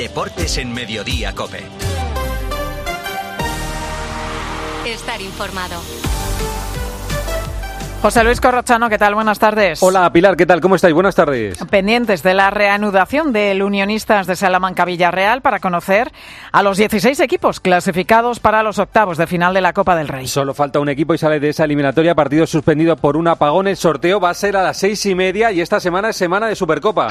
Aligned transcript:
Deportes 0.00 0.56
en 0.56 0.72
Mediodía 0.72 1.34
Cope. 1.34 1.62
Estar 4.86 5.20
informado. 5.20 5.78
José 8.00 8.24
Luis 8.24 8.40
Corrochano, 8.40 8.88
¿qué 8.88 8.96
tal? 8.96 9.14
Buenas 9.14 9.38
tardes. 9.38 9.82
Hola 9.82 10.10
Pilar, 10.10 10.38
¿qué 10.38 10.46
tal? 10.46 10.62
¿Cómo 10.62 10.76
estáis? 10.76 10.94
Buenas 10.94 11.14
tardes. 11.14 11.58
Pendientes 11.68 12.22
de 12.22 12.32
la 12.32 12.48
reanudación 12.48 13.34
del 13.34 13.62
Unionistas 13.62 14.26
de 14.26 14.36
Salamanca 14.36 14.86
Villarreal 14.86 15.42
para 15.42 15.58
conocer 15.58 16.10
a 16.50 16.62
los 16.62 16.78
16 16.78 17.20
equipos 17.20 17.60
clasificados 17.60 18.40
para 18.40 18.62
los 18.62 18.78
octavos 18.78 19.18
de 19.18 19.26
final 19.26 19.52
de 19.52 19.60
la 19.60 19.74
Copa 19.74 19.96
del 19.96 20.08
Rey. 20.08 20.26
Solo 20.28 20.54
falta 20.54 20.80
un 20.80 20.88
equipo 20.88 21.12
y 21.12 21.18
sale 21.18 21.40
de 21.40 21.50
esa 21.50 21.64
eliminatoria, 21.64 22.14
partido 22.14 22.46
suspendido 22.46 22.96
por 22.96 23.18
un 23.18 23.28
apagón. 23.28 23.68
El 23.68 23.76
sorteo 23.76 24.18
va 24.18 24.30
a 24.30 24.34
ser 24.34 24.56
a 24.56 24.62
las 24.62 24.78
seis 24.78 25.04
y 25.04 25.14
media 25.14 25.52
y 25.52 25.60
esta 25.60 25.78
semana 25.78 26.08
es 26.08 26.16
semana 26.16 26.46
de 26.46 26.56
Supercopa. 26.56 27.08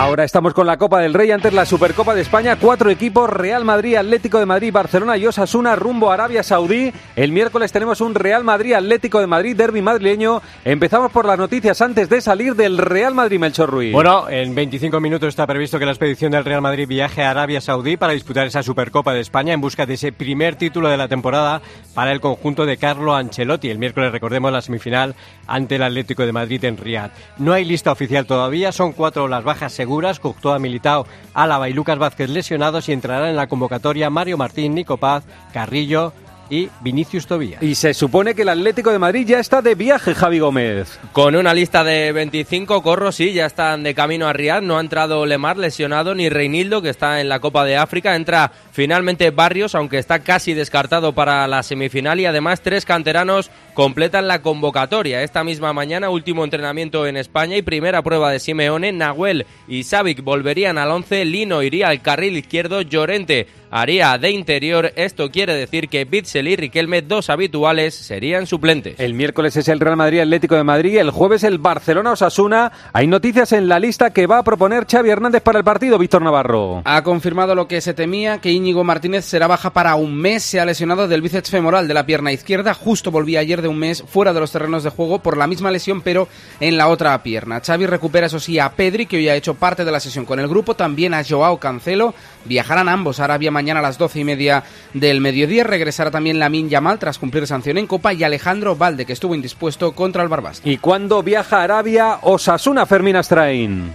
Ahora 0.00 0.24
estamos 0.24 0.54
con 0.54 0.66
la 0.66 0.78
Copa 0.78 0.98
del 0.98 1.12
Rey, 1.12 1.30
antes 1.30 1.52
la 1.52 1.66
Supercopa 1.66 2.14
de 2.14 2.22
España, 2.22 2.56
cuatro 2.58 2.88
equipos, 2.88 3.28
Real 3.28 3.66
Madrid, 3.66 3.96
Atlético 3.96 4.38
de 4.38 4.46
Madrid, 4.46 4.72
Barcelona 4.72 5.18
y 5.18 5.26
Osasuna, 5.26 5.76
rumbo 5.76 6.10
a 6.10 6.14
Arabia 6.14 6.42
Saudí. 6.42 6.90
El 7.16 7.32
miércoles 7.32 7.70
tenemos 7.70 8.00
un 8.00 8.14
Real 8.14 8.42
Madrid, 8.42 8.72
Atlético 8.72 9.20
de 9.20 9.26
Madrid, 9.26 9.54
derby 9.54 9.82
madrileño. 9.82 10.40
Empezamos 10.64 11.12
por 11.12 11.26
las 11.26 11.36
noticias 11.36 11.82
antes 11.82 12.08
de 12.08 12.22
salir 12.22 12.56
del 12.56 12.78
Real 12.78 13.14
Madrid, 13.14 13.38
Melchor 13.38 13.68
Ruiz. 13.68 13.92
Bueno, 13.92 14.26
en 14.30 14.54
25 14.54 15.00
minutos 15.00 15.28
está 15.28 15.46
previsto 15.46 15.78
que 15.78 15.84
la 15.84 15.92
expedición 15.92 16.32
del 16.32 16.46
Real 16.46 16.62
Madrid 16.62 16.88
viaje 16.88 17.22
a 17.22 17.32
Arabia 17.32 17.60
Saudí 17.60 17.98
para 17.98 18.14
disputar 18.14 18.46
esa 18.46 18.62
Supercopa 18.62 19.12
de 19.12 19.20
España 19.20 19.52
en 19.52 19.60
busca 19.60 19.84
de 19.84 19.94
ese 19.94 20.12
primer 20.12 20.56
título 20.56 20.88
de 20.88 20.96
la 20.96 21.08
temporada 21.08 21.60
para 21.92 22.12
el 22.12 22.22
conjunto 22.22 22.64
de 22.64 22.78
Carlo 22.78 23.14
Ancelotti. 23.14 23.68
El 23.68 23.78
miércoles 23.78 24.12
recordemos 24.12 24.50
la 24.50 24.62
semifinal 24.62 25.14
ante 25.46 25.76
el 25.76 25.82
Atlético 25.82 26.24
de 26.24 26.32
Madrid 26.32 26.64
en 26.64 26.78
Riyadh. 26.78 27.10
No 27.36 27.52
hay 27.52 27.66
lista 27.66 27.92
oficial 27.92 28.24
todavía, 28.24 28.72
son 28.72 28.92
cuatro 28.92 29.28
las 29.28 29.44
bajas 29.44 29.74
seguras, 29.74 29.89
Courtois, 30.20 30.60
Militao, 30.60 31.06
Álava 31.34 31.68
y 31.68 31.72
Lucas 31.72 31.98
Vázquez 31.98 32.30
lesionados 32.30 32.88
y 32.88 32.92
entrarán 32.92 33.30
en 33.30 33.36
la 33.36 33.48
convocatoria 33.48 34.10
Mario 34.10 34.38
Martín, 34.38 34.74
Nico 34.74 34.96
Paz, 34.96 35.24
Carrillo, 35.52 36.12
y 36.50 36.68
Vinicius 36.80 37.26
Tobías. 37.26 37.62
Y 37.62 37.76
se 37.76 37.94
supone 37.94 38.34
que 38.34 38.42
el 38.42 38.48
Atlético 38.48 38.90
de 38.90 38.98
Madrid 38.98 39.26
ya 39.26 39.38
está 39.38 39.62
de 39.62 39.76
viaje, 39.76 40.14
Javi 40.14 40.40
Gómez. 40.40 40.98
Con 41.12 41.36
una 41.36 41.54
lista 41.54 41.84
de 41.84 42.12
25 42.12 42.82
corros, 42.82 43.14
sí, 43.14 43.32
ya 43.32 43.46
están 43.46 43.84
de 43.84 43.94
camino 43.94 44.26
a 44.26 44.32
Riyadh. 44.32 44.62
No 44.62 44.76
ha 44.76 44.80
entrado 44.80 45.24
Lemar 45.24 45.56
lesionado 45.56 46.14
ni 46.14 46.28
Reinildo, 46.28 46.82
que 46.82 46.90
está 46.90 47.20
en 47.20 47.28
la 47.28 47.38
Copa 47.38 47.64
de 47.64 47.76
África. 47.76 48.16
Entra 48.16 48.50
finalmente 48.72 49.30
Barrios, 49.30 49.76
aunque 49.76 49.98
está 49.98 50.18
casi 50.18 50.52
descartado 50.52 51.12
para 51.12 51.46
la 51.46 51.62
semifinal. 51.62 52.18
Y 52.18 52.26
además 52.26 52.60
tres 52.60 52.84
canteranos 52.84 53.50
completan 53.74 54.26
la 54.26 54.42
convocatoria. 54.42 55.22
Esta 55.22 55.44
misma 55.44 55.72
mañana, 55.72 56.10
último 56.10 56.42
entrenamiento 56.42 57.06
en 57.06 57.16
España 57.16 57.56
y 57.56 57.62
primera 57.62 58.02
prueba 58.02 58.32
de 58.32 58.40
Simeone. 58.40 58.92
Nahuel 58.92 59.46
y 59.68 59.84
Savic 59.84 60.22
volverían 60.24 60.78
al 60.78 60.90
11. 60.90 61.24
Lino 61.26 61.62
iría 61.62 61.88
al 61.88 62.02
carril 62.02 62.36
izquierdo. 62.36 62.82
Llorente 62.82 63.46
haría 63.70 64.18
de 64.18 64.30
interior. 64.30 64.92
Esto 64.96 65.30
quiere 65.30 65.54
decir 65.54 65.88
que 65.88 66.04
Bitzel 66.04 66.48
y 66.48 66.56
Riquelme, 66.56 67.02
dos 67.02 67.30
habituales, 67.30 67.94
serían 67.94 68.46
suplentes. 68.46 68.98
El 68.98 69.14
miércoles 69.14 69.56
es 69.56 69.68
el 69.68 69.80
Real 69.80 69.96
Madrid 69.96 70.20
Atlético 70.20 70.56
de 70.56 70.64
Madrid, 70.64 70.98
el 70.98 71.10
jueves 71.10 71.44
el 71.44 71.58
Barcelona 71.58 72.12
Osasuna. 72.12 72.72
Hay 72.92 73.06
noticias 73.06 73.52
en 73.52 73.68
la 73.68 73.78
lista 73.78 74.10
que 74.10 74.26
va 74.26 74.38
a 74.38 74.42
proponer 74.42 74.86
Xavi 74.90 75.10
Hernández 75.10 75.42
para 75.42 75.58
el 75.58 75.64
partido, 75.64 75.98
Víctor 75.98 76.22
Navarro. 76.22 76.82
Ha 76.84 77.02
confirmado 77.02 77.54
lo 77.54 77.68
que 77.68 77.80
se 77.80 77.94
temía, 77.94 78.38
que 78.38 78.50
Íñigo 78.50 78.84
Martínez 78.84 79.24
será 79.24 79.46
baja 79.46 79.70
para 79.72 79.94
un 79.94 80.14
mes. 80.14 80.42
Se 80.42 80.60
ha 80.60 80.64
lesionado 80.64 81.08
del 81.08 81.22
bíceps 81.22 81.50
femoral 81.50 81.86
de 81.86 81.94
la 81.94 82.06
pierna 82.06 82.32
izquierda. 82.32 82.74
Justo 82.74 83.10
volvía 83.10 83.40
ayer 83.40 83.62
de 83.62 83.68
un 83.68 83.78
mes 83.78 84.02
fuera 84.06 84.32
de 84.32 84.40
los 84.40 84.52
terrenos 84.52 84.84
de 84.84 84.90
juego 84.90 85.20
por 85.20 85.36
la 85.36 85.46
misma 85.46 85.70
lesión, 85.70 86.00
pero 86.02 86.28
en 86.58 86.76
la 86.76 86.88
otra 86.88 87.22
pierna. 87.22 87.60
Xavi 87.60 87.86
recupera, 87.86 88.26
eso 88.26 88.40
sí, 88.40 88.58
a 88.58 88.70
Pedri, 88.70 89.06
que 89.06 89.16
hoy 89.16 89.28
ha 89.28 89.36
hecho 89.36 89.54
parte 89.54 89.84
de 89.84 89.92
la 89.92 90.00
sesión 90.00 90.24
con 90.24 90.40
el 90.40 90.48
grupo. 90.48 90.74
También 90.74 91.14
a 91.14 91.22
Joao 91.24 91.58
Cancelo. 91.58 92.14
Viajarán 92.44 92.88
ambos 92.88 93.20
a 93.20 93.24
Arabia 93.24 93.50
mañana 93.60 93.80
a 93.80 93.82
las 93.82 93.98
doce 93.98 94.20
y 94.20 94.24
media 94.24 94.64
del 94.94 95.20
mediodía. 95.20 95.64
Regresará 95.64 96.10
también 96.10 96.38
Lamin 96.38 96.70
Yamal 96.70 96.98
tras 96.98 97.18
cumplir 97.18 97.46
sanción 97.46 97.76
en 97.76 97.86
Copa 97.86 98.14
y 98.14 98.24
Alejandro 98.24 98.74
Valde, 98.74 99.04
que 99.04 99.12
estuvo 99.12 99.34
indispuesto 99.34 99.92
contra 99.92 100.22
el 100.22 100.30
Barbas. 100.30 100.62
¿Y 100.64 100.78
cuándo 100.78 101.22
viaja 101.22 101.58
a 101.58 101.64
Arabia 101.64 102.18
Osasuna 102.22 102.86
Fermín 102.86 103.16
Astrain? 103.16 103.92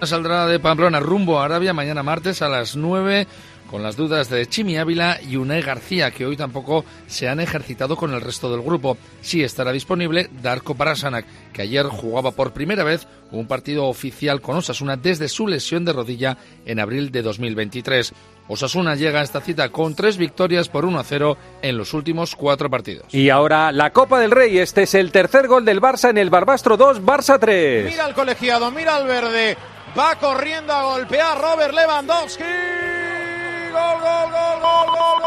Saldrá 0.00 0.46
de 0.46 0.58
Pamplona 0.58 0.98
rumbo 0.98 1.38
a 1.38 1.44
Arabia 1.44 1.74
mañana 1.74 2.02
martes 2.02 2.40
a 2.40 2.48
las 2.48 2.74
9 2.74 3.26
con 3.72 3.82
las 3.82 3.96
dudas 3.96 4.28
de 4.28 4.46
Chimi 4.46 4.76
Ávila 4.76 5.18
y 5.26 5.36
Unai 5.36 5.62
García, 5.62 6.10
que 6.10 6.26
hoy 6.26 6.36
tampoco 6.36 6.84
se 7.06 7.26
han 7.26 7.40
ejercitado 7.40 7.96
con 7.96 8.12
el 8.12 8.20
resto 8.20 8.50
del 8.50 8.60
grupo. 8.60 8.98
Sí 9.22 9.42
estará 9.42 9.72
disponible 9.72 10.28
Darko 10.42 10.74
Parasanak, 10.74 11.24
que 11.54 11.62
ayer 11.62 11.86
jugaba 11.86 12.32
por 12.32 12.52
primera 12.52 12.84
vez 12.84 13.08
un 13.30 13.46
partido 13.46 13.86
oficial 13.86 14.42
con 14.42 14.58
Osasuna 14.58 14.98
desde 14.98 15.26
su 15.26 15.48
lesión 15.48 15.86
de 15.86 15.94
rodilla 15.94 16.36
en 16.66 16.80
abril 16.80 17.10
de 17.10 17.22
2023. 17.22 18.12
Osasuna 18.48 18.94
llega 18.94 19.20
a 19.20 19.22
esta 19.22 19.40
cita 19.40 19.70
con 19.70 19.94
tres 19.94 20.16
victorias 20.16 20.68
por 20.68 20.84
1 20.84 20.98
a 20.98 21.04
0 21.04 21.36
en 21.62 21.78
los 21.78 21.94
últimos 21.94 22.36
cuatro 22.36 22.68
partidos. 22.70 23.06
Y 23.14 23.30
ahora 23.30 23.72
la 23.72 23.92
Copa 23.92 24.20
del 24.20 24.30
Rey. 24.30 24.58
Este 24.58 24.82
es 24.82 24.94
el 24.94 25.12
tercer 25.12 25.46
gol 25.48 25.64
del 25.64 25.80
Barça 25.80 26.10
en 26.10 26.18
el 26.18 26.30
Barbastro 26.30 26.76
2, 26.76 27.02
Barça 27.02 27.38
3. 27.38 27.90
Mira 27.90 28.04
al 28.04 28.14
colegiado, 28.14 28.70
mira 28.70 28.96
al 28.96 29.06
verde. 29.06 29.56
Va 29.98 30.16
corriendo 30.16 30.72
a 30.72 30.82
golpear 30.84 31.40
Robert 31.40 31.74
Lewandowski. 31.74 33.01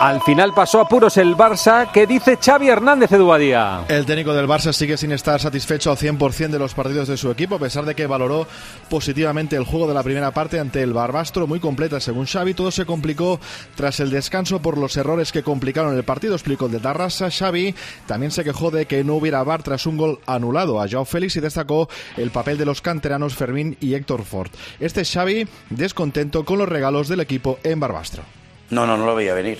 Al 0.05 0.21
final 0.21 0.53
pasó 0.53 0.81
a 0.81 0.87
puros 0.87 1.15
el 1.17 1.35
Barça, 1.35 1.89
que 1.91 2.05
dice 2.05 2.37
Xavi 2.37 2.67
Hernández 2.67 3.11
Eduadía. 3.13 3.85
El 3.87 4.05
técnico 4.05 4.33
del 4.33 4.47
Barça 4.47 4.73
sigue 4.73 4.97
sin 4.97 5.13
estar 5.13 5.39
satisfecho 5.39 5.89
al 5.89 5.97
100% 5.97 6.49
de 6.49 6.59
los 6.59 6.73
partidos 6.73 7.07
de 7.07 7.15
su 7.15 7.31
equipo, 7.31 7.55
a 7.55 7.59
pesar 7.59 7.85
de 7.85 7.95
que 7.95 8.05
valoró 8.05 8.45
positivamente 8.89 9.55
el 9.55 9.63
juego 9.63 9.87
de 9.87 9.93
la 9.93 10.03
primera 10.03 10.31
parte 10.31 10.59
ante 10.59 10.83
el 10.83 10.93
Barbastro, 10.93 11.47
muy 11.47 11.61
completa 11.61 11.99
según 12.01 12.25
Xavi. 12.25 12.53
Todo 12.53 12.71
se 12.71 12.85
complicó 12.85 13.39
tras 13.75 13.99
el 14.01 14.11
descanso 14.11 14.61
por 14.61 14.77
los 14.77 14.97
errores 14.97 15.31
que 15.31 15.43
complicaron 15.43 15.95
el 15.95 16.03
partido, 16.03 16.35
explicó 16.35 16.65
el 16.65 16.73
de 16.73 16.81
Tarrasa. 16.81 17.31
Xavi 17.31 17.73
también 18.05 18.31
se 18.31 18.43
quejó 18.43 18.71
de 18.71 18.85
que 18.85 19.03
no 19.03 19.15
hubiera 19.15 19.43
VAR 19.43 19.63
tras 19.63 19.85
un 19.85 19.97
gol 19.97 20.19
anulado 20.27 20.81
a 20.81 20.89
Joao 20.89 21.05
Félix 21.05 21.37
y 21.37 21.39
destacó 21.39 21.89
el 22.17 22.31
papel 22.31 22.57
de 22.57 22.65
los 22.65 22.81
canteranos 22.81 23.33
Fermín 23.33 23.77
y 23.79 23.93
Héctor 23.93 24.23
Ford. 24.23 24.51
Este 24.79 25.01
es 25.01 25.11
Xavi 25.11 25.47
descontento 25.69 26.43
con 26.43 26.59
los 26.59 26.69
regalos 26.69 27.07
del 27.07 27.21
equipo 27.21 27.59
en 27.63 27.79
Barbastro. 27.79 28.34
No, 28.69 28.85
no, 28.85 28.97
no 28.97 29.05
lo 29.05 29.15
veía 29.15 29.33
venir, 29.33 29.59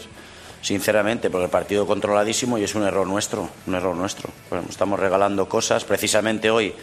sinceramente, 0.62 1.30
porque 1.30 1.46
el 1.46 1.52
partido 1.52 1.86
controladísimo 1.86 2.58
y 2.58 2.64
es 2.64 2.76
un 2.76 2.84
error 2.84 3.06
nuestro, 3.06 3.50
un 3.68 3.76
error 3.76 3.96
nuestro. 3.96 4.30
Bueno, 4.50 4.66
estamos 4.70 5.00
regalando 5.00 5.48
cosas, 5.48 5.86
precisamente 5.86 6.50
hoy 6.50 6.74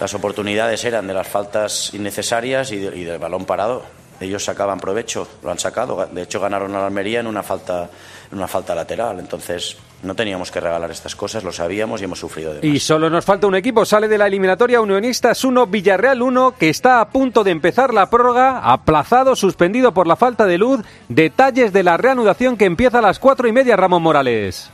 las 0.00 0.14
oportunidades 0.14 0.84
eran 0.84 1.06
de 1.06 1.14
las 1.14 1.28
faltas 1.28 1.92
innecesarias 1.92 2.72
y, 2.72 2.76
de, 2.76 2.96
y 2.96 3.04
del 3.04 3.18
balón 3.18 3.44
parado. 3.44 3.99
Ellos 4.20 4.44
sacaban 4.44 4.78
provecho, 4.78 5.26
lo 5.42 5.50
han 5.50 5.58
sacado. 5.58 6.06
De 6.12 6.22
hecho, 6.22 6.40
ganaron 6.40 6.74
a 6.74 6.80
la 6.80 6.86
Almería 6.86 7.20
en 7.20 7.26
una 7.26 7.42
falta, 7.42 7.88
en 8.30 8.36
una 8.36 8.46
falta 8.46 8.74
lateral. 8.74 9.18
Entonces, 9.18 9.78
no 10.02 10.14
teníamos 10.14 10.50
que 10.50 10.60
regalar 10.60 10.90
estas 10.90 11.16
cosas, 11.16 11.42
lo 11.42 11.52
sabíamos 11.52 12.00
y 12.00 12.04
hemos 12.04 12.18
sufrido 12.18 12.54
de 12.54 12.66
Y 12.66 12.80
solo 12.80 13.08
nos 13.08 13.24
falta 13.24 13.46
un 13.46 13.54
equipo, 13.54 13.84
sale 13.84 14.08
de 14.08 14.18
la 14.18 14.26
eliminatoria 14.26 14.80
Unionistas 14.80 15.42
1, 15.42 15.66
Villarreal 15.66 16.20
1, 16.20 16.54
que 16.58 16.68
está 16.68 17.00
a 17.00 17.08
punto 17.08 17.44
de 17.44 17.50
empezar 17.50 17.94
la 17.94 18.10
prórroga, 18.10 18.58
aplazado, 18.60 19.36
suspendido 19.36 19.92
por 19.92 20.06
la 20.06 20.16
falta 20.16 20.46
de 20.46 20.58
luz. 20.58 20.80
Detalles 21.08 21.72
de 21.72 21.82
la 21.82 21.96
reanudación 21.96 22.56
que 22.56 22.66
empieza 22.66 22.98
a 22.98 23.02
las 23.02 23.18
cuatro 23.18 23.48
y 23.48 23.52
media, 23.52 23.76
Ramón 23.76 24.02
Morales. 24.02 24.70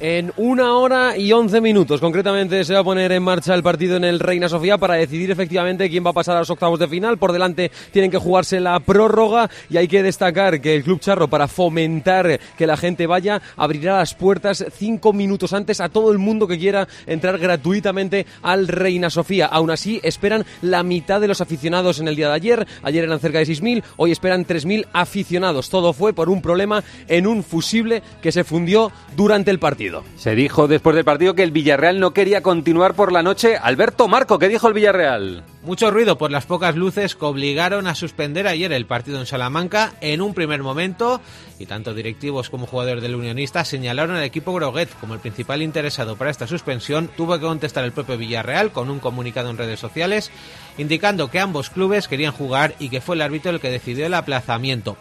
En 0.00 0.32
una 0.36 0.76
hora 0.76 1.16
y 1.16 1.32
once 1.32 1.60
minutos, 1.60 2.00
concretamente, 2.00 2.62
se 2.64 2.72
va 2.72 2.80
a 2.80 2.84
poner 2.84 3.10
en 3.10 3.20
marcha 3.20 3.52
el 3.52 3.64
partido 3.64 3.96
en 3.96 4.04
el 4.04 4.20
Reina 4.20 4.48
Sofía 4.48 4.78
para 4.78 4.94
decidir 4.94 5.32
efectivamente 5.32 5.90
quién 5.90 6.06
va 6.06 6.10
a 6.10 6.12
pasar 6.12 6.36
a 6.36 6.38
los 6.38 6.50
octavos 6.50 6.78
de 6.78 6.86
final. 6.86 7.18
Por 7.18 7.32
delante 7.32 7.72
tienen 7.90 8.08
que 8.08 8.18
jugarse 8.18 8.60
la 8.60 8.78
prórroga 8.78 9.50
y 9.68 9.76
hay 9.76 9.88
que 9.88 10.04
destacar 10.04 10.60
que 10.60 10.76
el 10.76 10.84
Club 10.84 11.00
Charro, 11.00 11.26
para 11.26 11.48
fomentar 11.48 12.38
que 12.56 12.66
la 12.68 12.76
gente 12.76 13.08
vaya, 13.08 13.42
abrirá 13.56 13.96
las 13.96 14.14
puertas 14.14 14.64
cinco 14.72 15.12
minutos 15.12 15.52
antes 15.52 15.80
a 15.80 15.88
todo 15.88 16.12
el 16.12 16.18
mundo 16.18 16.46
que 16.46 16.60
quiera 16.60 16.86
entrar 17.04 17.36
gratuitamente 17.36 18.24
al 18.42 18.68
Reina 18.68 19.10
Sofía. 19.10 19.46
Aún 19.46 19.72
así, 19.72 19.98
esperan 20.04 20.46
la 20.62 20.84
mitad 20.84 21.20
de 21.20 21.26
los 21.26 21.40
aficionados 21.40 21.98
en 21.98 22.06
el 22.06 22.14
día 22.14 22.28
de 22.28 22.34
ayer. 22.34 22.66
Ayer 22.84 23.02
eran 23.02 23.18
cerca 23.18 23.40
de 23.40 23.46
6.000, 23.46 23.82
hoy 23.96 24.12
esperan 24.12 24.46
3.000 24.46 24.86
aficionados. 24.92 25.70
Todo 25.70 25.92
fue 25.92 26.12
por 26.12 26.28
un 26.28 26.40
problema 26.40 26.84
en 27.08 27.26
un 27.26 27.42
fusible 27.42 28.00
que 28.22 28.30
se 28.30 28.44
fundió 28.44 28.92
durante 29.16 29.50
el 29.50 29.58
partido. 29.58 29.87
Se 30.16 30.34
dijo 30.34 30.68
después 30.68 30.96
del 30.96 31.04
partido 31.04 31.34
que 31.34 31.42
el 31.42 31.50
Villarreal 31.50 32.00
no 32.00 32.12
quería 32.12 32.42
continuar 32.42 32.94
por 32.94 33.12
la 33.12 33.22
noche. 33.22 33.56
Alberto 33.56 34.08
Marco, 34.08 34.38
¿qué 34.38 34.48
dijo 34.48 34.68
el 34.68 34.74
Villarreal? 34.74 35.44
Mucho 35.62 35.90
ruido 35.90 36.18
por 36.18 36.30
las 36.30 36.46
pocas 36.46 36.76
luces 36.76 37.14
que 37.14 37.24
obligaron 37.24 37.86
a 37.86 37.94
suspender 37.94 38.46
ayer 38.46 38.72
el 38.72 38.86
partido 38.86 39.18
en 39.20 39.26
Salamanca 39.26 39.94
en 40.00 40.20
un 40.22 40.34
primer 40.34 40.62
momento 40.62 41.20
y 41.58 41.66
tanto 41.66 41.94
directivos 41.94 42.50
como 42.50 42.66
jugadores 42.66 43.02
del 43.02 43.16
Unionista 43.16 43.64
señalaron 43.64 44.16
al 44.16 44.24
equipo 44.24 44.54
Groguet 44.54 44.88
como 45.00 45.14
el 45.14 45.20
principal 45.20 45.62
interesado 45.62 46.16
para 46.16 46.30
esta 46.30 46.46
suspensión. 46.46 47.10
Tuvo 47.16 47.34
que 47.34 47.46
contestar 47.46 47.84
el 47.84 47.92
propio 47.92 48.16
Villarreal 48.16 48.72
con 48.72 48.90
un 48.90 49.00
comunicado 49.00 49.50
en 49.50 49.58
redes 49.58 49.80
sociales 49.80 50.30
indicando 50.78 51.30
que 51.30 51.40
ambos 51.40 51.70
clubes 51.70 52.08
querían 52.08 52.32
jugar 52.32 52.74
y 52.78 52.88
que 52.88 53.00
fue 53.00 53.16
el 53.16 53.22
árbitro 53.22 53.50
el 53.50 53.60
que 53.60 53.70
decidió 53.70 54.06
el 54.06 54.14
aplazamiento. 54.14 54.96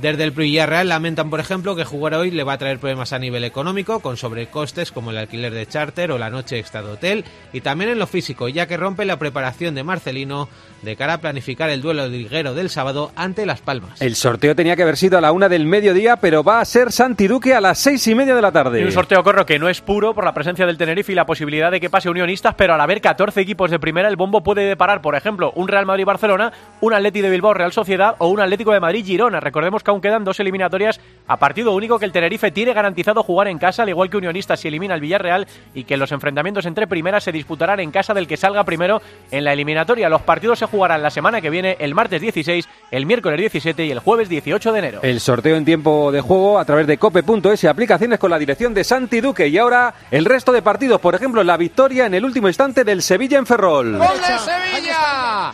Desde 0.00 0.24
el 0.24 0.30
Villarreal 0.30 0.90
lamentan, 0.90 1.30
por 1.30 1.40
ejemplo, 1.40 1.74
que 1.74 1.84
jugar 1.84 2.14
hoy 2.14 2.30
le 2.30 2.44
va 2.44 2.52
a 2.52 2.58
traer 2.58 2.78
problemas 2.78 3.14
a 3.14 3.18
nivel 3.18 3.44
económico, 3.44 4.00
con 4.00 4.18
sobrecostes 4.18 4.92
como 4.92 5.10
el 5.10 5.16
alquiler 5.16 5.54
de 5.54 5.66
charter 5.66 6.12
o 6.12 6.18
la 6.18 6.28
noche 6.28 6.58
extra 6.58 6.82
de 6.82 6.90
hotel, 6.90 7.24
y 7.54 7.62
también 7.62 7.90
en 7.90 7.98
lo 7.98 8.06
físico, 8.06 8.48
ya 8.48 8.66
que 8.66 8.76
rompe 8.76 9.06
la 9.06 9.18
preparación 9.18 9.74
de 9.74 9.84
Marcelino 9.84 10.50
de 10.82 10.96
cara 10.96 11.14
a 11.14 11.18
planificar 11.18 11.70
el 11.70 11.80
duelo 11.80 12.06
liguero 12.08 12.52
del 12.52 12.68
sábado 12.68 13.10
ante 13.16 13.46
Las 13.46 13.62
Palmas. 13.62 14.02
El 14.02 14.16
sorteo 14.16 14.54
tenía 14.54 14.76
que 14.76 14.82
haber 14.82 14.98
sido 14.98 15.16
a 15.16 15.22
la 15.22 15.32
una 15.32 15.48
del 15.48 15.64
mediodía, 15.64 16.16
pero 16.16 16.44
va 16.44 16.60
a 16.60 16.64
ser 16.66 16.92
Santi 16.92 17.26
Duque 17.26 17.54
a 17.54 17.62
las 17.62 17.78
seis 17.78 18.06
y 18.06 18.14
media 18.14 18.34
de 18.34 18.42
la 18.42 18.52
tarde. 18.52 18.82
Y 18.82 18.84
un 18.84 18.92
sorteo 18.92 19.24
corro 19.24 19.46
que 19.46 19.58
no 19.58 19.70
es 19.70 19.80
puro 19.80 20.14
por 20.14 20.24
la 20.24 20.34
presencia 20.34 20.66
del 20.66 20.76
Tenerife 20.76 21.12
y 21.12 21.14
la 21.14 21.24
posibilidad 21.24 21.70
de 21.70 21.80
que 21.80 21.88
pase 21.88 22.10
Unionistas, 22.10 22.54
pero 22.54 22.74
al 22.74 22.80
haber 22.82 23.00
14 23.00 23.40
equipos 23.40 23.70
de 23.70 23.78
primera, 23.78 24.08
el 24.08 24.16
bombo 24.16 24.42
puede 24.42 24.62
deparar, 24.66 25.00
por 25.00 25.16
ejemplo, 25.16 25.52
un 25.56 25.68
Real 25.68 25.86
Madrid-Barcelona, 25.86 26.52
un 26.82 26.92
Atleti 26.92 27.22
de 27.22 27.30
Bilbao 27.30 27.54
Real 27.54 27.72
Sociedad 27.72 28.14
o 28.18 28.28
un 28.28 28.40
Atlético 28.40 28.72
de 28.72 28.80
Madrid-Girona. 28.80 29.40
Recordemos 29.40 29.82
que 29.86 29.90
aún 29.92 30.00
quedan 30.00 30.24
dos 30.24 30.40
eliminatorias 30.40 31.00
a 31.28 31.36
partido 31.38 31.72
único 31.72 31.98
que 31.98 32.04
el 32.04 32.12
Tenerife 32.12 32.50
tiene 32.50 32.72
garantizado 32.72 33.22
jugar 33.22 33.46
en 33.48 33.58
casa, 33.58 33.84
al 33.84 33.88
igual 33.88 34.10
que 34.10 34.16
Unionistas 34.16 34.60
si 34.60 34.68
elimina 34.68 34.94
el 34.94 35.00
Villarreal 35.00 35.46
y 35.74 35.84
que 35.84 35.96
los 35.96 36.10
enfrentamientos 36.10 36.66
entre 36.66 36.88
primeras 36.88 37.22
se 37.22 37.32
disputarán 37.32 37.78
en 37.80 37.92
casa 37.92 38.12
del 38.12 38.26
que 38.26 38.36
salga 38.36 38.64
primero 38.64 39.00
en 39.30 39.44
la 39.44 39.52
eliminatoria. 39.52 40.08
Los 40.08 40.22
partidos 40.22 40.58
se 40.58 40.66
jugarán 40.66 41.02
la 41.02 41.10
semana 41.10 41.40
que 41.40 41.50
viene, 41.50 41.76
el 41.78 41.94
martes 41.94 42.20
16, 42.20 42.68
el 42.90 43.06
miércoles 43.06 43.38
17 43.38 43.86
y 43.86 43.90
el 43.92 44.00
jueves 44.00 44.28
18 44.28 44.72
de 44.72 44.78
enero. 44.78 45.00
El 45.02 45.20
sorteo 45.20 45.56
en 45.56 45.64
tiempo 45.64 46.10
de 46.10 46.20
juego 46.20 46.58
a 46.58 46.64
través 46.64 46.88
de 46.88 46.98
cope.es 46.98 47.62
y 47.62 47.66
aplicaciones 47.68 48.18
con 48.18 48.30
la 48.30 48.38
dirección 48.38 48.74
de 48.74 48.82
Santi 48.82 49.20
Duque. 49.20 49.46
Y 49.46 49.56
ahora 49.58 49.94
el 50.10 50.24
resto 50.24 50.50
de 50.50 50.62
partidos, 50.62 51.00
por 51.00 51.14
ejemplo, 51.14 51.44
la 51.44 51.56
victoria 51.56 52.06
en 52.06 52.14
el 52.14 52.24
último 52.24 52.48
instante 52.48 52.82
del 52.82 53.02
Sevilla 53.02 53.38
en 53.38 53.46
Ferrol. 53.46 53.98
¡Gol 53.98 54.08
de 54.08 54.38
Sevilla! 54.38 55.52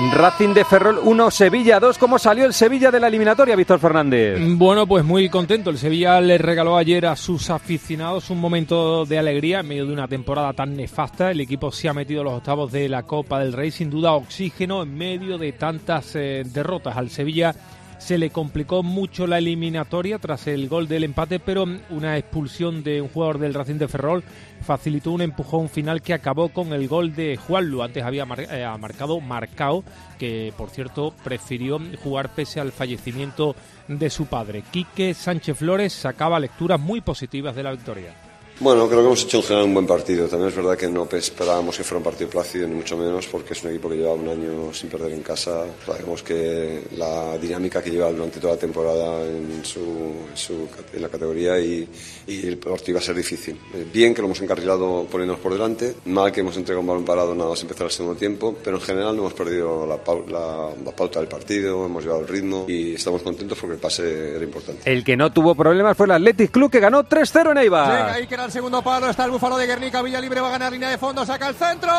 Racing 0.00 0.54
de 0.54 0.64
Ferrol 0.64 1.00
1, 1.02 1.30
Sevilla 1.32 1.80
2. 1.80 1.98
¿Cómo 1.98 2.20
salió 2.20 2.44
el 2.44 2.54
Sevilla 2.54 2.92
de 2.92 3.00
la 3.00 3.08
eliminatoria, 3.08 3.56
Víctor 3.56 3.80
Fernández? 3.80 4.38
Bueno, 4.56 4.86
pues 4.86 5.04
muy 5.04 5.28
contento. 5.28 5.70
El 5.70 5.78
Sevilla 5.78 6.20
le 6.20 6.38
regaló 6.38 6.76
ayer 6.76 7.04
a 7.06 7.16
sus 7.16 7.50
aficionados 7.50 8.30
un 8.30 8.38
momento 8.38 9.04
de 9.04 9.18
alegría 9.18 9.58
en 9.58 9.66
medio 9.66 9.86
de 9.86 9.92
una 9.92 10.06
temporada 10.06 10.52
tan 10.52 10.76
nefasta. 10.76 11.32
El 11.32 11.40
equipo 11.40 11.72
se 11.72 11.88
ha 11.88 11.94
metido 11.94 12.22
los 12.22 12.34
octavos 12.34 12.70
de 12.70 12.88
la 12.88 13.02
Copa 13.02 13.40
del 13.40 13.52
Rey, 13.52 13.72
sin 13.72 13.90
duda 13.90 14.12
oxígeno 14.12 14.84
en 14.84 14.96
medio 14.96 15.36
de 15.36 15.50
tantas 15.50 16.14
eh, 16.14 16.44
derrotas. 16.46 16.96
Al 16.96 17.10
Sevilla 17.10 17.52
se 17.98 18.16
le 18.16 18.30
complicó 18.30 18.82
mucho 18.82 19.26
la 19.26 19.38
eliminatoria 19.38 20.18
tras 20.18 20.46
el 20.46 20.68
gol 20.68 20.88
del 20.88 21.04
empate, 21.04 21.40
pero 21.40 21.66
una 21.90 22.16
expulsión 22.16 22.82
de 22.82 23.02
un 23.02 23.08
jugador 23.08 23.38
del 23.38 23.54
Racing 23.54 23.74
de 23.74 23.88
Ferrol 23.88 24.24
facilitó 24.62 25.12
un 25.12 25.22
empujón 25.22 25.68
final 25.68 26.00
que 26.00 26.14
acabó 26.14 26.48
con 26.50 26.72
el 26.72 26.88
gol 26.88 27.14
de 27.14 27.36
Juanlu. 27.36 27.82
Antes 27.82 28.04
había 28.04 28.24
mar 28.24 28.40
eh, 28.40 28.66
marcado 28.78 29.20
Marcao, 29.20 29.84
que 30.18 30.52
por 30.56 30.70
cierto 30.70 31.12
prefirió 31.24 31.80
jugar 32.02 32.34
pese 32.34 32.60
al 32.60 32.72
fallecimiento 32.72 33.56
de 33.88 34.10
su 34.10 34.26
padre. 34.26 34.62
Quique 34.70 35.14
Sánchez 35.14 35.58
Flores 35.58 35.92
sacaba 35.92 36.40
lecturas 36.40 36.80
muy 36.80 37.00
positivas 37.00 37.54
de 37.56 37.62
la 37.62 37.72
victoria. 37.72 38.27
Bueno, 38.60 38.88
creo 38.88 39.02
que 39.02 39.06
hemos 39.06 39.22
hecho 39.22 39.36
en 39.36 39.42
general 39.44 39.66
un 39.66 39.74
buen 39.74 39.86
partido. 39.86 40.26
También 40.26 40.48
es 40.48 40.56
verdad 40.56 40.76
que 40.76 40.88
no 40.88 41.06
esperábamos 41.12 41.76
que 41.76 41.84
fuera 41.84 41.98
un 41.98 42.04
partido 42.04 42.28
plácido, 42.28 42.66
ni 42.66 42.74
mucho 42.74 42.96
menos, 42.96 43.28
porque 43.28 43.52
es 43.52 43.62
un 43.62 43.70
equipo 43.70 43.88
que 43.88 43.96
lleva 43.96 44.14
un 44.14 44.28
año 44.28 44.74
sin 44.74 44.90
perder 44.90 45.12
en 45.12 45.22
casa. 45.22 45.64
Sabemos 45.86 46.24
que 46.24 46.82
la 46.96 47.38
dinámica 47.38 47.80
que 47.80 47.92
lleva 47.92 48.10
durante 48.10 48.40
toda 48.40 48.54
la 48.54 48.58
temporada 48.58 49.24
en, 49.24 49.64
su, 49.64 50.12
su 50.34 50.68
en 50.92 51.02
la 51.02 51.08
categoría 51.08 51.60
y, 51.60 51.88
y, 52.26 52.48
el 52.48 52.58
partido 52.58 52.90
iba 52.90 52.98
a 52.98 53.02
ser 53.02 53.14
difícil. 53.14 53.56
Bien 53.92 54.12
que 54.12 54.22
lo 54.22 54.26
hemos 54.26 54.40
encarrilado 54.40 55.06
poniéndonos 55.08 55.40
por 55.40 55.52
delante, 55.52 55.94
mal 56.06 56.32
que 56.32 56.40
hemos 56.40 56.56
entregado 56.56 56.80
un 56.80 56.88
balón 56.88 57.04
parado 57.04 57.36
nada 57.36 57.50
más 57.50 57.62
empezar 57.62 57.86
el 57.86 57.92
segundo 57.92 58.18
tiempo, 58.18 58.56
pero 58.64 58.78
en 58.78 58.82
general 58.82 59.14
no 59.14 59.22
hemos 59.22 59.34
perdido 59.34 59.86
la, 59.86 60.00
la, 60.32 60.70
la 60.84 60.90
pauta 60.96 61.20
del 61.20 61.28
partido, 61.28 61.86
hemos 61.86 62.02
llevado 62.02 62.22
el 62.22 62.28
ritmo 62.28 62.64
y 62.66 62.94
estamos 62.94 63.22
contentos 63.22 63.56
porque 63.56 63.74
el 63.74 63.80
pase 63.80 64.34
era 64.34 64.42
importante. 64.42 64.90
El 64.90 65.04
que 65.04 65.16
no 65.16 65.32
tuvo 65.32 65.54
problemas 65.54 65.96
fue 65.96 66.06
el 66.06 66.12
Athletic 66.12 66.50
Club 66.50 66.72
que 66.72 66.80
ganó 66.80 67.04
3-0 67.04 67.52
en 67.52 67.58
Eibar 67.58 68.16
el 68.48 68.52
segundo 68.52 68.80
palo, 68.80 69.10
está 69.10 69.26
el 69.26 69.30
búfalo 69.30 69.58
de 69.58 69.66
Guernica, 69.66 70.00
Villa 70.00 70.22
Libre 70.22 70.40
va 70.40 70.48
a 70.48 70.52
ganar 70.52 70.72
línea 70.72 70.88
de 70.88 70.96
fondo, 70.96 71.26
saca 71.26 71.48
el 71.48 71.54
centro, 71.54 71.92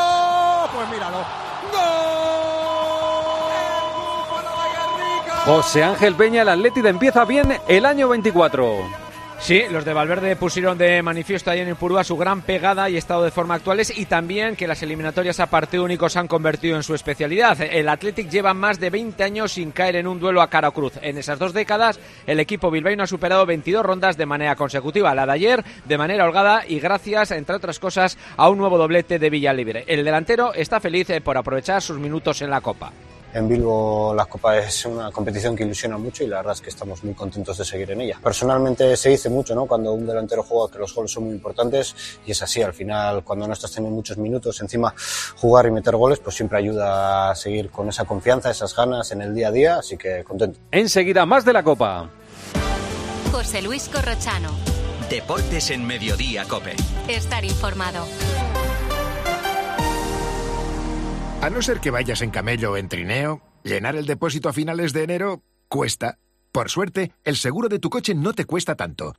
pues 0.74 0.90
míralo, 0.90 1.18
¡Gol! 1.72 1.80
José 5.46 5.84
Ángel 5.84 6.16
Peña, 6.16 6.42
el 6.42 6.50
Atlético 6.50 6.88
empieza 6.88 7.24
bien 7.26 7.56
el 7.68 7.86
año 7.86 8.10
24. 8.10 9.09
Sí, 9.42 9.64
los 9.72 9.86
de 9.86 9.94
Valverde 9.94 10.36
pusieron 10.36 10.78
de 10.78 11.02
manifiesto 11.02 11.50
ahí 11.50 11.62
en 11.62 11.70
Ipurúa 11.70 12.04
su 12.04 12.18
gran 12.18 12.42
pegada 12.42 12.90
y 12.90 12.98
estado 12.98 13.24
de 13.24 13.32
forma 13.32 13.56
actuales 13.56 13.98
y 13.98 14.06
también 14.06 14.56
que 14.56 14.68
las 14.68 14.84
eliminatorias 14.84 15.40
a 15.40 15.48
partido 15.48 15.86
único 15.86 16.08
se 16.10 16.20
han 16.20 16.28
convertido 16.28 16.76
en 16.76 16.84
su 16.84 16.94
especialidad. 16.94 17.60
El 17.62 17.90
Athletic 17.90 18.30
lleva 18.30 18.54
más 18.54 18.80
de 18.80 18.90
20 18.90 19.24
años 19.24 19.54
sin 19.54 19.72
caer 19.72 19.96
en 19.96 20.08
un 20.08 20.20
duelo 20.20 20.42
a 20.42 20.50
cara 20.50 20.68
o 20.68 20.74
cruz. 20.74 20.94
En 21.02 21.18
esas 21.18 21.40
dos 21.40 21.54
décadas, 21.54 22.00
el 22.28 22.40
equipo 22.40 22.70
bilbaíno 22.70 23.04
ha 23.04 23.08
superado 23.08 23.46
22 23.46 23.84
rondas 23.84 24.18
de 24.18 24.26
manera 24.26 24.56
consecutiva. 24.56 25.16
La 25.16 25.26
de 25.26 25.32
ayer, 25.32 25.64
de 25.86 25.98
manera 25.98 26.26
holgada 26.26 26.64
y 26.68 26.80
gracias, 26.80 27.32
entre 27.32 27.56
otras 27.56 27.80
cosas, 27.80 28.18
a 28.38 28.50
un 28.50 28.58
nuevo 28.60 28.78
doblete 28.78 29.18
de 29.18 29.30
Villalibre. 29.30 29.86
El 29.88 30.06
delantero 30.06 30.54
está 30.54 30.80
feliz 30.80 31.08
por 31.24 31.38
aprovechar 31.38 31.82
sus 31.82 31.98
minutos 31.98 32.42
en 32.42 32.52
la 32.52 32.62
Copa. 32.62 32.92
En 33.32 33.48
Bilbo 33.48 34.14
la 34.16 34.26
Copa 34.26 34.58
es 34.58 34.86
una 34.86 35.12
competición 35.12 35.56
que 35.56 35.64
ilusiona 35.64 35.98
mucho 35.98 36.24
y 36.24 36.28
la 36.28 36.38
verdad 36.38 36.54
es 36.54 36.62
que 36.62 36.70
estamos 36.70 37.04
muy 37.04 37.14
contentos 37.14 37.58
de 37.60 37.66
seguir 37.66 37.92
en 37.92 38.02
ella. 38.02 38.20
Personalmente 38.24 38.98
se 38.98 39.10
dice 39.10 39.30
mucho, 39.30 39.54
¿no? 39.54 39.68
Cuando 39.68 39.94
un 39.94 40.08
delantero 40.08 40.42
juega 40.42 40.72
que 40.72 40.80
los 40.80 40.96
goles 40.96 41.12
son 41.12 41.26
muy 41.26 41.34
importantes 41.34 41.96
y 42.26 42.32
es 42.32 42.42
así. 42.42 42.64
Al 42.64 42.74
final, 42.74 43.24
cuando 43.24 43.46
no 43.46 43.54
estás 43.54 43.72
teniendo 43.72 43.96
muchos 43.96 44.18
minutos, 44.18 44.60
encima 44.62 44.94
jugar 45.38 45.68
y 45.68 45.72
meter 45.72 45.96
goles, 45.96 46.20
pues 46.20 46.36
siempre 46.36 46.58
ayuda 46.58 47.30
a 47.30 47.36
seguir 47.36 47.70
con 47.70 47.88
esa 47.90 48.06
confianza, 48.06 48.50
esas 48.50 48.76
ganas 48.76 49.12
en 49.12 49.22
el 49.22 49.36
día 49.36 49.50
a 49.50 49.52
día. 49.52 49.76
Así 49.78 49.96
que 49.96 50.24
contento. 50.24 50.60
Enseguida 50.72 51.28
más 51.28 51.46
de 51.46 51.54
la 51.54 51.62
Copa. 51.62 52.10
José 53.32 53.62
Luis 53.62 53.90
Corrochano. 53.90 54.50
Deportes 55.08 55.70
en 55.70 55.86
Mediodía 55.86 56.46
Cope. 56.46 56.76
Estar 57.08 57.46
informado. 57.46 58.06
A 61.42 61.50
no 61.50 61.62
ser 61.62 61.80
que 61.80 61.90
vayas 61.90 62.22
en 62.22 62.32
camello 62.32 62.74
o 62.74 62.78
en 62.78 62.90
trineo, 62.90 63.42
llenar 63.64 63.96
el 63.96 64.06
depósito 64.06 64.50
a 64.50 64.54
finales 64.54 64.92
de 64.92 65.04
enero 65.04 65.42
cuesta. 65.70 66.20
Por 66.52 66.70
suerte, 66.70 67.14
el 67.24 67.38
seguro 67.38 67.70
de 67.70 67.80
tu 67.80 67.90
coche 67.90 68.14
no 68.14 68.34
te 68.34 68.44
cuesta 68.44 68.76
tanto. 68.76 69.16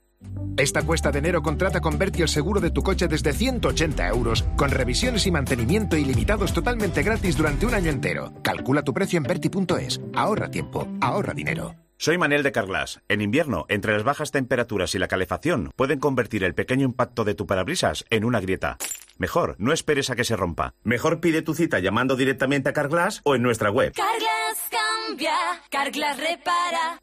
Esta 0.58 0.82
cuesta 0.82 1.10
de 1.10 1.20
enero 1.20 1.42
contrata 1.42 1.80
con 1.80 1.98
Berti 1.98 2.20
el 2.20 2.28
seguro 2.28 2.60
de 2.60 2.70
tu 2.70 2.82
coche 2.82 3.08
desde 3.08 3.32
180 3.32 4.06
euros, 4.08 4.44
con 4.58 4.70
revisiones 4.70 5.26
y 5.26 5.30
mantenimiento 5.30 5.96
ilimitados 5.96 6.52
totalmente 6.52 7.02
gratis 7.02 7.38
durante 7.38 7.64
un 7.64 7.72
año 7.72 7.90
entero. 7.90 8.34
Calcula 8.42 8.82
tu 8.82 8.92
precio 8.92 9.16
en 9.16 9.22
Berti.es. 9.22 10.02
Ahorra 10.14 10.50
tiempo, 10.50 10.86
ahorra 11.00 11.32
dinero. 11.32 11.74
Soy 11.96 12.18
Manel 12.18 12.42
de 12.42 12.52
Carglass. 12.52 13.00
En 13.08 13.22
invierno, 13.22 13.64
entre 13.68 13.94
las 13.94 14.04
bajas 14.04 14.30
temperaturas 14.30 14.94
y 14.94 14.98
la 14.98 15.08
calefacción, 15.08 15.70
pueden 15.74 15.98
convertir 15.98 16.44
el 16.44 16.54
pequeño 16.54 16.84
impacto 16.84 17.24
de 17.24 17.34
tu 17.34 17.46
parabrisas 17.46 18.04
en 18.10 18.24
una 18.24 18.40
grieta. 18.40 18.76
Mejor, 19.20 19.54
no 19.58 19.74
esperes 19.74 20.08
a 20.08 20.16
que 20.16 20.24
se 20.24 20.34
rompa. 20.34 20.72
Mejor 20.82 21.20
pide 21.20 21.42
tu 21.42 21.54
cita 21.54 21.78
llamando 21.78 22.16
directamente 22.16 22.70
a 22.70 22.72
Carglass 22.72 23.20
o 23.22 23.34
en 23.34 23.42
nuestra 23.42 23.70
web. 23.70 23.92
Carglass 23.92 24.58
cambia, 24.70 25.34
Carglass 25.68 26.16
repara. 26.16 27.02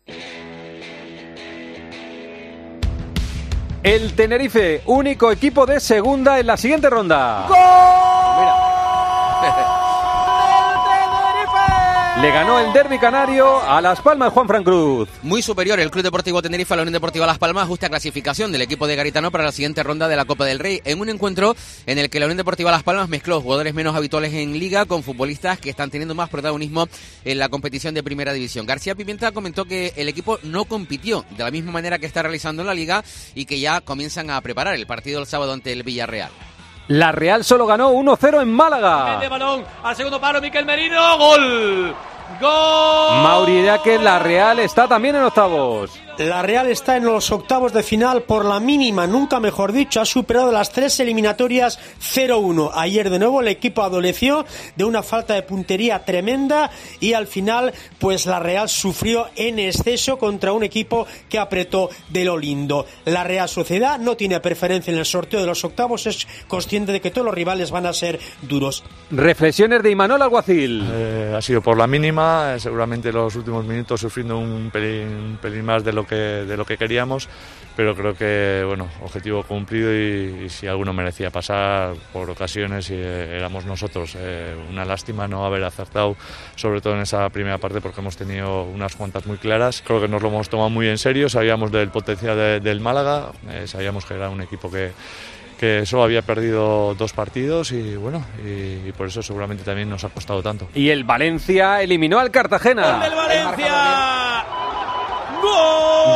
El 3.83 4.15
Tenerife, 4.15 4.81
único 4.88 5.31
equipo 5.31 5.67
de 5.67 5.79
segunda 5.79 6.39
en 6.39 6.47
la 6.47 6.57
siguiente 6.57 6.89
ronda. 6.89 7.47
Le 12.21 12.31
ganó 12.31 12.59
el 12.59 12.74
derby 12.74 12.97
canario 12.97 13.62
a 13.62 13.79
Las 13.79 14.01
Palmas 14.01 14.33
Juan 14.33 14.47
Fran 14.47 14.63
Cruz. 14.63 15.07
Muy 15.21 15.43
superior 15.43 15.79
el 15.79 15.91
Club 15.91 16.03
Deportivo 16.03 16.41
Tenerife 16.41 16.74
a 16.74 16.77
la 16.77 16.81
Unión 16.81 16.93
Deportiva 16.93 17.27
Las 17.27 17.38
Palmas, 17.38 17.67
justa 17.67 17.89
clasificación 17.89 18.51
del 18.51 18.63
equipo 18.63 18.88
de 18.88 18.95
Garitano 18.95 19.29
para 19.29 19.43
la 19.43 19.51
siguiente 19.51 19.83
ronda 19.83 20.07
de 20.07 20.15
la 20.15 20.25
Copa 20.25 20.43
del 20.45 20.57
Rey, 20.57 20.81
en 20.83 21.00
un 21.00 21.09
encuentro 21.09 21.55
en 21.86 22.00
el 22.00 22.09
que 22.09 22.19
la 22.19 22.25
Unión 22.25 22.38
Deportiva 22.38 22.71
Las 22.71 22.81
Palmas 22.81 23.07
mezcló 23.07 23.39
jugadores 23.39 23.75
menos 23.75 23.95
habituales 23.95 24.33
en 24.33 24.57
liga 24.57 24.86
con 24.86 25.03
futbolistas 25.03 25.59
que 25.59 25.69
están 25.69 25.91
teniendo 25.91 26.15
más 26.15 26.29
protagonismo 26.29 26.89
en 27.24 27.38
la 27.38 27.50
competición 27.50 27.93
de 27.93 28.01
Primera 28.01 28.33
División. 28.33 28.65
García 28.65 28.95
Pimienta 28.95 29.31
comentó 29.31 29.65
que 29.65 29.93
el 29.95 30.09
equipo 30.09 30.39
no 30.41 30.65
compitió 30.65 31.24
de 31.38 31.43
la 31.43 31.51
misma 31.51 31.71
manera 31.71 32.00
que 32.00 32.07
está 32.07 32.24
realizando 32.24 32.63
en 32.63 32.67
la 32.67 32.74
liga 32.74 33.03
y 33.36 33.45
que 33.45 33.59
ya 33.59 33.81
comienzan 33.81 34.31
a 34.31 34.41
preparar 34.41 34.74
el 34.74 34.88
partido 34.88 35.19
del 35.19 35.27
sábado 35.27 35.53
ante 35.53 35.71
el 35.71 35.83
Villarreal. 35.83 36.31
La 36.88 37.12
Real 37.12 37.44
solo 37.44 37.65
ganó 37.65 37.91
1-0 37.91 38.41
en 38.41 38.51
Málaga. 38.53 39.20
De 39.20 39.27
balón 39.27 39.65
al 39.84 39.96
segundo 39.96 40.22
palo, 40.22 40.39
Miquel 40.39 40.65
Merino, 40.65 41.17
gol. 41.17 41.96
¡Gol! 42.39 43.24
Mauri 43.24 43.65
que 43.84 43.98
la 43.98 44.20
Real 44.20 44.60
está 44.60 44.88
también 44.88 45.15
en 45.15 45.24
octavos. 45.24 45.91
La 46.17 46.41
Real 46.41 46.67
está 46.67 46.97
en 46.97 47.05
los 47.05 47.31
octavos 47.31 47.74
de 47.74 47.83
final 47.83 48.24
por 48.24 48.43
la 48.43 48.59
mínima, 48.59 49.05
nunca 49.05 49.39
mejor 49.39 49.71
dicho, 49.71 50.01
ha 50.01 50.05
superado 50.05 50.51
las 50.51 50.71
tres 50.71 51.00
eliminatorias 51.00 51.77
0-1. 52.01 52.71
Ayer 52.74 53.12
de 53.12 53.19
nuevo 53.19 53.41
el 53.41 53.47
equipo 53.50 53.83
adoleció 53.83 54.43
de 54.75 54.83
una 54.83 55.03
falta 55.03 55.36
de 55.36 55.43
puntería 55.43 56.05
tremenda 56.05 56.71
y 57.00 57.13
al 57.13 57.27
final 57.27 57.71
pues 58.00 58.25
la 58.25 58.39
Real 58.39 58.67
sufrió 58.67 59.27
en 59.36 59.59
exceso 59.59 60.17
contra 60.17 60.53
un 60.53 60.63
equipo 60.63 61.05
que 61.29 61.38
apretó 61.38 61.91
de 62.09 62.25
lo 62.25 62.36
lindo. 62.36 62.88
La 63.05 63.24
Real 63.24 63.47
Sociedad 63.47 64.00
no 64.00 64.17
tiene 64.17 64.39
preferencia 64.39 64.91
en 64.91 64.97
el 64.97 65.05
sorteo 65.05 65.39
de 65.39 65.45
los 65.45 65.63
octavos, 65.63 66.07
es 66.07 66.27
consciente 66.47 66.93
de 66.93 67.00
que 67.00 67.12
todos 67.12 67.25
los 67.25 67.36
rivales 67.36 67.69
van 67.69 67.86
a 67.86 67.93
ser 67.93 68.19
duros. 68.41 68.83
Reflexiones 69.12 69.83
de 69.83 69.91
Imanol 69.91 70.24
Alguacil. 70.24 70.83
Eh, 70.91 71.33
ha 71.38 71.41
sido 71.43 71.62
por 71.62 71.77
la 71.77 71.86
mínima, 71.86 72.55
eh, 72.55 72.59
seguramente 72.59 73.12
los 73.12 73.36
últimos 73.36 73.63
minutos 73.65 74.01
sufriendo 74.01 74.39
un 74.39 74.71
pelín, 74.71 75.07
un 75.09 75.38
pelín 75.39 75.63
más 75.63 75.83
de 75.83 75.93
lo 75.93 76.06
que 76.07 76.15
de 76.15 76.57
lo 76.57 76.65
que 76.65 76.77
queríamos, 76.77 77.27
pero 77.75 77.95
creo 77.95 78.15
que 78.15 78.63
bueno 78.65 78.87
objetivo 79.03 79.43
cumplido 79.43 79.93
y, 79.93 80.45
y 80.45 80.49
si 80.49 80.65
alguno 80.65 80.93
merecía 80.93 81.29
pasar 81.29 81.93
por 82.11 82.29
ocasiones 82.29 82.89
y 82.89 82.95
eh, 82.95 83.35
éramos 83.37 83.65
nosotros. 83.65 84.15
Eh, 84.17 84.55
una 84.71 84.83
lástima 84.85 85.27
no 85.27 85.45
haber 85.45 85.63
acertado, 85.63 86.15
sobre 86.55 86.81
todo 86.81 86.95
en 86.95 87.01
esa 87.01 87.29
primera 87.29 87.57
parte, 87.59 87.81
porque 87.81 88.01
hemos 88.01 88.17
tenido 88.17 88.63
unas 88.63 88.95
cuantas 88.95 89.25
muy 89.27 89.37
claras. 89.37 89.83
Creo 89.85 90.01
que 90.01 90.07
nos 90.07 90.21
lo 90.21 90.29
hemos 90.29 90.49
tomado 90.49 90.69
muy 90.69 90.87
en 90.87 90.97
serio, 90.97 91.29
sabíamos 91.29 91.71
del 91.71 91.89
potencial 91.89 92.35
de- 92.35 92.59
del 92.59 92.79
Málaga, 92.81 93.31
eh, 93.51 93.67
sabíamos 93.67 94.05
que 94.05 94.15
era 94.15 94.29
un 94.29 94.41
equipo 94.41 94.71
que 94.71 94.91
que 95.59 95.87
solo 95.87 96.03
había 96.03 96.21
perdido 96.21 96.93
dos 96.93 97.13
partidos 97.13 97.71
y 97.71 97.95
bueno, 97.95 98.23
y, 98.45 98.87
y 98.89 98.93
por 98.95 99.07
eso 99.07 99.23
seguramente 99.23 99.63
también 99.63 99.89
nos 99.89 100.03
ha 100.03 100.09
costado 100.09 100.43
tanto. 100.43 100.67
Y 100.75 100.89
el 100.89 101.03
Valencia 101.03 101.81
eliminó 101.81 102.19
al 102.19 102.29
Cartagena. 102.29 102.99
Valencia! 103.09 104.16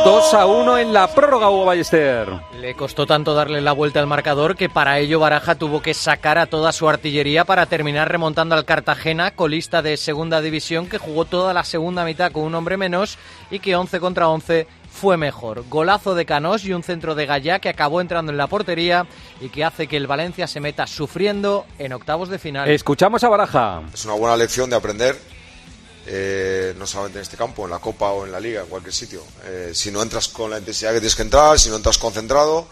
2 0.04 0.34
a 0.34 0.46
1 0.46 0.78
en 0.78 0.92
la 0.92 1.06
prórroga, 1.14 1.48
Hugo 1.48 1.64
Ballester. 1.64 2.28
Le 2.58 2.74
costó 2.74 3.06
tanto 3.06 3.34
darle 3.34 3.60
la 3.60 3.70
vuelta 3.70 4.00
al 4.00 4.08
marcador 4.08 4.56
que 4.56 4.68
para 4.68 4.98
ello 4.98 5.20
Baraja 5.20 5.54
tuvo 5.54 5.80
que 5.80 5.94
sacar 5.94 6.38
a 6.38 6.46
toda 6.46 6.72
su 6.72 6.88
artillería 6.88 7.44
para 7.44 7.66
terminar 7.66 8.10
remontando 8.10 8.56
al 8.56 8.64
Cartagena, 8.64 9.36
colista 9.36 9.80
de 9.80 9.96
segunda 9.96 10.40
división, 10.40 10.88
que 10.88 10.98
jugó 10.98 11.24
toda 11.24 11.54
la 11.54 11.62
segunda 11.62 12.04
mitad 12.04 12.32
con 12.32 12.42
un 12.42 12.54
hombre 12.56 12.76
menos 12.76 13.16
y 13.48 13.60
que 13.60 13.76
11 13.76 14.00
contra 14.00 14.28
11 14.28 14.66
fue 14.90 15.16
mejor. 15.16 15.64
Golazo 15.68 16.16
de 16.16 16.26
Canós 16.26 16.64
y 16.64 16.72
un 16.72 16.82
centro 16.82 17.14
de 17.14 17.26
Gallá 17.26 17.60
que 17.60 17.68
acabó 17.68 18.00
entrando 18.00 18.32
en 18.32 18.38
la 18.38 18.48
portería 18.48 19.06
y 19.40 19.50
que 19.50 19.64
hace 19.64 19.86
que 19.86 19.96
el 19.96 20.08
Valencia 20.08 20.48
se 20.48 20.58
meta 20.58 20.88
sufriendo 20.88 21.64
en 21.78 21.92
octavos 21.92 22.28
de 22.28 22.40
final. 22.40 22.68
Escuchamos 22.68 23.22
a 23.22 23.28
Baraja. 23.28 23.82
Es 23.94 24.04
una 24.04 24.14
buena 24.14 24.36
lección 24.36 24.68
de 24.68 24.74
aprender, 24.74 25.16
eh, 26.06 26.74
no 26.78 26.86
solamente 26.86 27.18
en 27.18 27.22
este 27.22 27.36
campo, 27.36 27.64
en 27.64 27.70
la 27.70 27.78
Copa 27.78 28.10
o 28.10 28.26
en 28.26 28.32
la 28.32 28.40
Liga, 28.40 28.62
en 28.62 28.66
cualquier 28.68 28.94
sitio. 28.94 29.22
Eh, 29.44 29.70
si 29.74 29.90
no 29.90 30.02
entras 30.02 30.28
con 30.28 30.50
la 30.50 30.58
intensidad 30.58 30.90
que 30.90 30.98
tienes 30.98 31.14
que 31.14 31.22
entrar, 31.22 31.58
si 31.58 31.68
no 31.68 31.76
entras 31.76 31.98
concentrado, 31.98 32.66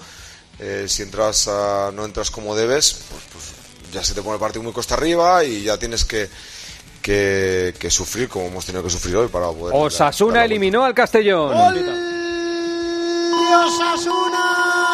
eh, 0.59 0.87
si 0.89 1.03
entras 1.03 1.49
ah, 1.49 1.91
no 1.95 2.05
entras 2.05 2.31
como 2.31 2.55
debes, 2.57 3.05
pues, 3.11 3.23
pues 3.33 3.45
ya 3.93 4.05
se 4.05 4.15
te 4.15 4.23
pone 4.23 4.35
el 4.35 4.41
partido 4.41 4.63
muy 4.63 4.73
costa 4.73 4.95
arriba 4.95 5.45
y 5.45 5.63
ya 5.63 5.79
tienes 5.79 6.05
que, 6.05 6.29
que, 7.01 7.75
que 7.79 7.91
sufrir 7.91 8.29
como 8.29 8.47
hemos 8.47 8.67
tenido 8.67 8.83
que 8.83 8.91
sufrir 8.91 9.17
hoy 9.17 9.29
para 9.29 9.51
poder... 9.51 9.75
Osasuna 9.77 10.45
eliminó 10.45 10.85
al 10.85 10.95
Castellón. 10.95 11.55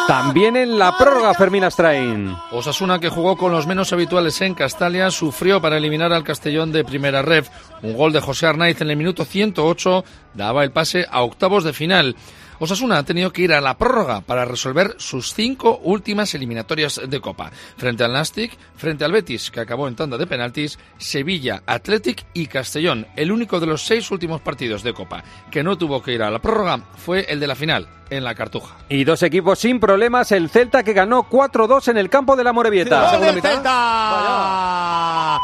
También 0.06 0.56
en 0.56 0.78
la 0.78 0.96
prórroga, 0.96 1.34
Fermín 1.34 1.64
Astrain. 1.64 2.36
Osasuna, 2.52 3.00
que 3.00 3.08
jugó 3.08 3.36
con 3.36 3.50
los 3.50 3.66
menos 3.66 3.92
habituales 3.92 4.40
en 4.40 4.54
Castalia, 4.54 5.10
sufrió 5.10 5.60
para 5.60 5.78
eliminar 5.78 6.12
al 6.12 6.22
Castellón 6.22 6.70
de 6.70 6.84
primera 6.84 7.22
ref. 7.22 7.48
Un 7.82 7.96
gol 7.96 8.12
de 8.12 8.20
José 8.20 8.46
Arnaiz 8.46 8.80
en 8.80 8.90
el 8.90 8.96
minuto 8.96 9.24
108 9.24 10.04
daba 10.34 10.62
el 10.62 10.70
pase 10.70 11.06
a 11.10 11.22
octavos 11.22 11.64
de 11.64 11.72
final. 11.72 12.14
Osasuna 12.58 12.98
ha 12.98 13.02
tenido 13.02 13.32
que 13.32 13.42
ir 13.42 13.52
a 13.52 13.60
la 13.60 13.76
prórroga 13.76 14.20
para 14.20 14.44
resolver 14.44 14.94
sus 14.98 15.32
cinco 15.34 15.80
últimas 15.82 16.34
eliminatorias 16.34 17.00
de 17.06 17.20
Copa. 17.20 17.50
Frente 17.76 18.04
al 18.04 18.12
Nastic, 18.12 18.56
frente 18.76 19.04
al 19.04 19.12
Betis, 19.12 19.50
que 19.50 19.60
acabó 19.60 19.88
en 19.88 19.96
tanda 19.96 20.18
de 20.18 20.26
penaltis, 20.26 20.78
Sevilla, 20.98 21.62
Athletic 21.66 22.24
y 22.34 22.46
Castellón. 22.46 23.06
El 23.16 23.32
único 23.32 23.60
de 23.60 23.66
los 23.66 23.82
seis 23.82 24.10
últimos 24.10 24.40
partidos 24.40 24.82
de 24.82 24.94
Copa 24.94 25.22
que 25.50 25.62
no 25.62 25.76
tuvo 25.78 26.02
que 26.02 26.12
ir 26.12 26.22
a 26.22 26.30
la 26.30 26.40
prórroga 26.40 26.80
fue 26.96 27.26
el 27.28 27.40
de 27.40 27.46
la 27.46 27.54
final, 27.54 27.88
en 28.10 28.24
la 28.24 28.34
Cartuja. 28.34 28.76
Y 28.88 29.04
dos 29.04 29.22
equipos 29.22 29.58
sin 29.58 29.80
problemas, 29.80 30.32
el 30.32 30.48
Celta 30.50 30.82
que 30.82 30.92
ganó 30.92 31.28
4-2 31.28 31.88
en 31.88 31.98
el 31.98 32.08
campo 32.10 32.36
de 32.36 32.44
la 32.44 32.52
Morevieta. 32.52 33.12
¡Gol 33.12 33.20
del 33.20 33.42
Celta! 33.42 35.40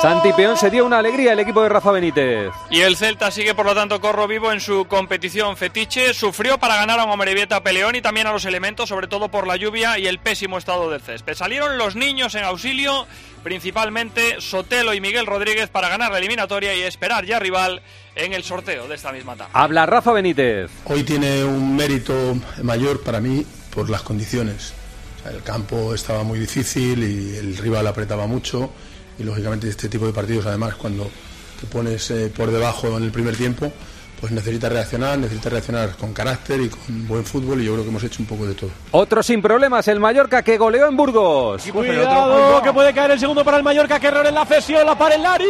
Santi 0.00 0.32
Peón 0.32 0.56
se 0.56 0.70
dio 0.70 0.86
una 0.86 0.98
alegría 0.98 1.34
el 1.34 1.40
equipo 1.40 1.62
de 1.62 1.68
Rafa 1.68 1.92
Benítez. 1.92 2.50
Y 2.70 2.80
el 2.80 2.96
Celta 2.96 3.30
sigue, 3.30 3.54
por 3.54 3.66
lo 3.66 3.74
tanto, 3.74 4.00
corro 4.00 4.26
vivo 4.26 4.50
en 4.50 4.58
su 4.58 4.86
competición 4.86 5.58
fetiche. 5.58 6.14
Sufrió 6.14 6.56
para 6.56 6.76
ganar 6.76 6.98
a 7.00 7.04
un 7.04 7.18
Morevieta 7.18 7.62
peleón 7.62 7.94
y 7.94 8.00
también 8.00 8.26
a 8.26 8.32
los 8.32 8.46
elementos, 8.46 8.88
sobre 8.88 9.08
todo 9.08 9.30
por 9.30 9.46
la 9.46 9.56
lluvia 9.56 9.98
y 9.98 10.06
el 10.06 10.18
pésimo 10.18 10.56
estado 10.56 10.90
del 10.90 11.02
césped. 11.02 11.34
Salieron 11.34 11.76
los 11.76 11.96
niños 11.96 12.34
en 12.34 12.44
auxilio, 12.44 13.06
principalmente 13.42 14.40
Sotelo 14.40 14.94
y 14.94 15.02
Miguel 15.02 15.26
Rodríguez, 15.26 15.68
para 15.68 15.90
ganar 15.90 16.10
la 16.10 16.18
eliminatoria 16.18 16.74
y 16.74 16.80
esperar 16.80 17.26
ya 17.26 17.38
rival 17.38 17.82
en 18.14 18.32
el 18.32 18.42
sorteo 18.42 18.88
de 18.88 18.94
esta 18.94 19.12
misma 19.12 19.36
tarde. 19.36 19.50
Habla 19.52 19.84
Rafa 19.84 20.12
Benítez. 20.12 20.70
Hoy 20.86 21.02
tiene 21.02 21.44
un 21.44 21.76
mérito 21.76 22.38
mayor 22.62 23.02
para 23.02 23.20
mí 23.20 23.44
por 23.74 23.90
las 23.90 24.00
condiciones. 24.00 24.72
El 25.30 25.42
campo 25.42 25.94
estaba 25.94 26.22
muy 26.22 26.38
difícil 26.38 27.02
y 27.02 27.36
el 27.36 27.58
rival 27.58 27.86
apretaba 27.86 28.26
mucho 28.26 28.72
y 29.20 29.22
lógicamente 29.22 29.68
este 29.68 29.88
tipo 29.88 30.06
de 30.06 30.12
partidos 30.12 30.46
además 30.46 30.74
cuando 30.74 31.08
te 31.60 31.66
pones 31.66 32.10
eh, 32.10 32.32
por 32.34 32.50
debajo 32.50 32.96
en 32.96 33.04
el 33.04 33.10
primer 33.10 33.36
tiempo 33.36 33.70
pues 34.20 34.32
necesitas 34.32 34.70
reaccionar, 34.70 35.18
necesitas 35.18 35.50
reaccionar 35.50 35.96
con 35.96 36.12
carácter 36.12 36.60
y 36.60 36.68
con 36.68 37.08
buen 37.08 37.24
fútbol 37.24 37.60
y 37.62 37.64
yo 37.64 37.72
creo 37.72 37.84
que 37.84 37.90
hemos 37.90 38.04
hecho 38.04 38.20
un 38.20 38.26
poco 38.26 38.46
de 38.46 38.54
todo. 38.54 38.70
Otro 38.90 39.22
sin 39.22 39.40
problemas, 39.40 39.88
el 39.88 39.98
Mallorca 39.98 40.42
que 40.42 40.58
goleó 40.58 40.86
en 40.88 40.96
Burgos. 40.96 41.62
Cuidado, 41.72 42.62
que 42.62 42.72
puede 42.72 42.92
caer 42.92 43.12
el 43.12 43.18
segundo 43.18 43.42
para 43.42 43.56
el 43.56 43.62
Mallorca, 43.62 43.98
que 43.98 44.08
error 44.08 44.26
en 44.26 44.34
la 44.34 44.44
cesión, 44.44 44.84
la 44.84 44.96
para 44.96 45.14
el 45.14 45.22
Lari. 45.22 45.44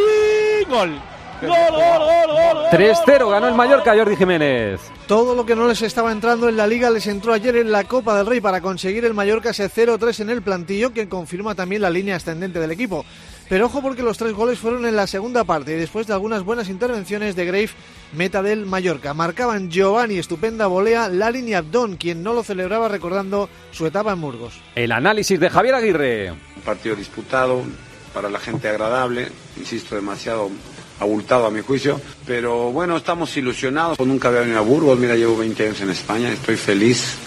Gol. 0.69 1.01
Gol, 1.41 1.49
gol, 1.49 1.71
gol, 1.71 2.27
gol, 2.27 2.55
gol. 2.55 2.65
3-0 2.71 3.29
ganó 3.29 3.47
el 3.47 3.55
Mallorca, 3.55 3.95
Jordi 3.95 4.15
Jiménez. 4.15 4.79
Todo 5.07 5.35
lo 5.35 5.45
que 5.45 5.55
no 5.55 5.67
les 5.67 5.81
estaba 5.81 6.11
entrando 6.11 6.47
en 6.47 6.55
la 6.55 6.67
liga 6.67 6.89
les 6.89 7.07
entró 7.07 7.33
ayer 7.33 7.57
en 7.57 7.71
la 7.71 7.83
Copa 7.83 8.15
del 8.15 8.27
Rey 8.27 8.39
para 8.39 8.61
conseguir 8.61 9.03
el 9.05 9.13
Mallorca 9.13 9.49
ese 9.49 9.69
0-3 9.69 10.21
en 10.21 10.29
el 10.29 10.43
plantillo 10.43 10.93
que 10.93 11.09
confirma 11.09 11.55
también 11.55 11.81
la 11.81 11.89
línea 11.89 12.15
ascendente 12.15 12.59
del 12.59 12.71
equipo. 12.71 13.03
Pero 13.51 13.65
ojo 13.65 13.81
porque 13.81 14.01
los 14.01 14.17
tres 14.17 14.31
goles 14.31 14.59
fueron 14.59 14.85
en 14.85 14.95
la 14.95 15.07
segunda 15.07 15.43
parte 15.43 15.73
y 15.73 15.75
después 15.75 16.07
de 16.07 16.13
algunas 16.13 16.41
buenas 16.41 16.69
intervenciones 16.69 17.35
de 17.35 17.43
Grave, 17.43 17.71
meta 18.13 18.41
del 18.41 18.65
Mallorca. 18.65 19.13
Marcaban 19.13 19.69
Giovanni, 19.69 20.17
estupenda 20.17 20.67
volea, 20.67 21.09
Larin 21.09 21.49
y 21.49 21.53
Abdón, 21.53 21.97
quien 21.97 22.23
no 22.23 22.31
lo 22.31 22.43
celebraba 22.43 22.87
recordando 22.87 23.49
su 23.71 23.85
etapa 23.85 24.13
en 24.13 24.21
Burgos. 24.21 24.53
El 24.73 24.93
análisis 24.93 25.37
de 25.37 25.49
Javier 25.49 25.75
Aguirre. 25.75 26.31
Un 26.31 26.61
partido 26.63 26.95
disputado, 26.95 27.61
para 28.13 28.29
la 28.29 28.39
gente 28.39 28.69
agradable, 28.69 29.27
insisto, 29.57 29.95
demasiado 29.95 30.49
abultado 31.01 31.45
a 31.45 31.51
mi 31.51 31.59
juicio, 31.59 31.99
pero 32.25 32.71
bueno, 32.71 32.95
estamos 32.95 33.35
ilusionados. 33.35 33.99
Nunca 33.99 34.29
había 34.29 34.39
venido 34.39 34.59
a 34.59 34.61
Burgos, 34.61 34.97
mira, 34.97 35.17
llevo 35.17 35.35
20 35.35 35.65
años 35.65 35.81
en 35.81 35.89
España, 35.89 36.31
estoy 36.31 36.55
feliz. 36.55 37.17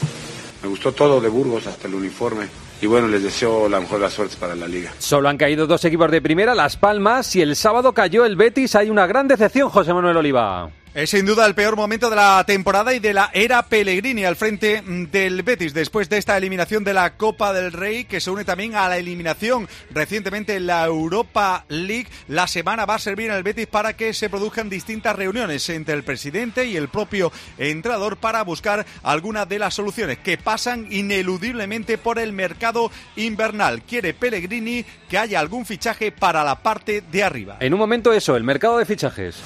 Me 0.63 0.71
gustó 0.71 0.93
todo 0.93 1.21
de 1.21 1.29
Burgos, 1.29 1.67
hasta 1.67 1.87
el 1.87 1.95
uniforme. 1.95 2.47
Y 2.85 2.87
bueno, 2.87 3.09
les 3.09 3.23
deseo 3.23 3.67
la 3.67 3.81
mejor 3.81 3.97
de 3.97 4.05
las 4.05 4.13
suertes 4.13 4.37
para 4.37 4.55
la 4.55 4.69
liga. 4.69 4.93
Solo 4.99 5.31
han 5.31 5.39
caído 5.39 5.67
dos 5.67 5.83
equipos 5.87 6.11
de 6.11 6.21
primera, 6.21 6.55
Las 6.55 6.77
Palmas, 6.77 7.35
y 7.35 7.41
el 7.41 7.57
sábado 7.57 7.95
cayó 7.95 8.27
el 8.27 8.37
Betis. 8.37 8.77
Hay 8.77 8.91
una 8.91 9.07
gran 9.07 9.27
decepción, 9.27 9.71
José 9.71 9.95
Manuel 9.95 10.19
Oliva. 10.19 10.71
Es 10.95 11.11
sin 11.11 11.27
duda 11.27 11.45
el 11.45 11.57
peor 11.57 11.75
momento 11.75 12.09
de 12.09 12.15
la 12.15 12.45
temporada 12.47 12.95
y 12.95 13.01
de 13.01 13.13
la 13.13 13.29
era 13.35 13.65
Pellegrini 13.65 14.25
al 14.25 14.37
frente 14.37 14.81
del 14.81 15.43
Betis 15.43 15.75
después 15.75 16.09
de 16.09 16.19
esta 16.19 16.37
eliminación 16.37 16.85
de 16.85 16.95
la 16.95 17.17
Copa 17.17 17.53
del 17.53 17.73
Rey 17.73 18.05
que 18.05 18.21
se 18.21 18.31
une 18.31 18.45
también 18.45 18.77
a 18.77 18.89
la 18.89 18.97
eliminación 18.97 19.69
recientemente 19.91 20.55
en 20.55 20.69
la 20.69 20.85
Europa 20.85 21.65
League. 21.67 22.07
La 22.29 22.47
semana 22.47 22.87
va 22.87 22.95
a 22.95 23.01
servir 23.01 23.33
al 23.33 23.43
Betis 23.43 23.67
para 23.67 23.97
que 23.97 24.15
se 24.15 24.31
produzcan 24.31 24.71
distintas 24.71 25.17
reuniones 25.17 25.69
entre 25.69 25.95
el 25.95 26.05
presidente 26.05 26.65
y 26.67 26.77
el 26.77 26.87
propio 26.87 27.33
entrenador 27.59 28.17
para 28.17 28.45
buscar 28.45 28.87
algunas 29.03 29.49
de 29.49 29.59
las 29.59 29.75
soluciones 29.75 30.19
que 30.19 30.39
pasan 30.39 30.87
ineludiblemente 30.93 31.99
por 31.99 32.21
el 32.21 32.33
mercado 32.33 32.93
invernal. 33.17 33.83
Quiere 33.83 34.15
Pellegrini 34.15 34.85
que 35.09 35.19
haya 35.19 35.41
algún 35.41 35.67
fichaje 35.67 36.13
para 36.13 36.45
la 36.45 36.63
parte 36.63 37.03
de 37.11 37.25
arriba. 37.25 37.57
En 37.59 37.75
un 37.75 37.81
momento 37.81 38.13
eso, 38.13 38.37
el 38.37 38.45
mercado 38.45 38.79
de 38.79 38.87
fichajes. 38.87 39.43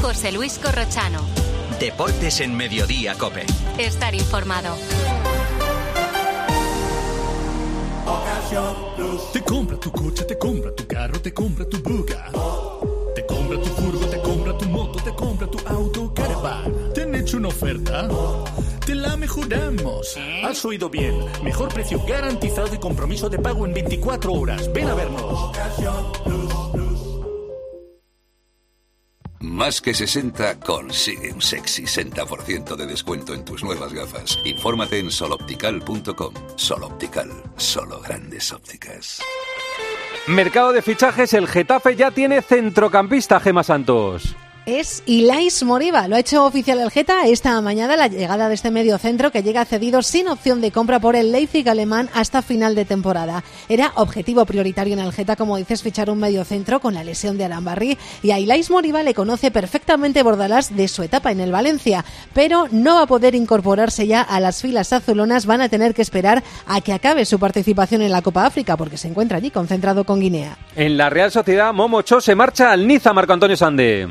José 0.00 0.32
Luis 0.32 0.58
Corrochano. 0.58 1.20
Deportes 1.80 2.40
en 2.40 2.56
Mediodía, 2.56 3.14
Cope. 3.14 3.44
Estar 3.78 4.14
informado. 4.14 4.76
Te 9.32 9.42
compra 9.42 9.78
tu 9.78 9.90
coche, 9.90 10.24
te 10.24 10.38
compra 10.38 10.74
tu 10.74 10.86
carro, 10.86 11.20
te 11.20 11.34
compra 11.34 11.64
tu 11.68 11.78
buga. 11.82 12.30
Te 13.14 13.26
compra 13.26 13.60
tu 13.60 13.68
furgo, 13.68 14.06
te 14.06 14.20
compra 14.22 14.56
tu 14.56 14.68
moto, 14.68 14.98
te 15.02 15.14
compra 15.14 15.46
tu 15.48 15.58
auto, 15.66 16.14
caravan. 16.14 16.92
¿Te 16.94 17.02
han 17.02 17.14
hecho 17.14 17.36
una 17.36 17.48
oferta? 17.48 18.08
Te 18.86 18.94
la 18.94 19.16
mejoramos. 19.16 20.16
Has 20.44 20.64
oído 20.64 20.88
bien. 20.88 21.14
Mejor 21.42 21.68
precio 21.74 22.00
garantizado 22.06 22.74
y 22.74 22.78
compromiso 22.78 23.28
de 23.28 23.38
pago 23.38 23.66
en 23.66 23.74
24 23.74 24.32
horas. 24.32 24.72
Ven 24.72 24.88
a 24.88 24.94
vernos. 24.94 25.50
Más 29.40 29.80
que 29.80 29.94
60 29.94 30.60
consigue 30.60 31.32
un 31.32 31.42
sexy 31.42 31.84
60% 31.84 32.76
de 32.76 32.86
descuento 32.86 33.34
en 33.34 33.44
tus 33.44 33.62
nuevas 33.62 33.92
gafas. 33.92 34.38
Infórmate 34.44 34.98
en 34.98 35.10
soloptical.com. 35.10 36.34
Soloptical, 36.56 37.30
solo 37.56 38.00
grandes 38.00 38.52
ópticas. 38.52 39.20
Mercado 40.26 40.72
de 40.72 40.82
fichajes, 40.82 41.32
el 41.34 41.48
Getafe 41.48 41.96
ya 41.96 42.10
tiene 42.10 42.42
centrocampista 42.42 43.40
Gema 43.40 43.62
Santos 43.62 44.36
es 44.68 45.02
Ilais 45.06 45.62
Moriba. 45.62 46.08
Lo 46.08 46.16
ha 46.16 46.20
hecho 46.20 46.44
oficial 46.44 46.78
el 46.78 46.90
Geta 46.90 47.26
esta 47.26 47.58
mañana 47.62 47.96
la 47.96 48.08
llegada 48.08 48.48
de 48.48 48.54
este 48.54 48.70
medio 48.70 48.98
centro 48.98 49.32
que 49.32 49.42
llega 49.42 49.64
cedido 49.64 50.02
sin 50.02 50.28
opción 50.28 50.60
de 50.60 50.72
compra 50.72 51.00
por 51.00 51.16
el 51.16 51.32
Leipzig 51.32 51.66
alemán 51.70 52.10
hasta 52.12 52.42
final 52.42 52.74
de 52.74 52.84
temporada. 52.84 53.42
Era 53.70 53.92
objetivo 53.94 54.44
prioritario 54.44 54.92
en 54.92 54.98
el 54.98 55.12
Geta, 55.12 55.36
como 55.36 55.56
dices, 55.56 55.82
fichar 55.82 56.10
un 56.10 56.18
medio 56.18 56.44
centro 56.44 56.80
con 56.80 56.92
la 56.92 57.02
lesión 57.02 57.38
de 57.38 57.46
Arambarri 57.46 57.96
y 58.22 58.30
a 58.30 58.38
Ilais 58.38 58.70
Moriba 58.70 59.02
le 59.02 59.14
conoce 59.14 59.50
perfectamente 59.50 60.22
Bordalás 60.22 60.76
de 60.76 60.86
su 60.88 61.02
etapa 61.02 61.32
en 61.32 61.40
el 61.40 61.50
Valencia, 61.50 62.04
pero 62.34 62.66
no 62.70 62.96
va 62.96 63.02
a 63.02 63.06
poder 63.06 63.34
incorporarse 63.34 64.06
ya 64.06 64.20
a 64.20 64.38
las 64.38 64.60
filas 64.60 64.92
azulonas, 64.92 65.46
van 65.46 65.62
a 65.62 65.70
tener 65.70 65.94
que 65.94 66.02
esperar 66.02 66.42
a 66.66 66.82
que 66.82 66.92
acabe 66.92 67.24
su 67.24 67.38
participación 67.38 68.02
en 68.02 68.12
la 68.12 68.20
Copa 68.20 68.44
África 68.44 68.76
porque 68.76 68.98
se 68.98 69.08
encuentra 69.08 69.38
allí 69.38 69.50
concentrado 69.50 70.04
con 70.04 70.20
Guinea. 70.20 70.58
En 70.76 70.98
la 70.98 71.08
Real 71.08 71.32
Sociedad, 71.32 71.72
Momo 71.72 72.02
Cho 72.02 72.20
se 72.20 72.34
marcha 72.34 72.70
al 72.70 72.86
Niza, 72.86 73.14
Marco 73.14 73.32
Antonio 73.32 73.56
Sande. 73.56 74.08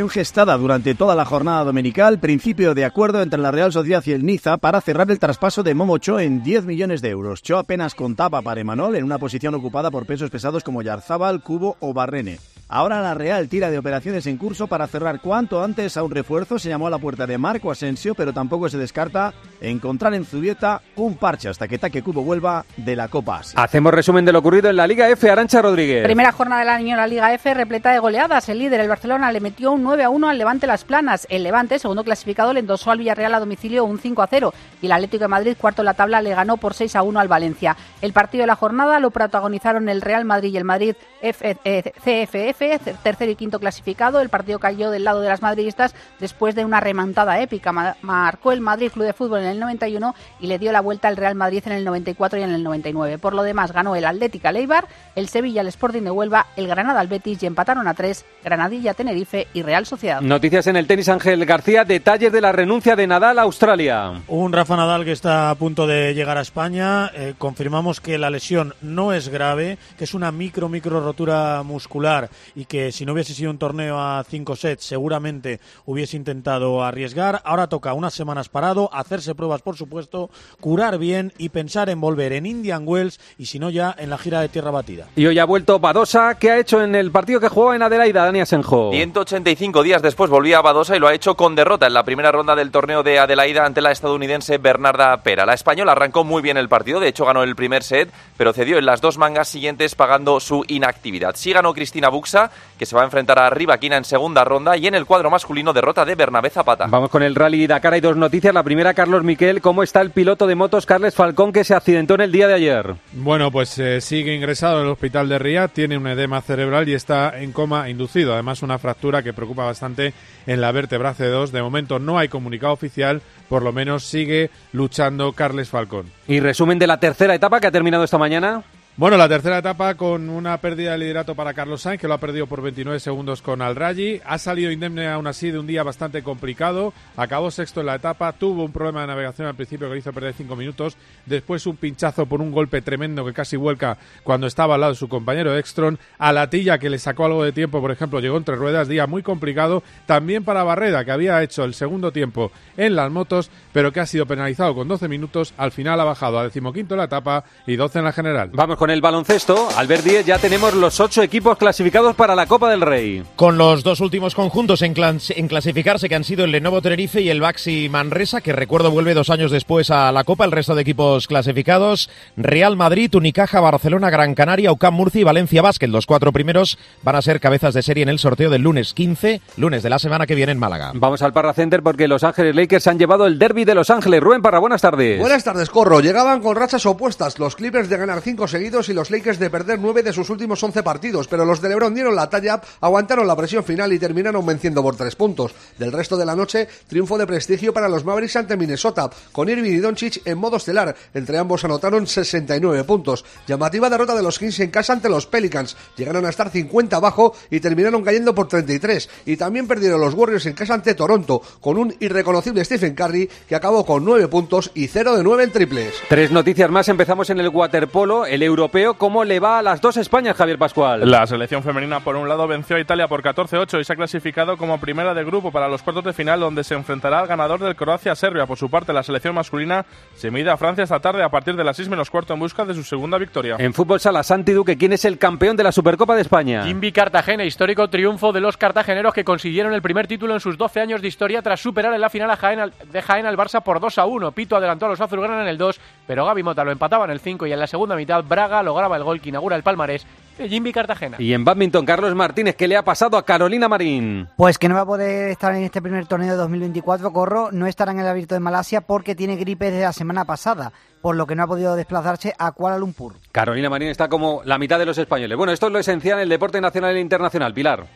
Operación 0.00 0.24
gestada 0.24 0.56
durante 0.56 0.94
toda 0.94 1.14
la 1.14 1.26
jornada 1.26 1.62
dominical, 1.62 2.20
principio 2.20 2.72
de 2.72 2.86
acuerdo 2.86 3.20
entre 3.20 3.38
la 3.38 3.50
Real 3.50 3.70
Sociedad 3.70 4.02
y 4.06 4.12
el 4.12 4.24
Niza 4.24 4.56
para 4.56 4.80
cerrar 4.80 5.10
el 5.10 5.18
traspaso 5.18 5.62
de 5.62 5.74
Momo 5.74 5.98
Cho 5.98 6.18
en 6.18 6.42
10 6.42 6.64
millones 6.64 7.02
de 7.02 7.10
euros. 7.10 7.42
Cho 7.42 7.58
apenas 7.58 7.94
contaba 7.94 8.40
para 8.40 8.62
Emanol 8.62 8.96
en 8.96 9.04
una 9.04 9.18
posición 9.18 9.54
ocupada 9.54 9.90
por 9.90 10.06
pesos 10.06 10.30
pesados 10.30 10.64
como 10.64 10.80
Yarzábal, 10.80 11.42
Cubo 11.42 11.76
o 11.80 11.92
Barrene. 11.92 12.38
Ahora 12.72 13.00
la 13.02 13.14
Real 13.14 13.48
tira 13.48 13.68
de 13.68 13.78
operaciones 13.78 14.28
en 14.28 14.36
curso 14.36 14.68
para 14.68 14.86
cerrar 14.86 15.20
cuanto 15.20 15.60
antes 15.60 15.96
a 15.96 16.04
un 16.04 16.12
refuerzo. 16.12 16.56
Se 16.56 16.68
llamó 16.68 16.86
a 16.86 16.90
la 16.90 16.98
puerta 16.98 17.26
de 17.26 17.36
Marco 17.36 17.72
Asensio, 17.72 18.14
pero 18.14 18.32
tampoco 18.32 18.68
se 18.68 18.78
descarta 18.78 19.34
encontrar 19.60 20.14
en 20.14 20.24
Zubieta 20.24 20.80
un 20.94 21.16
parche 21.16 21.48
hasta 21.48 21.66
que 21.66 21.78
Taque 21.78 22.00
Cubo 22.00 22.22
vuelva 22.22 22.64
de 22.76 22.94
la 22.94 23.08
Copa 23.08 23.38
Asia. 23.38 23.60
Hacemos 23.60 23.92
resumen 23.92 24.24
de 24.24 24.32
lo 24.32 24.38
ocurrido 24.38 24.70
en 24.70 24.76
la 24.76 24.86
Liga 24.86 25.08
F. 25.08 25.28
Arancha 25.28 25.60
Rodríguez. 25.60 26.04
Primera 26.04 26.30
jornada 26.30 26.60
del 26.60 26.68
año 26.68 26.90
en 26.90 26.98
la 26.98 27.08
Liga 27.08 27.34
F 27.34 27.52
repleta 27.54 27.90
de 27.90 27.98
goleadas. 27.98 28.48
El 28.48 28.60
líder, 28.60 28.78
el 28.78 28.88
Barcelona, 28.88 29.32
le 29.32 29.40
metió 29.40 29.72
un 29.72 29.82
9 29.82 30.04
a 30.04 30.10
1 30.10 30.28
al 30.28 30.38
Levante 30.38 30.68
Las 30.68 30.84
Planas. 30.84 31.26
El 31.28 31.42
Levante, 31.42 31.80
segundo 31.80 32.04
clasificado, 32.04 32.52
le 32.52 32.60
endosó 32.60 32.92
al 32.92 32.98
Villarreal 32.98 33.34
a 33.34 33.40
domicilio 33.40 33.84
un 33.84 33.98
5 33.98 34.22
a 34.22 34.28
0. 34.28 34.54
Y 34.80 34.86
el 34.86 34.92
Atlético 34.92 35.24
de 35.24 35.28
Madrid, 35.28 35.56
cuarto 35.60 35.82
en 35.82 35.86
la 35.86 35.94
tabla, 35.94 36.22
le 36.22 36.36
ganó 36.36 36.56
por 36.56 36.74
6 36.74 36.94
a 36.94 37.02
1 37.02 37.18
al 37.18 37.26
Valencia. 37.26 37.76
El 38.00 38.12
partido 38.12 38.42
de 38.42 38.46
la 38.46 38.54
jornada 38.54 39.00
lo 39.00 39.10
protagonizaron 39.10 39.88
el 39.88 40.02
Real 40.02 40.24
Madrid 40.24 40.52
y 40.54 40.56
el 40.56 40.64
Madrid 40.64 40.94
CFF, 41.20 42.59
eh, 42.60 42.78
tercero 43.02 43.30
y 43.30 43.36
quinto 43.36 43.58
clasificado. 43.58 44.20
El 44.20 44.28
partido 44.28 44.58
cayó 44.58 44.90
del 44.90 45.04
lado 45.04 45.20
de 45.20 45.28
las 45.28 45.42
madridistas 45.42 45.94
después 46.18 46.54
de 46.54 46.64
una 46.64 46.80
remontada 46.80 47.40
épica. 47.40 47.72
Marcó 48.02 48.52
el 48.52 48.60
Madrid 48.60 48.90
Club 48.92 49.06
de 49.06 49.12
Fútbol 49.12 49.40
en 49.40 49.46
el 49.46 49.60
91 49.60 50.14
y 50.40 50.46
le 50.46 50.58
dio 50.58 50.72
la 50.72 50.80
vuelta 50.80 51.08
al 51.08 51.16
Real 51.16 51.34
Madrid 51.34 51.62
en 51.66 51.72
el 51.72 51.84
94 51.84 52.38
y 52.38 52.42
en 52.42 52.50
el 52.50 52.62
99. 52.62 53.18
Por 53.18 53.34
lo 53.34 53.42
demás, 53.42 53.72
ganó 53.72 53.96
el 53.96 54.04
Atlética 54.04 54.52
Leibar, 54.52 54.86
el 55.14 55.28
Sevilla, 55.28 55.62
el 55.62 55.68
Sporting 55.68 56.02
de 56.02 56.10
Huelva, 56.10 56.46
el 56.56 56.66
Granada 56.66 57.00
al 57.00 57.08
Betis 57.08 57.42
y 57.42 57.46
empataron 57.46 57.88
a 57.88 57.94
tres 57.94 58.24
Granadilla, 58.44 58.94
Tenerife 58.94 59.48
y 59.52 59.62
Real 59.62 59.86
Sociedad. 59.86 60.20
Noticias 60.20 60.66
en 60.66 60.76
el 60.76 60.86
tenis 60.86 61.08
Ángel 61.08 61.44
García, 61.46 61.84
detalles 61.84 62.32
de 62.32 62.40
la 62.40 62.52
renuncia 62.52 62.96
de 62.96 63.06
Nadal 63.06 63.38
a 63.38 63.42
Australia. 63.42 64.12
Un 64.28 64.52
Rafa 64.52 64.76
Nadal 64.76 65.04
que 65.04 65.12
está 65.12 65.50
a 65.50 65.54
punto 65.54 65.86
de 65.86 66.14
llegar 66.14 66.38
a 66.38 66.42
España. 66.42 67.10
Eh, 67.14 67.34
confirmamos 67.38 68.00
que 68.00 68.18
la 68.18 68.30
lesión 68.30 68.74
no 68.80 69.12
es 69.12 69.28
grave, 69.28 69.78
que 69.98 70.04
es 70.04 70.14
una 70.14 70.32
micro, 70.32 70.68
micro 70.68 71.00
rotura 71.00 71.62
muscular 71.62 72.30
y 72.54 72.64
que 72.64 72.92
si 72.92 73.04
no 73.04 73.12
hubiese 73.12 73.34
sido 73.34 73.50
un 73.50 73.58
torneo 73.58 73.98
a 73.98 74.24
cinco 74.24 74.56
sets 74.56 74.84
seguramente 74.84 75.60
hubiese 75.84 76.16
intentado 76.16 76.82
arriesgar. 76.82 77.42
Ahora 77.44 77.68
toca 77.68 77.92
unas 77.94 78.14
semanas 78.14 78.48
parado, 78.48 78.90
hacerse 78.92 79.34
pruebas 79.34 79.62
por 79.62 79.76
supuesto, 79.76 80.30
curar 80.60 80.98
bien 80.98 81.32
y 81.38 81.50
pensar 81.50 81.88
en 81.90 82.00
volver 82.00 82.32
en 82.32 82.46
Indian 82.46 82.84
Wells 82.86 83.20
y 83.38 83.46
si 83.46 83.58
no 83.58 83.70
ya 83.70 83.94
en 83.98 84.10
la 84.10 84.18
gira 84.18 84.40
de 84.40 84.48
tierra 84.48 84.70
batida. 84.70 85.08
Y 85.16 85.26
hoy 85.26 85.38
ha 85.38 85.44
vuelto 85.44 85.78
Badosa, 85.78 86.36
¿qué 86.38 86.50
ha 86.50 86.58
hecho 86.58 86.82
en 86.82 86.94
el 86.94 87.10
partido 87.10 87.40
que 87.40 87.48
jugó 87.48 87.74
en 87.74 87.82
Adelaida, 87.82 88.24
Dani 88.24 88.40
Asenjo? 88.40 88.90
185 88.92 89.82
días 89.82 90.02
después 90.02 90.30
volvía 90.30 90.58
a 90.58 90.62
Badosa 90.62 90.96
y 90.96 91.00
lo 91.00 91.08
ha 91.08 91.14
hecho 91.14 91.36
con 91.36 91.54
derrota 91.54 91.86
en 91.86 91.94
la 91.94 92.04
primera 92.04 92.32
ronda 92.32 92.56
del 92.56 92.70
torneo 92.70 93.02
de 93.02 93.18
Adelaida 93.18 93.64
ante 93.64 93.80
la 93.80 93.92
estadounidense 93.92 94.58
Bernarda 94.58 95.22
Pera. 95.22 95.46
La 95.46 95.54
española 95.54 95.92
arrancó 95.92 96.24
muy 96.24 96.42
bien 96.42 96.56
el 96.56 96.68
partido, 96.68 97.00
de 97.00 97.08
hecho 97.08 97.24
ganó 97.24 97.42
el 97.42 97.56
primer 97.56 97.82
set, 97.82 98.10
pero 98.36 98.52
cedió 98.52 98.78
en 98.78 98.86
las 98.86 99.00
dos 99.00 99.18
mangas 99.18 99.48
siguientes 99.48 99.94
pagando 99.94 100.40
su 100.40 100.64
inactividad. 100.68 101.34
Sí 101.36 101.52
ganó 101.52 101.74
Cristina 101.74 102.08
Buxa, 102.08 102.39
que 102.78 102.86
se 102.86 102.94
va 102.94 103.02
a 103.02 103.04
enfrentar 103.04 103.38
a 103.38 103.50
Rivaquina 103.50 103.96
en 103.96 104.04
segunda 104.04 104.44
ronda 104.44 104.76
y 104.76 104.86
en 104.86 104.94
el 104.94 105.04
cuadro 105.04 105.30
masculino 105.30 105.72
derrota 105.72 106.04
de 106.04 106.14
Bernabé 106.14 106.50
Zapata. 106.50 106.86
Vamos 106.86 107.10
con 107.10 107.22
el 107.22 107.34
Rally 107.34 107.66
Dakar, 107.66 107.94
hay 107.94 108.00
dos 108.00 108.16
noticias. 108.16 108.54
La 108.54 108.62
primera, 108.62 108.94
Carlos 108.94 109.24
Miquel, 109.24 109.60
¿cómo 109.60 109.82
está 109.82 110.00
el 110.00 110.10
piloto 110.10 110.46
de 110.46 110.54
motos 110.54 110.86
Carles 110.86 111.14
Falcón 111.14 111.52
que 111.52 111.64
se 111.64 111.74
accidentó 111.74 112.14
en 112.14 112.22
el 112.22 112.32
día 112.32 112.48
de 112.48 112.54
ayer? 112.54 112.94
Bueno, 113.12 113.50
pues 113.50 113.78
eh, 113.78 114.00
sigue 114.00 114.34
ingresado 114.34 114.80
en 114.80 114.86
el 114.86 114.92
hospital 114.92 115.28
de 115.28 115.38
Riyadh, 115.38 115.70
tiene 115.70 115.98
un 115.98 116.06
edema 116.06 116.40
cerebral 116.40 116.88
y 116.88 116.94
está 116.94 117.38
en 117.40 117.52
coma 117.52 117.88
inducido. 117.90 118.32
Además, 118.32 118.62
una 118.62 118.78
fractura 118.78 119.22
que 119.22 119.32
preocupa 119.32 119.64
bastante 119.64 120.14
en 120.46 120.60
la 120.60 120.72
vértebra 120.72 121.14
C2. 121.14 121.50
De 121.50 121.62
momento 121.62 121.98
no 121.98 122.18
hay 122.18 122.28
comunicado 122.28 122.72
oficial, 122.72 123.22
por 123.48 123.62
lo 123.62 123.72
menos 123.72 124.04
sigue 124.04 124.50
luchando 124.72 125.32
Carles 125.32 125.68
Falcón. 125.68 126.06
Y 126.26 126.40
resumen 126.40 126.78
de 126.78 126.86
la 126.86 127.00
tercera 127.00 127.34
etapa 127.34 127.60
que 127.60 127.66
ha 127.66 127.72
terminado 127.72 128.04
esta 128.04 128.18
mañana. 128.18 128.62
Bueno, 128.96 129.16
la 129.16 129.28
tercera 129.28 129.58
etapa 129.58 129.94
con 129.94 130.28
una 130.28 130.58
pérdida 130.58 130.92
de 130.92 130.98
liderato 130.98 131.34
para 131.34 131.54
Carlos 131.54 131.80
Sainz, 131.80 132.00
que 132.00 132.08
lo 132.08 132.12
ha 132.12 132.18
perdido 132.18 132.46
por 132.46 132.60
29 132.60 133.00
segundos 133.00 133.40
con 133.40 133.62
Alrayi. 133.62 134.20
Ha 134.26 134.36
salido 134.36 134.70
indemne 134.70 135.08
aún 135.08 135.26
así 135.26 135.50
de 135.50 135.58
un 135.58 135.66
día 135.66 135.82
bastante 135.82 136.22
complicado. 136.22 136.92
Acabó 137.16 137.50
sexto 137.50 137.80
en 137.80 137.86
la 137.86 137.94
etapa. 137.94 138.32
Tuvo 138.32 138.62
un 138.62 138.72
problema 138.72 139.00
de 139.00 139.06
navegación 139.06 139.48
al 139.48 139.54
principio 139.54 139.88
que 139.88 139.94
le 139.94 140.00
hizo 140.00 140.12
perder 140.12 140.34
cinco 140.34 140.54
minutos. 140.54 140.98
Después 141.24 141.66
un 141.66 141.76
pinchazo 141.76 142.26
por 142.26 142.42
un 142.42 142.50
golpe 142.50 142.82
tremendo 142.82 143.24
que 143.24 143.32
casi 143.32 143.56
vuelca 143.56 143.96
cuando 144.22 144.46
estaba 144.46 144.74
al 144.74 144.82
lado 144.82 144.92
de 144.92 144.98
su 144.98 145.08
compañero 145.08 145.56
Extron. 145.56 145.98
A 146.18 146.32
Latilla, 146.32 146.78
que 146.78 146.90
le 146.90 146.98
sacó 146.98 147.24
algo 147.24 147.44
de 147.44 147.52
tiempo, 147.52 147.80
por 147.80 147.92
ejemplo, 147.92 148.20
llegó 148.20 148.36
entre 148.36 148.56
ruedas. 148.56 148.88
Día 148.88 149.06
muy 149.06 149.22
complicado. 149.22 149.82
También 150.04 150.44
para 150.44 150.64
Barreda, 150.64 151.06
que 151.06 151.12
había 151.12 151.42
hecho 151.42 151.64
el 151.64 151.72
segundo 151.72 152.12
tiempo 152.12 152.50
en 152.76 152.96
las 152.96 153.10
motos, 153.10 153.50
pero 153.72 153.92
que 153.92 154.00
ha 154.00 154.06
sido 154.06 154.26
penalizado 154.26 154.74
con 154.74 154.88
12 154.88 155.08
minutos. 155.08 155.54
Al 155.56 155.72
final 155.72 155.98
ha 156.00 156.04
bajado 156.04 156.38
a 156.38 156.44
decimoquinto 156.44 156.94
en 156.94 156.98
la 156.98 157.04
etapa 157.04 157.44
y 157.66 157.76
12 157.76 158.00
en 158.00 158.04
la 158.04 158.12
general. 158.12 158.50
Vamos 158.52 158.79
con 158.80 158.88
el 158.88 159.02
baloncesto, 159.02 159.68
Albert 159.76 160.04
Díez, 160.04 160.24
ya 160.24 160.38
tenemos 160.38 160.72
los 160.72 161.00
ocho 161.00 161.22
equipos 161.22 161.58
clasificados 161.58 162.16
para 162.16 162.34
la 162.34 162.46
Copa 162.46 162.70
del 162.70 162.80
Rey. 162.80 163.22
Con 163.36 163.58
los 163.58 163.82
dos 163.82 164.00
últimos 164.00 164.34
conjuntos 164.34 164.80
en, 164.80 164.94
en 164.96 165.48
clasificarse, 165.48 166.08
que 166.08 166.14
han 166.14 166.24
sido 166.24 166.46
el 166.46 166.50
Lenovo 166.52 166.80
Tenerife 166.80 167.20
y 167.20 167.28
el 167.28 167.42
Baxi 167.42 167.90
Manresa, 167.90 168.40
que 168.40 168.54
recuerdo 168.54 168.90
vuelve 168.90 169.12
dos 169.12 169.28
años 169.28 169.50
después 169.50 169.90
a 169.90 170.10
la 170.12 170.24
Copa, 170.24 170.46
el 170.46 170.50
resto 170.50 170.74
de 170.74 170.80
equipos 170.80 171.26
clasificados, 171.26 172.08
Real 172.38 172.74
Madrid, 172.74 173.14
Unicaja, 173.14 173.60
Barcelona, 173.60 174.08
Gran 174.08 174.34
Canaria, 174.34 174.72
UCAM 174.72 174.94
Murcia 174.94 175.20
y 175.20 175.24
Valencia 175.24 175.60
Basket. 175.60 175.88
Los 175.88 176.06
cuatro 176.06 176.32
primeros 176.32 176.78
van 177.02 177.16
a 177.16 177.22
ser 177.22 177.38
cabezas 177.38 177.74
de 177.74 177.82
serie 177.82 178.04
en 178.04 178.08
el 178.08 178.18
sorteo 178.18 178.48
del 178.48 178.62
lunes 178.62 178.94
15, 178.94 179.42
lunes 179.58 179.82
de 179.82 179.90
la 179.90 179.98
semana 179.98 180.26
que 180.26 180.34
viene 180.34 180.52
en 180.52 180.58
Málaga. 180.58 180.92
Vamos 180.94 181.20
al 181.20 181.34
Parra 181.34 181.52
Center 181.52 181.82
porque 181.82 182.08
Los 182.08 182.24
Ángeles 182.24 182.56
Lakers 182.56 182.86
han 182.86 182.98
llevado 182.98 183.26
el 183.26 183.38
derby 183.38 183.66
de 183.66 183.74
Los 183.74 183.90
Ángeles. 183.90 184.22
Rubén 184.22 184.40
Parra, 184.40 184.58
buenas 184.58 184.80
tardes. 184.80 185.20
Buenas 185.20 185.44
tardes, 185.44 185.68
Corro. 185.68 186.00
Llegaban 186.00 186.40
con 186.40 186.56
rachas 186.56 186.86
opuestas 186.86 187.38
los 187.38 187.56
Clippers 187.56 187.90
de 187.90 187.98
ganar 187.98 188.22
cinco 188.22 188.48
seguidos 188.70 188.88
y 188.88 188.94
los 188.94 189.10
Lakers 189.10 189.40
de 189.40 189.50
perder 189.50 189.80
nueve 189.80 190.02
de 190.04 190.12
sus 190.12 190.30
últimos 190.30 190.62
once 190.62 190.82
partidos, 190.84 191.26
pero 191.26 191.44
los 191.44 191.60
de 191.60 191.68
LeBron 191.68 191.92
dieron 191.92 192.14
la 192.14 192.30
talla, 192.30 192.60
aguantaron 192.80 193.26
la 193.26 193.34
presión 193.34 193.64
final 193.64 193.92
y 193.92 193.98
terminaron 193.98 194.46
venciendo 194.46 194.80
por 194.80 194.94
tres 194.94 195.16
puntos. 195.16 195.52
Del 195.76 195.90
resto 195.90 196.16
de 196.16 196.24
la 196.24 196.36
noche, 196.36 196.68
triunfo 196.86 197.18
de 197.18 197.26
prestigio 197.26 197.72
para 197.72 197.88
los 197.88 198.04
Mavericks 198.04 198.36
ante 198.36 198.56
Minnesota, 198.56 199.10
con 199.32 199.48
Irving 199.48 199.72
y 199.72 199.78
Doncic 199.78 200.24
en 200.24 200.38
modo 200.38 200.58
estelar. 200.58 200.94
Entre 201.14 201.36
ambos 201.36 201.64
anotaron 201.64 202.06
69 202.06 202.84
puntos. 202.84 203.24
Llamativa 203.48 203.90
derrota 203.90 204.14
de 204.14 204.22
los 204.22 204.38
Kings 204.38 204.60
en 204.60 204.70
casa 204.70 204.92
ante 204.92 205.08
los 205.08 205.26
Pelicans. 205.26 205.76
Llegaron 205.96 206.24
a 206.24 206.28
estar 206.28 206.50
50 206.50 206.94
abajo 206.94 207.34
y 207.50 207.58
terminaron 207.58 208.04
cayendo 208.04 208.36
por 208.36 208.46
33. 208.46 209.08
Y 209.26 209.36
también 209.36 209.66
perdieron 209.66 210.00
los 210.00 210.14
Warriors 210.14 210.46
en 210.46 210.52
casa 210.52 210.74
ante 210.74 210.94
Toronto, 210.94 211.42
con 211.60 211.76
un 211.76 211.92
irreconocible 211.98 212.64
Stephen 212.64 212.94
Curry 212.94 213.28
que 213.48 213.56
acabó 213.56 213.84
con 213.84 214.04
9 214.04 214.28
puntos 214.28 214.70
y 214.74 214.86
0 214.86 215.16
de 215.16 215.24
9 215.24 215.42
en 215.42 215.50
triples. 215.50 215.94
Tres 216.08 216.30
noticias 216.30 216.70
más. 216.70 216.88
Empezamos 216.88 217.30
en 217.30 217.40
el 217.40 217.48
waterpolo, 217.48 218.26
el 218.26 218.42
europeo. 218.60 218.94
¿Cómo 218.94 219.24
le 219.24 219.40
va 219.40 219.58
a 219.58 219.62
las 219.62 219.80
dos 219.80 219.96
Españas, 219.96 220.36
Javier 220.36 220.58
Pascual? 220.58 221.10
La 221.10 221.26
selección 221.26 221.62
femenina, 221.62 222.00
por 222.00 222.16
un 222.16 222.28
lado, 222.28 222.46
venció 222.46 222.76
a 222.76 222.80
Italia 222.80 223.08
por 223.08 223.22
14-8 223.22 223.80
y 223.80 223.84
se 223.84 223.92
ha 223.92 223.96
clasificado 223.96 224.58
como 224.58 224.78
primera 224.78 225.14
de 225.14 225.24
grupo 225.24 225.50
para 225.50 225.66
los 225.68 225.82
cuartos 225.82 226.04
de 226.04 226.12
final, 226.12 226.40
donde 226.40 226.62
se 226.62 226.74
enfrentará 226.74 227.20
al 227.20 227.26
ganador 227.26 227.60
del 227.60 227.74
Croacia-Serbia. 227.74 228.44
Por 228.46 228.58
su 228.58 228.68
parte, 228.68 228.92
la 228.92 229.02
selección 229.02 229.34
masculina 229.34 229.86
se 230.14 230.30
mide 230.30 230.50
a 230.50 230.58
Francia 230.58 230.84
esta 230.84 231.00
tarde 231.00 231.22
a 231.22 231.30
partir 231.30 231.56
de 231.56 231.64
las 231.64 231.76
6 231.76 231.88
menos 231.88 232.10
cuarto 232.10 232.34
en 232.34 232.40
busca 232.40 232.66
de 232.66 232.74
su 232.74 232.82
segunda 232.82 233.16
victoria. 233.16 233.56
En 233.58 233.72
fútbol 233.72 233.98
sala, 233.98 234.22
Santi 234.22 234.52
Duque, 234.52 234.76
¿quién 234.76 234.92
es 234.92 235.06
el 235.06 235.16
campeón 235.16 235.56
de 235.56 235.64
la 235.64 235.72
Supercopa 235.72 236.14
de 236.14 236.20
España? 236.20 236.68
Invi 236.68 236.92
Cartagena, 236.92 237.44
histórico 237.44 237.88
triunfo 237.88 238.32
de 238.32 238.40
los 238.40 238.58
cartageneros 238.58 239.14
que 239.14 239.24
consiguieron 239.24 239.72
el 239.72 239.80
primer 239.80 240.06
título 240.06 240.34
en 240.34 240.40
sus 240.40 240.58
12 240.58 240.80
años 240.80 241.00
de 241.00 241.08
historia 241.08 241.40
tras 241.40 241.60
superar 241.60 241.94
en 241.94 242.00
la 242.02 242.10
final 242.10 242.30
a 242.30 242.36
Jaén, 242.36 242.72
de 242.92 243.02
Jaén 243.02 243.24
al 243.24 243.38
Barça 243.38 243.62
por 243.62 243.80
2 243.80 243.96
a 243.98 244.04
1. 244.04 244.32
Pito 244.32 244.56
adelantó 244.56 244.84
a 244.84 244.90
los 244.90 245.00
azulgranas 245.00 245.40
en 245.42 245.48
el 245.48 245.56
2, 245.56 245.80
pero 246.06 246.26
Gaby 246.26 246.42
Mota 246.42 246.62
lo 246.62 246.72
empataba 246.72 247.06
en 247.06 247.12
el 247.12 247.20
5 247.20 247.46
y 247.46 247.52
en 247.52 247.58
la 247.58 247.66
segunda 247.66 247.96
mitad 247.96 248.22
Braga 248.22 248.49
lograba 248.62 248.96
el 248.96 249.04
gol 249.04 249.20
que 249.20 249.28
inaugura 249.28 249.56
el 249.56 249.62
palmarés 249.62 250.06
Jimmy 250.48 250.72
Cartagena. 250.72 251.16
Y 251.18 251.32
en 251.32 251.44
badminton, 251.44 251.84
Carlos 251.84 252.14
Martínez, 252.14 252.56
¿qué 252.56 252.68
le 252.68 252.76
ha 252.76 252.84
pasado 252.84 253.16
a 253.16 253.24
Carolina 253.24 253.68
Marín? 253.68 254.28
Pues 254.36 254.58
que 254.58 254.68
no 254.68 254.74
va 254.74 254.82
a 254.82 254.86
poder 254.86 255.30
estar 255.30 255.54
en 255.54 255.64
este 255.64 255.82
primer 255.82 256.06
torneo 256.06 256.30
de 256.30 256.36
2024, 256.36 257.12
Corro, 257.12 257.50
no 257.52 257.66
estará 257.66 257.92
en 257.92 258.00
el 258.00 258.08
abierto 258.08 258.34
de 258.34 258.40
Malasia 258.40 258.80
porque 258.80 259.14
tiene 259.14 259.36
gripe 259.36 259.66
desde 259.70 259.84
la 259.84 259.92
semana 259.92 260.24
pasada, 260.24 260.72
por 261.00 261.16
lo 261.16 261.26
que 261.26 261.34
no 261.34 261.42
ha 261.42 261.46
podido 261.46 261.76
desplazarse 261.76 262.34
a 262.38 262.52
Kuala 262.52 262.78
Lumpur. 262.78 263.14
Carolina 263.32 263.70
Marín 263.70 263.88
está 263.88 264.08
como 264.08 264.42
la 264.44 264.58
mitad 264.58 264.78
de 264.78 264.86
los 264.86 264.98
españoles. 264.98 265.36
Bueno, 265.36 265.52
esto 265.52 265.66
es 265.66 265.72
lo 265.72 265.78
esencial 265.78 266.18
en 266.18 266.24
el 266.24 266.28
deporte 266.28 266.60
nacional 266.60 266.96
e 266.96 267.00
internacional. 267.00 267.52
Pilar. 267.52 267.86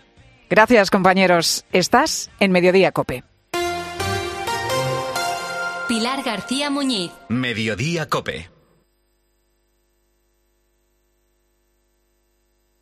Gracias, 0.50 0.90
compañeros. 0.90 1.64
Estás 1.72 2.30
en 2.38 2.52
Mediodía 2.52 2.92
Cope. 2.92 3.24
Pilar 5.88 6.22
García 6.22 6.70
Muñiz. 6.70 7.12
Mediodía 7.28 8.08
Cope. 8.08 8.53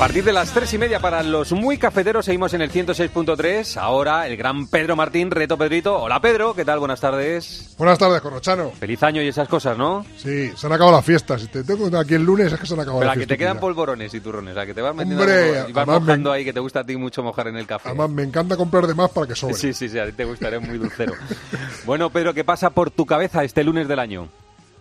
Partir 0.00 0.24
de 0.24 0.32
las 0.32 0.50
tres 0.54 0.72
y 0.72 0.78
media 0.78 0.98
para 0.98 1.22
los 1.22 1.52
muy 1.52 1.76
cafeteros 1.76 2.24
seguimos 2.24 2.54
en 2.54 2.62
el 2.62 2.70
106.3. 2.72 3.76
Ahora 3.76 4.26
el 4.26 4.36
gran 4.38 4.66
Pedro 4.66 4.96
Martín, 4.96 5.30
reto 5.30 5.58
Pedrito. 5.58 5.98
Hola 6.00 6.22
Pedro, 6.22 6.54
¿qué 6.54 6.64
tal? 6.64 6.78
Buenas 6.78 7.00
tardes. 7.00 7.74
Buenas 7.76 7.98
tardes, 7.98 8.22
Corrochano. 8.22 8.70
Feliz 8.70 9.02
año 9.02 9.20
y 9.20 9.28
esas 9.28 9.46
cosas, 9.46 9.76
¿no? 9.76 10.06
Sí, 10.16 10.52
se 10.56 10.66
han 10.66 10.72
acabado 10.72 10.96
las 10.96 11.04
fiestas. 11.04 11.42
Si 11.42 11.48
te 11.48 11.64
tengo 11.64 11.94
aquí 11.98 12.14
el 12.14 12.22
lunes 12.24 12.50
es 12.50 12.58
que 12.58 12.66
se 12.66 12.72
han 12.72 12.80
acabado 12.80 13.00
Pero 13.00 13.08
las 13.10 13.16
a 13.18 13.20
que 13.20 13.26
te 13.26 13.36
fiestas. 13.36 13.38
quedan 13.52 13.60
polvorones 13.60 14.14
y 14.14 14.20
turrones, 14.20 14.56
a 14.56 14.64
que 14.64 14.72
te 14.72 14.80
vas 14.80 14.94
metiendo 14.94 15.22
Hombre, 15.22 15.64
y 15.68 15.72
vas 15.72 15.86
mojando 15.86 16.30
me- 16.30 16.36
ahí, 16.36 16.44
que 16.46 16.52
te 16.54 16.60
gusta 16.60 16.80
a 16.80 16.84
ti 16.86 16.96
mucho 16.96 17.22
mojar 17.22 17.48
en 17.48 17.56
el 17.58 17.66
café. 17.66 17.90
Además, 17.90 18.08
me 18.08 18.22
encanta 18.22 18.56
comprar 18.56 18.86
de 18.86 18.94
más 18.94 19.10
para 19.10 19.26
que 19.26 19.34
sobre. 19.34 19.52
Sí, 19.54 19.74
sí, 19.74 19.86
sí, 19.90 19.98
a 19.98 20.06
ti 20.06 20.12
te 20.12 20.24
gustaría 20.24 20.60
muy 20.60 20.78
dulcero. 20.78 21.12
bueno, 21.84 22.08
Pedro, 22.08 22.32
¿qué 22.32 22.42
pasa 22.42 22.70
por 22.70 22.90
tu 22.90 23.04
cabeza 23.04 23.44
este 23.44 23.62
lunes 23.62 23.86
del 23.86 23.98
año? 23.98 24.28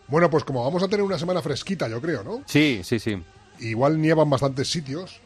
Bueno, 0.07 0.29
pues 0.29 0.45
como 0.45 0.63
vamos 0.63 0.81
a 0.81 0.87
tener 0.87 1.03
una 1.03 1.19
semana 1.19 1.41
fresquita, 1.41 1.89
yo 1.89 1.99
creo, 1.99 2.23
¿no? 2.23 2.41
Sí, 2.45 2.79
sí, 2.85 2.99
sí. 2.99 3.21
Igual 3.59 4.01
nievan 4.01 4.29
bastantes 4.29 4.69
sitios. 4.69 5.19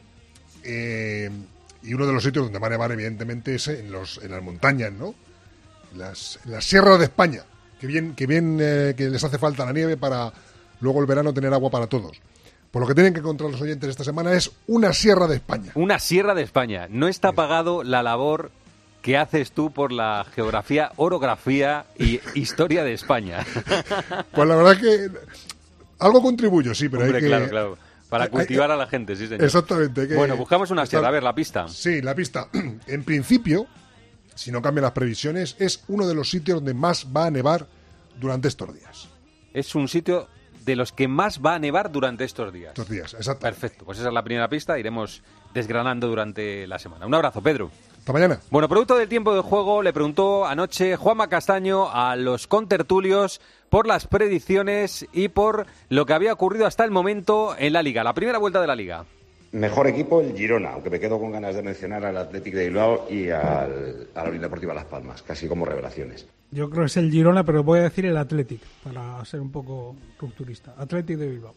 eh, 0.63 1.30
y 1.86 1.93
uno 1.93 2.08
de 2.08 2.13
los 2.13 2.24
sitios 2.24 2.46
donde 2.46 2.60
va 2.60 2.67
a 2.67 2.69
nevar, 2.69 2.91
evidentemente, 2.93 3.56
es 3.56 3.67
en, 3.67 3.91
los, 3.91 4.17
en 4.24 4.32
las 4.32 4.41
montañas, 4.41 4.93
¿no? 4.93 5.13
Las, 5.98 6.39
en 6.46 6.52
las 6.54 6.63
sierras 6.63 6.98
de 6.98 7.06
España. 7.06 7.43
Que 7.80 7.88
bien, 7.88 8.15
que 8.15 8.26
bien 8.26 8.58
eh, 8.62 8.93
que 8.96 9.10
les 9.10 9.22
hace 9.22 9.38
falta 9.38 9.65
la 9.65 9.74
nieve 9.74 9.98
para 9.98 10.32
luego 10.80 11.02
el 11.02 11.06
verano 11.06 11.34
tener 11.34 11.54
agua 11.54 11.69
para 11.69 11.88
todos. 11.88 12.22
Por 12.72 12.82
lo 12.82 12.88
que 12.88 12.96
tienen 12.96 13.13
que 13.13 13.19
encontrar 13.19 13.52
los 13.52 13.62
oyentes 13.62 13.89
esta 13.89 14.06
semana 14.06 14.32
es 14.32 14.50
una 14.67 14.93
sierra 14.93 15.28
de 15.28 15.36
España. 15.36 15.72
Una 15.76 16.00
sierra 16.00 16.34
de 16.34 16.43
España. 16.43 16.88
No 16.89 17.10
está 17.10 17.34
pagado 17.34 17.84
la 17.84 18.02
labor 18.02 18.52
que 19.02 19.17
haces 19.17 19.52
tú 19.52 19.72
por 19.72 19.91
la 19.91 20.26
geografía, 20.34 20.93
orografía 20.96 21.86
y 22.00 22.22
historia 22.34 22.86
de 22.86 22.93
España. 22.93 23.46
Pues 24.32 24.48
la 24.48 24.56
verdad 24.56 24.78
que 24.80 25.10
algo 26.00 26.22
contribuyo, 26.22 26.74
sí, 26.74 26.88
pero 26.88 27.04
Hombre, 27.04 27.17
hay 27.17 27.24
que... 27.24 27.28
claro, 27.28 27.50
claro. 27.50 27.78
Para 28.13 28.30
cultivar 28.30 28.71
a 28.71 28.76
la 28.76 28.88
gente, 28.88 29.15
sí, 29.15 29.28
señor. 29.28 29.43
Exactamente. 29.43 30.08
que 30.08 30.15
Bueno, 30.15 30.38
buscamos 30.38 30.69
una 30.71 30.86
sierra. 30.86 31.08
A 31.08 31.12
ver, 31.12 31.23
la 31.23 31.34
pista. 31.34 31.67
Sí, 31.67 32.02
la 32.02 32.15
pista. 32.15 32.47
En 32.88 33.04
principio, 33.04 33.67
si 34.36 34.52
no 34.52 34.62
cambian 34.62 34.84
las 34.84 34.91
previsiones, 34.91 35.56
es 35.60 35.84
uno 35.88 36.08
de 36.08 36.13
los 36.13 36.30
sitios 36.30 36.58
donde 36.58 36.73
más 36.73 37.08
va 37.15 37.26
a 37.26 37.32
nevar 37.32 37.67
durante 38.19 38.47
estos 38.47 38.73
días. 38.73 39.10
Es 39.54 39.76
un 39.76 39.88
sitio 39.88 40.28
de 40.65 40.76
los 40.76 40.91
que 40.91 41.08
más 41.08 41.41
va 41.41 41.56
a 41.56 41.60
nevar 41.60 41.91
durante 41.91 42.23
estos 42.23 42.54
días. 42.54 42.69
Estos 42.69 42.89
días, 42.89 43.13
exacto. 43.13 43.41
Perfecto, 43.41 43.86
pues 43.86 43.99
esa 43.99 44.08
es 44.08 44.13
la 44.13 44.23
primera 44.23 44.47
pista, 44.47 44.80
iremos 44.80 45.21
desgranando 45.54 46.08
durante 46.08 46.67
la 46.67 46.80
semana. 46.80 47.06
Un 47.06 47.13
abrazo, 47.13 47.41
Pedro. 47.41 47.69
Hasta 47.99 48.12
mañana. 48.12 48.39
Bueno, 48.49 48.67
producto 48.67 48.97
del 48.97 49.08
tiempo 49.08 49.34
de 49.34 49.41
juego, 49.41 49.82
le 49.82 49.93
preguntó 49.93 50.45
anoche 50.45 50.97
Juanma 50.97 51.30
Castaño 51.30 51.89
a 51.89 52.15
los 52.15 52.47
contertulios 52.47 53.39
por 53.74 53.88
las 53.88 54.06
predicciones 54.06 55.08
y 55.14 55.30
por 55.30 55.66
lo 55.90 56.06
que 56.06 56.14
había 56.14 56.32
ocurrido 56.32 56.68
hasta 56.68 56.86
el 56.86 56.92
momento 56.92 57.56
en 57.58 57.74
la 57.74 57.82
liga, 57.82 58.04
la 58.04 58.14
primera 58.14 58.38
vuelta 58.38 58.62
de 58.62 58.68
la 58.68 58.76
liga. 58.76 59.04
Mejor 59.52 59.88
equipo 59.88 60.22
el 60.22 60.38
Girona, 60.38 60.74
aunque 60.74 60.92
me 60.92 61.00
quedo 61.00 61.20
con 61.20 61.32
ganas 61.32 61.56
de 61.56 61.64
mencionar 61.64 62.06
al 62.06 62.18
Athletic 62.18 62.54
de 62.54 62.66
Bilbao 62.66 63.08
y 63.10 63.32
al, 63.32 64.10
a 64.14 64.22
la 64.22 64.30
Unión 64.30 64.44
Deportiva 64.44 64.76
Las 64.76 64.86
Palmas, 64.86 65.24
casi 65.24 65.48
como 65.48 65.66
revelaciones. 65.66 66.28
Yo 66.52 66.70
creo 66.70 66.84
que 66.84 66.86
es 66.86 66.98
el 66.98 67.10
Girona, 67.10 67.44
pero 67.44 67.64
voy 67.64 67.80
a 67.80 67.84
decir 67.84 68.06
el 68.06 68.16
Athletic, 68.16 68.62
para 68.84 69.26
ser 69.26 69.42
un 69.42 69.52
poco 69.52 69.96
rupturista. 70.20 70.76
Athletic 70.78 71.18
de 71.18 71.30
Bilbao. 71.30 71.56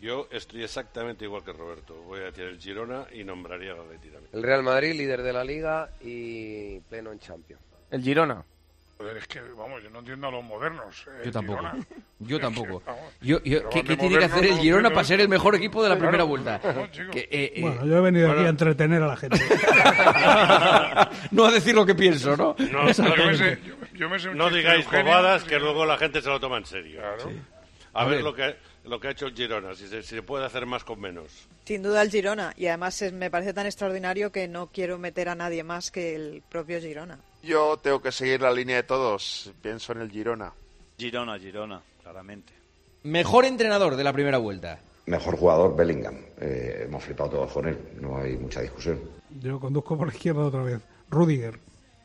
Yo 0.00 0.26
estoy 0.32 0.64
exactamente 0.64 1.26
igual 1.26 1.44
que 1.44 1.52
Roberto. 1.52 2.02
Voy 2.06 2.20
a 2.20 2.24
decir 2.24 2.44
el 2.44 2.58
Girona 2.58 3.04
y 3.12 3.24
nombraría 3.24 3.72
al 3.72 3.80
Atleti 3.80 4.08
también. 4.08 4.30
El 4.32 4.42
Real 4.42 4.62
Madrid, 4.62 4.94
líder 4.94 5.22
de 5.22 5.34
la 5.34 5.44
liga 5.44 5.90
y 6.00 6.80
pleno 6.88 7.12
en 7.12 7.18
Champions. 7.18 7.60
El 7.90 8.00
Girona. 8.00 8.42
Joder, 8.98 9.16
es 9.18 9.26
que, 9.28 9.40
vamos, 9.40 9.80
yo 9.82 9.90
no 9.90 10.00
entiendo 10.00 10.26
a 10.26 10.30
los 10.32 10.42
modernos. 10.44 11.06
eh, 11.06 11.22
Yo 11.26 11.30
tampoco. 11.30 11.58
Girona. 11.60 11.86
Yo 12.18 12.36
Es 12.36 12.40
que, 12.40 12.40
tampoco. 12.40 12.82
Yo, 13.20 13.40
yo- 13.44 13.68
¿qué, 13.70 13.84
tiene 13.84 14.18
que 14.18 14.24
hacer 14.24 14.44
el 14.44 14.56
no 14.56 14.62
Girona 14.62 14.90
para 14.90 15.04
ser 15.04 15.20
el 15.20 15.28
mejor 15.28 15.54
equipo 15.54 15.82
de 15.84 15.88
la 15.90 15.94
Claro, 15.94 16.08
primera 16.10 16.24
vuelta? 16.24 16.60
no, 16.74 16.86
chico. 16.88 17.10
Que, 17.12 17.20
eh, 17.20 17.52
eh, 17.54 17.60
Bueno, 17.60 17.86
yo 17.86 17.96
he 17.96 18.00
venido 18.00 18.32
aquí 18.32 18.44
a 18.44 18.48
entretener 18.48 19.00
a 19.02 19.06
la 19.06 19.16
gente. 19.16 19.38
no 21.30 21.44
a 21.44 21.50
decir 21.52 21.74
lo 21.74 21.86
que 21.86 21.94
pienso, 21.94 22.36
¿no? 22.36 22.56
No, 22.58 22.90
yo 22.90 23.26
me 23.26 23.34
sé, 23.36 23.58
yo, 23.64 23.74
yo 23.94 24.08
me 24.08 24.18
sé 24.18 24.28
un 24.30 24.36
No 24.38 24.44
chiste 24.50 24.68
de 24.68 24.76
digáis 24.78 24.86
bobadas 25.04 25.44
que 25.44 25.58
luego 25.58 25.86
la 25.86 25.96
gente 25.96 26.20
se 26.20 26.28
lo 26.28 26.40
toma 26.40 26.58
en 26.58 26.66
serio. 26.66 27.00
Claro. 27.00 27.30
A, 27.94 28.02
A 28.02 28.04
ver, 28.04 28.16
ver. 28.16 28.24
Lo, 28.24 28.34
que, 28.34 28.56
lo 28.84 29.00
que 29.00 29.08
ha 29.08 29.10
hecho 29.12 29.26
el 29.26 29.34
Girona, 29.34 29.74
si 29.74 29.86
se, 29.86 30.02
si 30.02 30.16
se 30.16 30.22
puede 30.22 30.44
hacer 30.44 30.66
más 30.66 30.84
con 30.84 31.00
menos. 31.00 31.46
Sin 31.64 31.82
duda 31.82 32.02
el 32.02 32.10
Girona. 32.10 32.52
Y 32.56 32.66
además 32.66 33.00
es- 33.02 33.12
me 33.12 33.30
parece 33.30 33.52
tan 33.54 33.66
extraordinario 33.66 34.30
que 34.32 34.48
no 34.48 34.68
quiero 34.72 34.98
meter 34.98 35.28
a 35.28 35.34
nadie 35.34 35.62
más 35.64 35.90
que 35.90 36.14
el 36.14 36.42
propio 36.48 36.80
Girona. 36.80 37.18
Yo 37.48 37.78
tengo 37.78 38.02
que 38.02 38.12
seguir 38.12 38.42
la 38.42 38.52
línea 38.52 38.76
de 38.76 38.82
todos. 38.82 39.50
Pienso 39.62 39.92
en 39.92 40.02
el 40.02 40.10
Girona. 40.10 40.52
Girona, 40.98 41.38
Girona, 41.38 41.80
claramente. 42.02 42.52
Mejor 43.04 43.46
entrenador 43.46 43.96
de 43.96 44.04
la 44.04 44.12
primera 44.12 44.36
vuelta. 44.36 44.80
Mejor 45.06 45.38
jugador, 45.38 45.74
Bellingham. 45.74 46.16
Eh, 46.38 46.82
hemos 46.84 47.02
flipado 47.04 47.30
todos 47.30 47.52
con 47.52 47.66
él, 47.66 47.78
no 48.00 48.18
hay 48.18 48.36
mucha 48.36 48.60
discusión. 48.60 49.00
Yo 49.40 49.58
conduzco 49.58 49.96
por 49.96 50.08
la 50.08 50.12
izquierda 50.12 50.42
otra 50.44 50.62
vez. 50.62 50.80
Rudiger. 51.08 51.58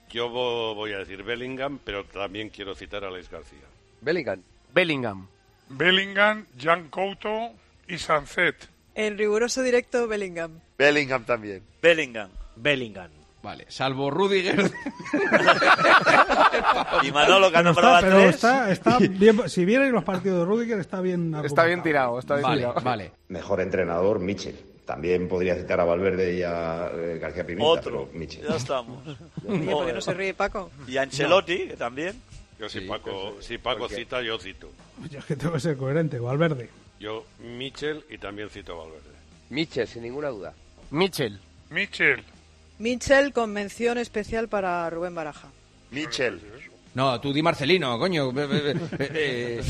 Yo 0.10 0.30
vo- 0.30 0.76
voy 0.76 0.94
a 0.94 1.00
decir 1.00 1.24
Bellingham, 1.24 1.78
pero 1.84 2.06
también 2.06 2.50
quiero 2.50 2.74
citar 2.76 3.04
a 3.04 3.10
Alex 3.10 3.30
García. 3.30 3.60
Bellingham. 4.00 4.42
Bellingham. 4.74 5.28
Bellingham, 5.68 6.46
Jan 6.58 6.88
Couto 6.90 7.52
y 7.88 7.98
Sancet. 7.98 8.70
En 8.96 9.18
riguroso 9.18 9.62
directo, 9.62 10.08
Bellingham. 10.08 10.60
Bellingham 10.78 11.26
también. 11.26 11.64
Bellingham. 11.82 12.30
Bellingham. 12.56 13.10
Vale, 13.44 13.66
salvo 13.68 14.10
Rudiger. 14.10 14.72
Y 17.04 17.12
Manolo 17.12 17.52
que 17.52 17.58
ha 17.58 17.64
nombrado 17.64 17.98
pero 18.02 18.18
tres. 18.18 18.36
está, 18.36 18.72
está 18.72 18.98
bien, 19.10 19.50
si 19.50 19.66
vierais 19.66 19.92
los 19.92 20.04
partidos 20.04 20.40
de 20.40 20.46
Rudiger, 20.46 20.80
está 20.80 21.02
bien 21.02 21.36
Está 21.44 21.66
bien 21.66 21.84
tirado, 21.84 22.18
está 22.20 22.36
bien 22.36 22.44
Vale, 22.48 22.62
tirado. 22.62 22.82
Vale. 22.82 23.12
Mejor 23.28 23.62
entrenador, 23.62 24.20
Michel. 24.20 24.56
También 24.86 25.28
podría 25.28 25.56
citar 25.56 25.80
a 25.80 25.84
Valverde 25.86 26.36
y 26.38 26.44
a 26.44 26.90
eh, 26.94 27.18
García 27.20 27.46
Pimienta, 27.46 27.70
Otro. 27.72 28.06
pero 28.12 28.20
Michel. 28.20 28.46
Ya 28.48 28.56
estamos. 28.56 29.06
Oye, 29.48 29.72
¿por 29.72 29.86
qué 29.88 29.94
no 29.94 30.02
se 30.02 30.14
ríe 30.14 30.34
Paco? 30.34 30.72
Y 30.88 30.98
Ancelotti, 30.98 31.68
que 31.70 31.78
también. 31.78 32.22
Yo 32.60 32.70
si 32.70 32.80
Sí, 32.82 32.86
Paco, 32.88 33.34
pues, 33.34 33.46
si 33.46 33.58
Paco 33.58 33.90
cita, 33.90 34.22
yo 34.22 34.38
cito. 34.40 34.70
Yo 35.10 35.20
es 35.20 35.26
que 35.26 35.36
tengo 35.36 35.54
que 35.54 35.60
ser 35.60 35.76
coherente. 35.78 36.20
Valverde. 36.20 36.70
Yo 37.00 37.26
Michel 37.40 38.06
y 38.10 38.18
también 38.18 38.50
cito 38.50 38.74
a 38.74 38.78
Valverde. 38.86 39.10
Michel, 39.50 39.88
sin 39.88 40.04
ninguna 40.04 40.30
duda. 40.30 40.54
Michel. 40.92 41.40
Michel. 41.70 42.24
Michel 42.84 43.32
con 43.32 43.54
mención 43.54 43.98
especial 43.98 44.50
para 44.50 44.90
Rubén 44.90 45.16
Baraja. 45.16 45.48
Michel. 45.92 46.42
No, 46.96 47.20
tú 47.22 47.32
di 47.34 47.42
Marcelino, 47.42 47.98
coño. 47.98 48.30
Eh, 48.38 48.76
eh, 49.00 49.10
eh. 49.14 49.64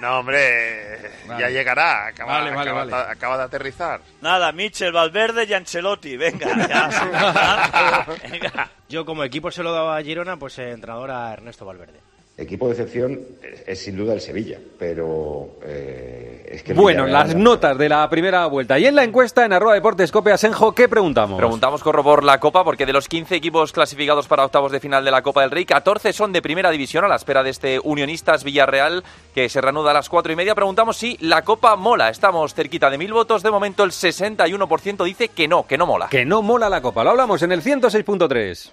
No, 0.00 0.18
hombre, 0.20 1.10
Vale. 1.26 1.40
ya 1.40 1.48
llegará. 1.50 2.08
Acaba, 2.08 2.34
Vale, 2.40 2.50
vale, 2.54 2.70
acaba- 2.70 2.84
vale. 2.84 3.10
acaba 3.12 3.38
de 3.38 3.42
aterrizar. 3.44 4.00
Nada, 4.20 4.52
Michel, 4.52 4.92
Valverde 4.92 5.44
y 5.48 5.54
Ancelotti. 5.54 6.16
Venga, 6.18 6.46
ya. 6.68 8.06
Venga. 8.30 8.70
Yo 8.88 9.04
como 9.06 9.24
equipo 9.24 9.50
se 9.50 9.62
lo 9.62 9.72
daba 9.72 9.96
a 9.96 10.02
Girona, 10.02 10.36
pues 10.36 10.58
entrenador 10.58 11.10
a 11.10 11.32
Ernesto 11.32 11.64
Valverde. 11.64 12.00
Equipo 12.38 12.66
de 12.66 12.72
excepción 12.74 13.20
es, 13.42 13.64
es 13.66 13.78
sin 13.80 13.96
duda 13.96 14.14
el 14.14 14.20
Sevilla, 14.20 14.60
pero 14.78 15.58
eh, 15.64 16.48
es 16.52 16.62
que... 16.62 16.72
Bueno, 16.72 17.04
las 17.08 17.34
notas 17.34 17.76
de 17.76 17.88
la 17.88 18.08
primera 18.08 18.46
vuelta. 18.46 18.78
Y 18.78 18.86
en 18.86 18.94
la 18.94 19.02
encuesta 19.02 19.44
en 19.44 19.52
arroba 19.52 19.74
deportes 19.74 20.12
Cope 20.12 20.30
Asenjo, 20.30 20.72
¿qué 20.72 20.88
preguntamos? 20.88 21.36
Preguntamos, 21.36 21.82
corro 21.82 22.04
por 22.04 22.22
la 22.22 22.38
Copa, 22.38 22.62
porque 22.62 22.86
de 22.86 22.92
los 22.92 23.08
15 23.08 23.34
equipos 23.34 23.72
clasificados 23.72 24.28
para 24.28 24.44
octavos 24.44 24.70
de 24.70 24.78
final 24.78 25.04
de 25.04 25.10
la 25.10 25.22
Copa 25.22 25.40
del 25.40 25.50
Rey, 25.50 25.64
14 25.64 26.12
son 26.12 26.32
de 26.32 26.40
primera 26.40 26.70
división 26.70 27.04
a 27.04 27.08
la 27.08 27.16
espera 27.16 27.42
de 27.42 27.50
este 27.50 27.80
Unionistas 27.82 28.44
Villarreal 28.44 29.02
que 29.34 29.48
se 29.48 29.60
reanuda 29.60 29.90
a 29.90 29.94
las 29.94 30.08
4 30.08 30.32
y 30.32 30.36
media. 30.36 30.54
Preguntamos 30.54 30.96
si 30.96 31.16
la 31.20 31.42
Copa 31.42 31.74
mola. 31.74 32.08
Estamos 32.08 32.54
cerquita 32.54 32.88
de 32.88 32.98
mil 32.98 33.12
votos. 33.12 33.42
De 33.42 33.50
momento 33.50 33.82
el 33.82 33.90
61% 33.90 35.04
dice 35.04 35.28
que 35.30 35.48
no, 35.48 35.66
que 35.66 35.76
no 35.76 35.86
mola. 35.86 36.06
Que 36.08 36.24
no 36.24 36.40
mola 36.42 36.68
la 36.70 36.80
Copa. 36.80 37.02
Lo 37.02 37.10
hablamos 37.10 37.42
en 37.42 37.50
el 37.50 37.64
106.3. 37.64 38.72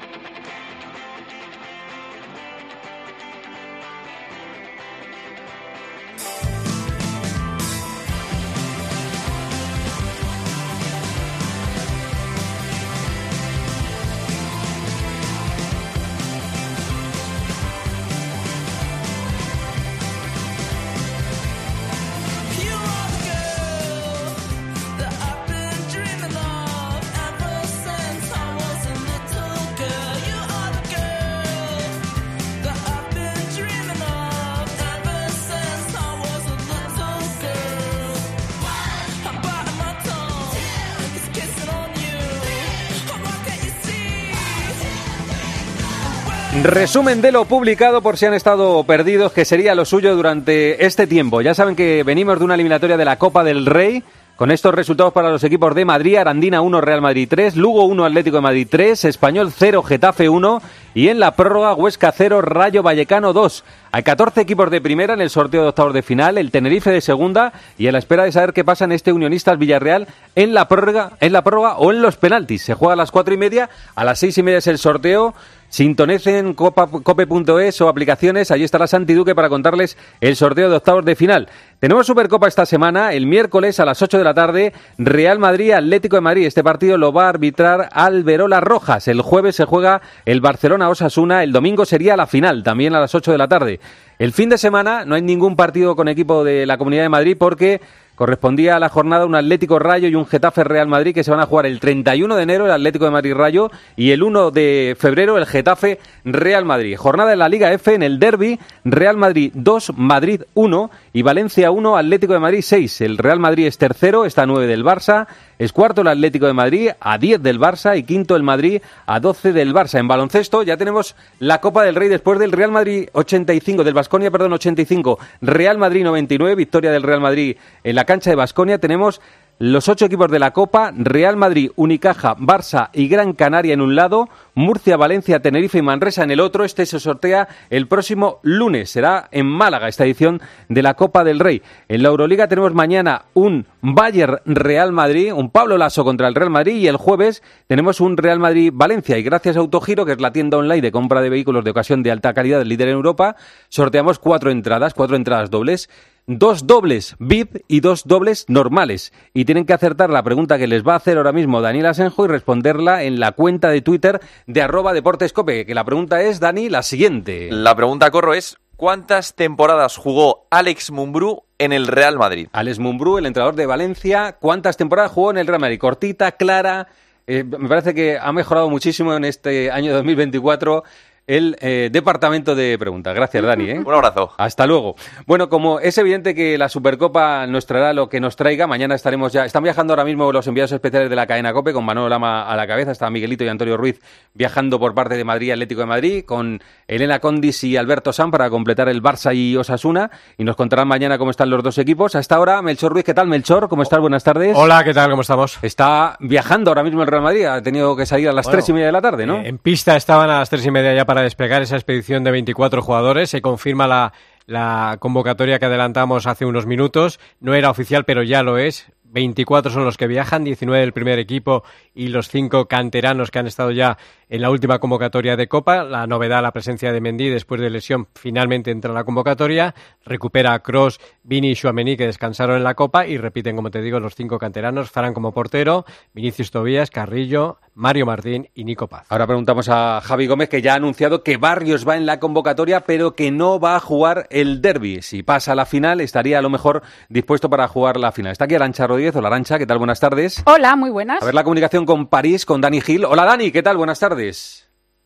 Resumen 46.63 47.23
de 47.23 47.31
lo 47.31 47.45
publicado 47.45 48.03
por 48.03 48.17
si 48.17 48.27
han 48.27 48.35
estado 48.35 48.83
perdidos, 48.83 49.31
que 49.31 49.45
sería 49.45 49.73
lo 49.73 49.83
suyo 49.83 50.15
durante 50.15 50.85
este 50.85 51.07
tiempo. 51.07 51.41
Ya 51.41 51.55
saben 51.55 51.75
que 51.75 52.03
venimos 52.03 52.37
de 52.37 52.45
una 52.45 52.53
eliminatoria 52.53 52.97
de 52.97 53.05
la 53.05 53.17
Copa 53.17 53.43
del 53.43 53.65
Rey. 53.65 54.03
Con 54.41 54.49
estos 54.49 54.73
resultados 54.73 55.13
para 55.13 55.29
los 55.29 55.43
equipos 55.43 55.75
de 55.75 55.85
Madrid, 55.85 56.15
Arandina 56.15 56.61
1, 56.61 56.81
Real 56.81 56.99
Madrid 56.99 57.27
3, 57.29 57.55
Lugo 57.57 57.85
1, 57.85 58.05
Atlético 58.05 58.37
de 58.37 58.41
Madrid 58.41 58.67
3, 58.67 59.05
Español 59.05 59.53
0, 59.55 59.83
Getafe 59.83 60.29
1 60.29 60.63
y 60.95 61.09
en 61.09 61.19
la 61.19 61.35
prórroga 61.35 61.75
Huesca 61.75 62.11
0, 62.11 62.41
Rayo 62.41 62.81
Vallecano 62.81 63.33
2. 63.33 63.63
Hay 63.91 64.01
14 64.01 64.41
equipos 64.41 64.71
de 64.71 64.81
primera 64.81 65.13
en 65.13 65.21
el 65.21 65.29
sorteo 65.29 65.61
de 65.61 65.67
octavos 65.69 65.93
de 65.93 66.01
final, 66.01 66.39
el 66.39 66.49
Tenerife 66.49 66.89
de 66.89 67.01
segunda 67.01 67.53
y 67.77 67.85
a 67.85 67.91
la 67.91 67.99
espera 67.99 68.23
de 68.23 68.31
saber 68.31 68.53
qué 68.53 68.63
pasa 68.63 68.85
en 68.85 68.93
este 68.93 69.13
Unionistas 69.13 69.59
Villarreal 69.59 70.07
en 70.33 70.55
la 70.55 70.67
prórroga, 70.67 71.11
en 71.19 71.33
la 71.33 71.43
prórroga 71.43 71.77
o 71.77 71.91
en 71.91 72.01
los 72.01 72.17
penaltis. 72.17 72.63
Se 72.63 72.73
juega 72.73 72.93
a 72.93 72.97
las 72.97 73.11
cuatro 73.11 73.35
y 73.35 73.37
media, 73.37 73.69
a 73.93 74.03
las 74.03 74.17
seis 74.17 74.39
y 74.39 74.41
media 74.41 74.57
es 74.57 74.65
el 74.65 74.79
sorteo. 74.79 75.35
Sintonicen 75.69 76.53
cope.es 76.53 77.79
o 77.79 77.87
aplicaciones, 77.87 78.51
allí 78.51 78.65
estará 78.65 78.87
Santi 78.87 79.13
Duque 79.13 79.33
para 79.33 79.47
contarles 79.47 79.97
el 80.19 80.35
sorteo 80.35 80.69
de 80.69 80.75
octavos 80.75 81.05
de 81.05 81.15
final. 81.15 81.47
Tenemos 81.81 82.05
Supercopa 82.05 82.47
esta 82.47 82.67
semana, 82.67 83.11
el 83.11 83.25
miércoles 83.25 83.79
a 83.79 83.85
las 83.85 84.03
8 84.03 84.19
de 84.19 84.23
la 84.23 84.35
tarde, 84.35 84.71
Real 84.99 85.39
Madrid, 85.39 85.71
Atlético 85.71 86.15
de 86.15 86.21
Madrid. 86.21 86.45
Este 86.45 86.63
partido 86.63 86.95
lo 86.95 87.11
va 87.11 87.25
a 87.25 87.29
arbitrar 87.29 87.89
Alberola 87.91 88.59
Rojas. 88.59 89.07
El 89.07 89.23
jueves 89.23 89.55
se 89.55 89.65
juega 89.65 89.99
el 90.25 90.41
Barcelona 90.41 90.89
Osasuna, 90.89 91.41
el 91.41 91.51
domingo 91.51 91.85
sería 91.85 92.15
la 92.15 92.27
final, 92.27 92.61
también 92.61 92.93
a 92.93 92.99
las 92.99 93.15
8 93.15 93.31
de 93.31 93.37
la 93.39 93.47
tarde. 93.47 93.79
El 94.19 94.31
fin 94.31 94.49
de 94.49 94.59
semana 94.59 95.05
no 95.05 95.15
hay 95.15 95.23
ningún 95.23 95.55
partido 95.55 95.95
con 95.95 96.07
equipo 96.07 96.43
de 96.43 96.67
la 96.67 96.77
Comunidad 96.77 97.01
de 97.01 97.09
Madrid 97.09 97.35
porque 97.35 97.81
correspondía 98.13 98.75
a 98.75 98.79
la 98.79 98.89
jornada 98.89 99.25
un 99.25 99.33
Atlético 99.33 99.79
Rayo 99.79 100.07
y 100.07 100.13
un 100.13 100.27
Getafe 100.27 100.63
Real 100.63 100.87
Madrid 100.87 101.15
que 101.15 101.23
se 101.23 101.31
van 101.31 101.39
a 101.39 101.47
jugar 101.47 101.65
el 101.65 101.79
31 101.79 102.35
de 102.35 102.43
enero 102.43 102.65
el 102.65 102.71
Atlético 102.71 103.05
de 103.05 103.09
Madrid 103.09 103.33
Rayo 103.33 103.71
y 103.95 104.11
el 104.11 104.21
1 104.21 104.51
de 104.51 104.95
febrero 104.99 105.39
el 105.39 105.47
Getafe 105.47 105.97
Real 106.23 106.63
Madrid. 106.63 106.97
Jornada 106.97 107.31
de 107.31 107.35
la 107.35 107.49
Liga 107.49 107.73
F 107.73 107.95
en 107.95 108.03
el 108.03 108.19
Derby, 108.19 108.59
Real 108.85 109.17
Madrid 109.17 109.51
2, 109.55 109.93
Madrid 109.97 110.43
1 110.53 110.91
y 111.13 111.21
Valencia 111.23 111.71
1, 111.71 111.97
Atlético 111.97 112.33
de 112.33 112.39
Madrid 112.39 112.61
6. 112.61 113.01
El 113.01 113.17
Real 113.17 113.39
Madrid 113.39 113.67
es 113.67 113.77
tercero, 113.77 114.25
está 114.25 114.43
a 114.43 114.45
9 114.45 114.67
del 114.67 114.83
Barça, 114.83 115.27
es 115.59 115.73
cuarto 115.73 116.01
el 116.01 116.07
Atlético 116.07 116.47
de 116.47 116.53
Madrid 116.53 116.89
a 116.99 117.17
10 117.17 117.41
del 117.41 117.59
Barça 117.59 117.97
y 117.97 118.03
quinto 118.03 118.35
el 118.35 118.43
Madrid 118.43 118.81
a 119.05 119.19
12 119.19 119.53
del 119.53 119.73
Barça. 119.73 119.99
En 119.99 120.07
baloncesto 120.07 120.63
ya 120.63 120.77
tenemos 120.77 121.15
la 121.39 121.59
Copa 121.59 121.83
del 121.83 121.95
Rey 121.95 122.09
después 122.09 122.39
del 122.39 122.51
Real 122.51 122.71
Madrid 122.71 123.09
85, 123.11 123.83
del 123.83 123.93
Basconia, 123.93 124.31
perdón, 124.31 124.53
85, 124.53 125.19
Real 125.41 125.77
Madrid 125.77 126.03
99, 126.03 126.55
victoria 126.55 126.91
del 126.91 127.03
Real 127.03 127.21
Madrid 127.21 127.57
en 127.83 127.95
la 127.95 128.05
cancha 128.05 128.29
de 128.29 128.35
Basconia. 128.37 128.77
Tenemos 128.77 129.21
los 129.61 129.87
ocho 129.89 130.05
equipos 130.05 130.31
de 130.31 130.39
la 130.39 130.53
Copa, 130.53 130.91
Real 130.95 131.37
Madrid, 131.37 131.69
Unicaja, 131.75 132.35
Barça 132.35 132.89
y 132.93 133.07
Gran 133.07 133.33
Canaria 133.33 133.75
en 133.75 133.81
un 133.81 133.95
lado, 133.95 134.27
Murcia, 134.55 134.97
Valencia, 134.97 135.39
Tenerife 135.39 135.77
y 135.77 135.83
Manresa 135.83 136.23
en 136.23 136.31
el 136.31 136.39
otro. 136.39 136.63
Este 136.63 136.87
se 136.87 136.99
sortea 136.99 137.47
el 137.69 137.87
próximo 137.87 138.39
lunes. 138.41 138.89
Será 138.89 139.29
en 139.31 139.45
Málaga 139.45 139.87
esta 139.87 140.03
edición 140.03 140.41
de 140.67 140.81
la 140.81 140.95
Copa 140.95 141.23
del 141.23 141.39
Rey. 141.39 141.61
En 141.89 142.01
la 142.01 142.09
Euroliga 142.09 142.47
tenemos 142.47 142.73
mañana 142.73 143.25
un 143.35 143.67
Bayern 143.81 144.39
Real 144.45 144.91
Madrid, 144.93 145.31
un 145.31 145.51
Pablo 145.51 145.77
Lasso 145.77 146.03
contra 146.03 146.27
el 146.27 146.33
Real 146.33 146.49
Madrid 146.49 146.77
y 146.77 146.87
el 146.87 146.97
jueves 146.97 147.43
tenemos 147.67 148.01
un 148.01 148.17
Real 148.17 148.39
Madrid 148.39 148.71
Valencia 148.73 149.19
y 149.19 149.23
gracias 149.23 149.57
a 149.57 149.59
Autogiro, 149.59 150.07
que 150.07 150.13
es 150.13 150.21
la 150.21 150.31
tienda 150.31 150.57
online 150.57 150.81
de 150.81 150.91
compra 150.91 151.21
de 151.21 151.29
vehículos 151.29 151.63
de 151.63 151.69
ocasión 151.69 152.01
de 152.01 152.09
alta 152.09 152.33
calidad 152.33 152.63
líder 152.63 152.87
en 152.87 152.95
Europa, 152.95 153.35
sorteamos 153.69 154.17
cuatro 154.17 154.49
entradas, 154.49 154.95
cuatro 154.95 155.15
entradas 155.15 155.51
dobles 155.51 155.87
dos 156.27 156.67
dobles 156.67 157.15
VIP 157.19 157.63
y 157.67 157.79
dos 157.79 158.03
dobles 158.05 158.45
normales. 158.47 159.13
Y 159.33 159.45
tienen 159.45 159.65
que 159.65 159.73
acertar 159.73 160.09
la 160.09 160.23
pregunta 160.23 160.57
que 160.57 160.67
les 160.67 160.85
va 160.85 160.93
a 160.93 160.97
hacer 160.97 161.17
ahora 161.17 161.31
mismo 161.31 161.61
Daniel 161.61 161.87
Asenjo 161.87 162.25
y 162.25 162.27
responderla 162.27 163.03
en 163.03 163.19
la 163.19 163.33
cuenta 163.33 163.69
de 163.69 163.81
Twitter 163.81 164.19
de 164.47 164.61
arroba 164.61 164.93
deportescope. 164.93 165.65
Que 165.65 165.75
la 165.75 165.83
pregunta 165.83 166.21
es, 166.21 166.39
Dani, 166.39 166.69
la 166.69 166.83
siguiente. 166.83 167.49
La 167.51 167.75
pregunta, 167.75 168.11
Corro, 168.11 168.33
es 168.33 168.57
¿cuántas 168.75 169.35
temporadas 169.35 169.97
jugó 169.97 170.47
Alex 170.49 170.91
Mumbrú 170.91 171.43
en 171.57 171.73
el 171.73 171.87
Real 171.87 172.17
Madrid? 172.17 172.47
Alex 172.51 172.79
Mumbrú, 172.79 173.17
el 173.17 173.25
entrenador 173.25 173.55
de 173.55 173.65
Valencia, 173.65 174.37
¿cuántas 174.39 174.77
temporadas 174.77 175.11
jugó 175.11 175.31
en 175.31 175.37
el 175.37 175.47
Real 175.47 175.59
Madrid? 175.59 175.79
Cortita, 175.79 176.31
clara. 176.31 176.87
Eh, 177.27 177.43
me 177.43 177.69
parece 177.69 177.93
que 177.93 178.17
ha 178.17 178.31
mejorado 178.33 178.69
muchísimo 178.69 179.13
en 179.13 179.23
este 179.25 179.69
año 179.69 179.93
2024 179.93 180.83
el 181.27 181.55
eh, 181.61 181.89
departamento 181.91 182.55
de 182.55 182.77
preguntas. 182.77 183.15
Gracias, 183.15 183.43
Dani. 183.43 183.69
¿eh? 183.69 183.79
Un 183.85 183.93
abrazo. 183.93 184.31
Hasta 184.37 184.65
luego. 184.65 184.95
Bueno, 185.25 185.49
como 185.49 185.79
es 185.79 185.97
evidente 185.97 186.35
que 186.35 186.57
la 186.57 186.69
Supercopa 186.69 187.47
nos 187.47 187.65
traerá 187.65 187.93
lo 187.93 188.09
que 188.09 188.19
nos 188.19 188.35
traiga, 188.35 188.67
mañana 188.67 188.95
estaremos 188.95 189.31
ya. 189.31 189.45
Están 189.45 189.63
viajando 189.63 189.93
ahora 189.93 190.03
mismo 190.03 190.31
los 190.31 190.47
enviados 190.47 190.71
especiales 190.71 191.09
de 191.09 191.15
la 191.15 191.27
cadena 191.27 191.53
Cope 191.53 191.73
con 191.73 191.85
Manuel 191.85 192.09
Lama 192.09 192.49
a 192.49 192.55
la 192.55 192.67
cabeza. 192.67 192.91
Está 192.91 193.09
Miguelito 193.09 193.43
y 193.43 193.47
Antonio 193.47 193.77
Ruiz 193.77 194.01
viajando 194.33 194.79
por 194.79 194.93
parte 194.93 195.15
de 195.15 195.23
Madrid 195.23 195.51
Atlético 195.51 195.81
de 195.81 195.87
Madrid 195.87 196.25
con 196.25 196.61
Elena 196.87 197.19
Condis 197.19 197.63
y 197.63 197.77
Alberto 197.77 198.13
San 198.13 198.31
para 198.31 198.49
completar 198.49 198.89
el 198.89 199.01
Barça 199.01 199.35
y 199.35 199.55
Osasuna. 199.55 200.11
Y 200.37 200.43
nos 200.43 200.55
contarán 200.55 200.87
mañana 200.87 201.17
cómo 201.17 201.31
están 201.31 201.49
los 201.49 201.63
dos 201.63 201.77
equipos. 201.77 202.15
Hasta 202.15 202.35
ahora, 202.35 202.61
Melchor 202.61 202.93
Ruiz, 202.93 203.05
¿qué 203.05 203.13
tal, 203.13 203.27
Melchor? 203.27 203.69
¿Cómo 203.69 203.83
estás? 203.83 203.99
Buenas 203.99 204.23
tardes. 204.23 204.55
Hola, 204.57 204.83
¿qué 204.83 204.93
tal? 204.93 205.09
¿Cómo 205.09 205.21
estamos? 205.21 205.59
Está 205.61 206.17
viajando 206.19 206.71
ahora 206.71 206.83
mismo 206.83 207.01
el 207.01 207.07
Real 207.07 207.23
Madrid. 207.23 207.45
Ha 207.45 207.61
tenido 207.61 207.95
que 207.95 208.05
salir 208.05 208.29
a 208.29 208.33
las 208.33 208.45
Bueno, 208.45 208.57
tres 208.57 208.69
y 208.69 208.73
media 208.73 208.87
de 208.87 208.91
la 208.91 209.01
tarde, 209.01 209.25
¿no? 209.25 209.37
Eh, 209.37 209.47
en 209.47 209.57
pista 209.57 209.95
estaban 209.95 210.29
a 210.29 210.39
las 210.39 210.49
tres 210.49 210.65
y 210.65 210.71
media 210.71 210.93
ya 210.93 211.05
para 211.11 211.23
desplegar 211.23 211.61
esa 211.61 211.75
expedición 211.75 212.23
de 212.23 212.31
24 212.31 212.81
jugadores. 212.81 213.31
Se 213.31 213.41
confirma 213.41 214.13
la, 214.47 214.97
convocatoria 214.99 215.59
que 215.59 215.65
adelantamos 215.65 216.25
hace 216.25 216.45
unos 216.45 216.65
minutos. 216.65 217.19
No 217.41 217.53
era 217.53 217.69
oficial, 217.69 218.05
pero 218.05 218.23
ya 218.23 218.43
lo 218.43 218.57
es. 218.57 218.89
24 219.03 219.73
son 219.73 219.83
los 219.83 219.97
que 219.97 220.07
viajan, 220.07 220.45
19 220.45 220.79
del 220.79 220.93
primer 220.93 221.19
equipo 221.19 221.65
y 221.93 222.07
los 222.07 222.29
cinco 222.29 222.69
canteranos 222.69 223.29
que 223.29 223.39
han 223.39 223.47
estado 223.47 223.71
ya 223.71 223.97
en 224.31 224.41
la 224.41 224.49
última 224.49 224.79
convocatoria 224.79 225.35
de 225.35 225.47
Copa. 225.47 225.83
La 225.83 226.07
novedad, 226.07 226.41
la 226.41 226.53
presencia 226.53 226.93
de 226.93 227.01
Mendy 227.01 227.29
después 227.29 227.59
de 227.59 227.69
lesión, 227.69 228.07
finalmente 228.15 228.71
entra 228.71 228.89
en 228.89 228.95
la 228.95 229.03
convocatoria. 229.03 229.75
Recupera 230.05 230.53
a 230.53 230.59
Cross, 230.59 231.01
Vini 231.23 231.51
y 231.51 231.55
Chouameni 231.55 231.97
que 231.97 232.05
descansaron 232.05 232.55
en 232.55 232.63
la 232.63 232.73
Copa 232.73 233.05
y 233.05 233.17
repiten, 233.17 233.57
como 233.57 233.69
te 233.69 233.81
digo, 233.81 233.99
los 233.99 234.15
cinco 234.15 234.39
canteranos. 234.39 234.89
Fran 234.89 235.13
como 235.13 235.33
portero, 235.33 235.85
Vinicius 236.13 236.49
Tobías, 236.49 236.89
Carrillo, 236.89 237.59
Mario 237.73 238.05
Martín 238.05 238.49
y 238.55 238.63
Nico 238.63 238.87
Paz. 238.87 239.05
Ahora 239.09 239.27
preguntamos 239.27 239.67
a 239.67 239.99
Javi 240.01 240.27
Gómez 240.27 240.47
que 240.47 240.61
ya 240.61 240.73
ha 240.73 240.75
anunciado 240.77 241.23
que 241.23 241.35
Barrios 241.35 241.87
va 241.87 241.97
en 241.97 242.05
la 242.05 242.19
convocatoria, 242.19 242.81
pero 242.81 243.15
que 243.15 243.31
no 243.31 243.59
va 243.59 243.75
a 243.75 243.79
jugar 243.81 244.27
el 244.29 244.61
derby. 244.61 245.01
Si 245.01 245.23
pasa 245.23 245.51
a 245.51 245.55
la 245.55 245.65
final, 245.65 245.99
estaría 245.99 246.39
a 246.39 246.41
lo 246.41 246.49
mejor 246.49 246.83
dispuesto 247.09 247.49
para 247.49 247.67
jugar 247.67 247.97
la 247.97 248.13
final. 248.13 248.31
Está 248.31 248.45
aquí 248.45 248.55
Arancha 248.55 248.87
Rodríguez. 248.87 249.15
Hola 249.15 249.27
Arancha, 249.27 249.57
¿qué 249.57 249.65
tal? 249.65 249.77
Buenas 249.77 249.99
tardes. 249.99 250.41
Hola, 250.45 250.77
muy 250.77 250.89
buenas. 250.89 251.21
A 251.21 251.25
ver 251.25 251.35
la 251.35 251.43
comunicación 251.43 251.85
con 251.85 252.07
París, 252.07 252.45
con 252.45 252.61
Dani 252.61 252.79
Gil. 252.79 253.03
Hola 253.03 253.25
Dani, 253.25 253.51
¿qué 253.51 253.61
tal? 253.61 253.75
Buenas 253.75 253.99
tardes. 253.99 254.20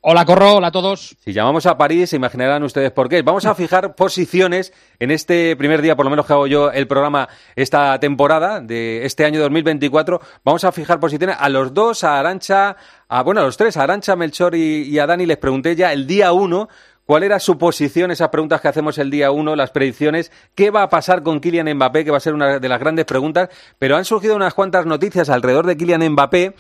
Hola 0.08 0.24
Corro, 0.24 0.58
hola 0.58 0.68
a 0.68 0.72
todos. 0.72 1.18
Si 1.24 1.34
llamamos 1.34 1.66
a 1.66 1.80
París, 1.80 2.12
se 2.12 2.16
imaginarán 2.18 2.62
ustedes 2.62 2.92
por 2.92 3.10
qué. 3.10 3.24
Vamos 3.24 3.46
a 3.46 3.56
fijar 3.56 3.96
posiciones 3.96 4.72
en 5.00 5.10
este 5.10 5.56
primer 5.56 5.82
día, 5.82 5.96
por 5.96 6.06
lo 6.06 6.12
menos 6.12 6.28
que 6.28 6.34
hago 6.34 6.46
yo 6.46 6.72
el 6.72 6.86
programa 6.86 7.28
esta 7.56 8.00
temporada 8.00 8.62
de 8.62 9.04
este 9.04 9.26
año 9.26 9.40
2024. 9.40 10.22
Vamos 10.44 10.64
a 10.64 10.72
fijar 10.72 11.00
posiciones 11.00 11.38
a 11.40 11.50
los 11.50 11.74
dos, 11.74 12.04
a 12.04 12.20
Arancha, 12.20 12.76
a, 13.08 13.24
bueno, 13.24 13.42
a 13.42 13.46
los 13.46 13.58
tres, 13.58 13.78
a 13.78 13.84
Arancha, 13.84 14.16
Melchor 14.16 14.54
y, 14.54 14.84
y 14.84 15.00
a 15.00 15.08
Dani. 15.08 15.26
Les 15.26 15.38
pregunté 15.38 15.76
ya 15.76 15.92
el 15.92 16.06
día 16.06 16.32
uno 16.32 16.70
cuál 17.06 17.24
era 17.24 17.40
su 17.40 17.58
posición, 17.58 18.12
esas 18.12 18.30
preguntas 18.30 18.62
que 18.62 18.68
hacemos 18.68 19.00
el 19.00 19.10
día 19.10 19.32
uno, 19.32 19.56
las 19.56 19.72
predicciones, 19.72 20.32
qué 20.54 20.70
va 20.70 20.84
a 20.84 20.90
pasar 20.90 21.24
con 21.24 21.40
Kylian 21.40 21.74
Mbappé, 21.74 22.06
que 22.06 22.12
va 22.12 22.18
a 22.18 22.20
ser 22.20 22.36
una 22.36 22.60
de 22.60 22.70
las 22.70 22.80
grandes 22.80 23.06
preguntas. 23.06 23.50
Pero 23.80 23.98
han 23.98 24.06
surgido 24.06 24.36
unas 24.36 24.54
cuantas 24.54 24.86
noticias 24.86 25.30
alrededor 25.30 25.66
de 25.66 25.78
Kylian 25.78 26.08
Mbappé 26.12 26.54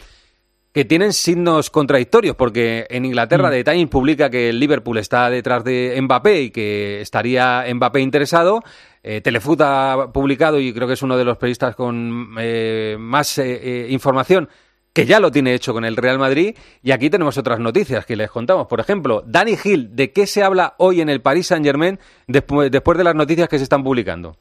que 0.76 0.84
tienen 0.84 1.14
signos 1.14 1.70
contradictorios, 1.70 2.36
porque 2.36 2.86
en 2.90 3.06
Inglaterra 3.06 3.50
The 3.50 3.64
Times 3.64 3.88
publica 3.88 4.30
que 4.30 4.50
el 4.50 4.60
Liverpool 4.60 4.98
está 4.98 5.30
detrás 5.30 5.64
de 5.64 5.98
Mbappé 6.02 6.42
y 6.42 6.50
que 6.50 7.00
estaría 7.00 7.64
Mbappé 7.74 8.02
interesado. 8.02 8.62
Eh, 9.02 9.22
Telefoot 9.22 9.62
ha 9.62 10.12
publicado, 10.12 10.60
y 10.60 10.74
creo 10.74 10.86
que 10.86 10.96
es 10.96 11.02
uno 11.02 11.16
de 11.16 11.24
los 11.24 11.38
periodistas 11.38 11.78
con 11.78 12.36
eh, 12.40 12.98
más 13.00 13.38
eh, 13.38 13.86
eh, 13.86 13.88
información, 13.90 14.50
que 14.92 15.06
ya 15.06 15.22
lo 15.22 15.32
tiene 15.32 15.54
hecho 15.54 15.72
con 15.72 15.86
el 15.86 15.96
Real 15.96 16.20
Madrid. 16.20 16.58
Y 16.84 16.92
aquí 16.92 17.10
tenemos 17.10 17.38
otras 17.38 17.62
noticias 17.62 18.06
que 18.06 18.18
les 18.18 18.30
contamos. 18.30 18.68
Por 18.68 18.82
ejemplo, 18.82 19.24
Dani 19.26 19.56
Gil, 19.56 19.96
¿de 19.96 20.12
qué 20.12 20.28
se 20.28 20.44
habla 20.44 20.76
hoy 20.78 21.00
en 21.00 21.08
el 21.08 21.22
Paris 21.22 21.48
Saint-Germain 21.48 22.00
después, 22.28 22.70
después 22.70 22.98
de 22.98 23.06
las 23.06 23.16
noticias 23.16 23.48
que 23.48 23.60
se 23.60 23.64
están 23.64 23.82
publicando? 23.82 24.36